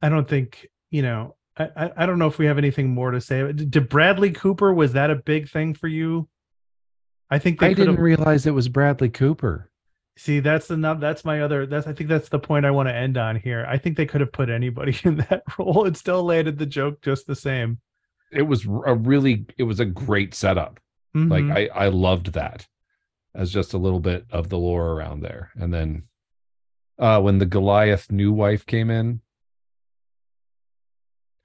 I 0.00 0.08
don't 0.08 0.26
think 0.26 0.66
you 0.90 1.02
know. 1.02 1.36
I, 1.58 1.68
I 1.76 1.90
I 1.98 2.06
don't 2.06 2.18
know 2.18 2.26
if 2.26 2.38
we 2.38 2.46
have 2.46 2.56
anything 2.56 2.88
more 2.88 3.10
to 3.10 3.20
say. 3.20 3.52
Did 3.52 3.88
Bradley 3.90 4.30
Cooper 4.30 4.72
was 4.72 4.94
that 4.94 5.10
a 5.10 5.14
big 5.16 5.50
thing 5.50 5.74
for 5.74 5.88
you? 5.88 6.26
I 7.30 7.38
think 7.38 7.60
they 7.60 7.66
I 7.68 7.74
didn't 7.74 7.96
realize 8.00 8.46
it 8.46 8.52
was 8.54 8.68
Bradley 8.68 9.10
Cooper. 9.10 9.70
see, 10.16 10.40
that's 10.40 10.68
the 10.68 10.76
nut- 10.78 11.00
that's 11.00 11.22
my 11.24 11.42
other. 11.42 11.66
That's 11.66 11.86
I 11.86 11.92
think 11.92 12.08
that's 12.08 12.30
the 12.30 12.38
point 12.38 12.64
I 12.64 12.70
want 12.70 12.88
to 12.88 12.94
end 12.94 13.18
on 13.18 13.36
here. 13.36 13.66
I 13.68 13.76
think 13.76 13.98
they 13.98 14.06
could 14.06 14.22
have 14.22 14.32
put 14.32 14.48
anybody 14.48 14.96
in 15.04 15.16
that 15.28 15.42
role 15.58 15.84
and 15.86 15.94
still 15.94 16.22
landed 16.22 16.56
the 16.58 16.64
joke 16.64 17.02
just 17.02 17.26
the 17.26 17.34
same. 17.36 17.78
It 18.32 18.42
was 18.42 18.64
a 18.64 18.94
really, 18.94 19.46
it 19.58 19.62
was 19.64 19.80
a 19.80 19.84
great 19.84 20.34
setup. 20.34 20.80
Mhm. 21.16 21.30
Like 21.30 21.70
I, 21.74 21.84
I 21.86 21.88
loved 21.88 22.32
that 22.34 22.66
as 23.34 23.52
just 23.52 23.74
a 23.74 23.78
little 23.78 24.00
bit 24.00 24.24
of 24.30 24.48
the 24.48 24.58
lore 24.58 24.92
around 24.92 25.20
there. 25.20 25.50
And 25.56 25.72
then, 25.72 26.04
uh, 26.98 27.20
when 27.20 27.38
the 27.38 27.46
Goliath 27.46 28.10
new 28.10 28.32
wife 28.32 28.64
came 28.66 28.90
in, 28.90 29.20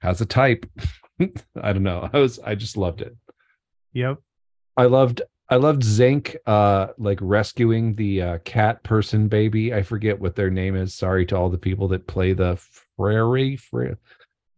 has 0.00 0.20
a 0.20 0.26
type. 0.26 0.66
I 1.20 1.72
don't 1.72 1.82
know. 1.82 2.08
I 2.12 2.18
was, 2.18 2.38
I 2.40 2.54
just 2.54 2.76
loved 2.76 3.02
it. 3.02 3.16
yep. 3.92 4.18
I 4.76 4.86
loved 4.86 5.20
I 5.50 5.56
loved 5.56 5.82
Xenk 5.82 6.34
uh 6.46 6.88
like 6.96 7.18
rescuing 7.20 7.94
the 7.94 8.22
uh 8.22 8.38
cat 8.38 8.82
person 8.82 9.28
baby. 9.28 9.74
I 9.74 9.82
forget 9.82 10.18
what 10.18 10.34
their 10.34 10.48
name 10.50 10.74
is. 10.74 10.94
Sorry 10.94 11.26
to 11.26 11.36
all 11.36 11.50
the 11.50 11.58
people 11.58 11.88
that 11.88 12.06
play 12.06 12.32
the 12.32 12.56
Frary 12.96 13.56
Fra- 13.56 13.98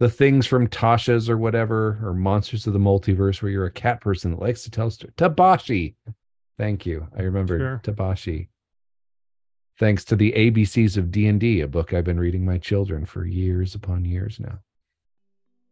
the 0.05 0.11
things 0.11 0.47
from 0.47 0.69
Tasha's 0.69 1.31
or 1.31 1.39
whatever 1.39 1.99
or 2.03 2.13
Monsters 2.13 2.67
of 2.67 2.75
the 2.75 2.79
Multiverse 2.79 3.41
where 3.41 3.51
you're 3.51 3.65
a 3.65 3.71
cat 3.71 4.03
person 4.03 4.33
that 4.33 4.39
likes 4.39 4.63
to 4.65 4.71
tell 4.71 4.91
stories. 4.91 5.15
Tabaxi. 5.17 5.95
Thank 6.59 6.85
you. 6.85 7.09
I 7.17 7.23
remembered 7.23 7.63
Sure. 7.63 7.81
Tabaxi. 7.83 8.49
Thanks 9.79 10.05
to 10.05 10.15
the 10.15 10.33
ABCs 10.33 10.99
of 10.99 11.11
D&D, 11.11 11.63
a 11.63 11.67
book 11.67 11.95
I've 11.95 12.05
been 12.05 12.21
reading 12.21 12.45
my 12.45 12.59
children 12.59 13.07
for 13.07 13.25
years 13.25 13.75
upon 13.75 14.05
years 14.05 14.39
now. 14.39 14.59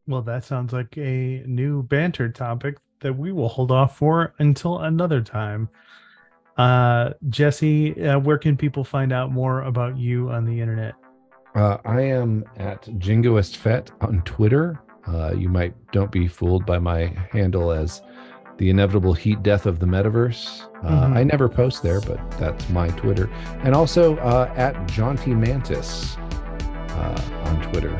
Well, 0.07 0.23
that 0.23 0.45
sounds 0.45 0.73
like 0.73 0.97
a 0.97 1.43
new 1.47 1.83
banter 1.83 2.31
topic 2.31 2.79
that 3.01 3.13
we 3.13 3.33
will 3.33 3.49
hold 3.51 3.71
off 3.71 3.99
for 3.99 4.33
until 4.39 4.79
another 4.79 5.21
time. 5.21 5.69
Uh, 6.57 7.11
Jesse, 7.29 8.03
uh, 8.03 8.19
where 8.19 8.39
can 8.39 8.57
people 8.57 8.83
find 8.83 9.13
out 9.13 9.31
more 9.31 9.61
about 9.65 9.99
you 9.99 10.31
on 10.31 10.47
the 10.47 10.59
internet? 10.59 10.95
Uh, 11.55 11.77
I 11.85 12.01
am 12.03 12.45
at 12.57 12.83
Jingoist 12.99 13.57
Fet 13.57 13.91
on 14.01 14.23
Twitter. 14.23 14.81
Uh, 15.07 15.33
you 15.37 15.49
might 15.49 15.75
don't 15.93 16.11
be 16.11 16.27
fooled 16.29 16.65
by 16.65 16.79
my 16.79 17.13
handle 17.33 17.73
as 17.73 18.01
the 18.59 18.71
inevitable 18.71 19.13
heat 19.13 19.43
death 19.43 19.67
of 19.67 19.79
the 19.79 19.87
metaverse. 19.87 20.63
Uh, 20.85 21.07
Mhm. 21.09 21.17
I 21.17 21.23
never 21.25 21.49
post 21.49 21.83
there, 21.83 22.01
but 22.01 22.19
that's 22.33 22.69
my 22.71 22.89
Twitter. 22.89 23.29
And 23.65 23.75
also 23.75 24.17
uh, 24.19 24.53
at 24.57 24.87
Jaunty 24.89 25.35
Mantis 25.35 26.17
uh, 26.19 27.21
on 27.47 27.61
Twitter. 27.71 27.99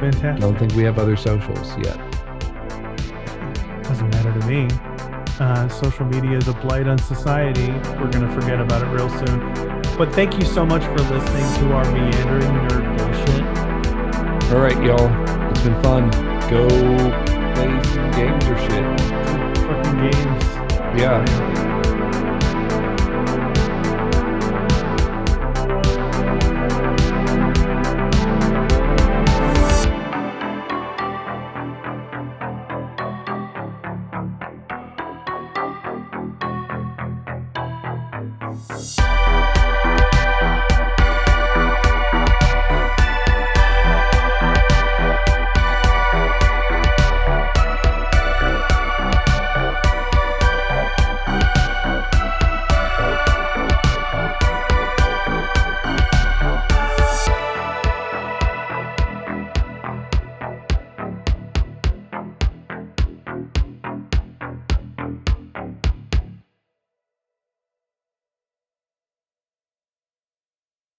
Fantastic. 0.00 0.40
Don't 0.40 0.58
think 0.58 0.74
we 0.74 0.82
have 0.82 0.98
other 0.98 1.16
socials 1.16 1.76
yet. 1.78 1.96
Doesn't 3.84 4.10
matter 4.10 4.38
to 4.38 4.46
me. 4.46 4.68
Uh, 5.38 5.68
social 5.68 6.06
media 6.06 6.36
is 6.36 6.48
a 6.48 6.54
blight 6.54 6.88
on 6.88 6.98
society. 6.98 7.68
We're 8.00 8.10
going 8.10 8.26
to 8.26 8.32
forget 8.40 8.58
about 8.60 8.82
it 8.82 8.86
real 8.86 9.08
soon. 9.10 9.75
But 9.96 10.14
thank 10.14 10.38
you 10.38 10.44
so 10.44 10.66
much 10.66 10.84
for 10.84 10.98
listening 10.98 11.68
to 11.68 11.72
our 11.72 11.90
meandering 11.90 12.52
nerd 12.68 12.98
bullshit. 12.98 14.52
All 14.52 14.60
right, 14.60 14.76
y'all. 14.84 15.50
It's 15.50 15.62
been 15.62 15.82
fun. 15.82 16.10
Go 16.50 16.68
play 17.54 17.82
some 17.82 18.10
games 18.10 18.44
or 18.44 18.58
shit. 18.58 19.00
Fucking 19.66 20.10
games. 20.10 21.00
Yeah. 21.00 21.75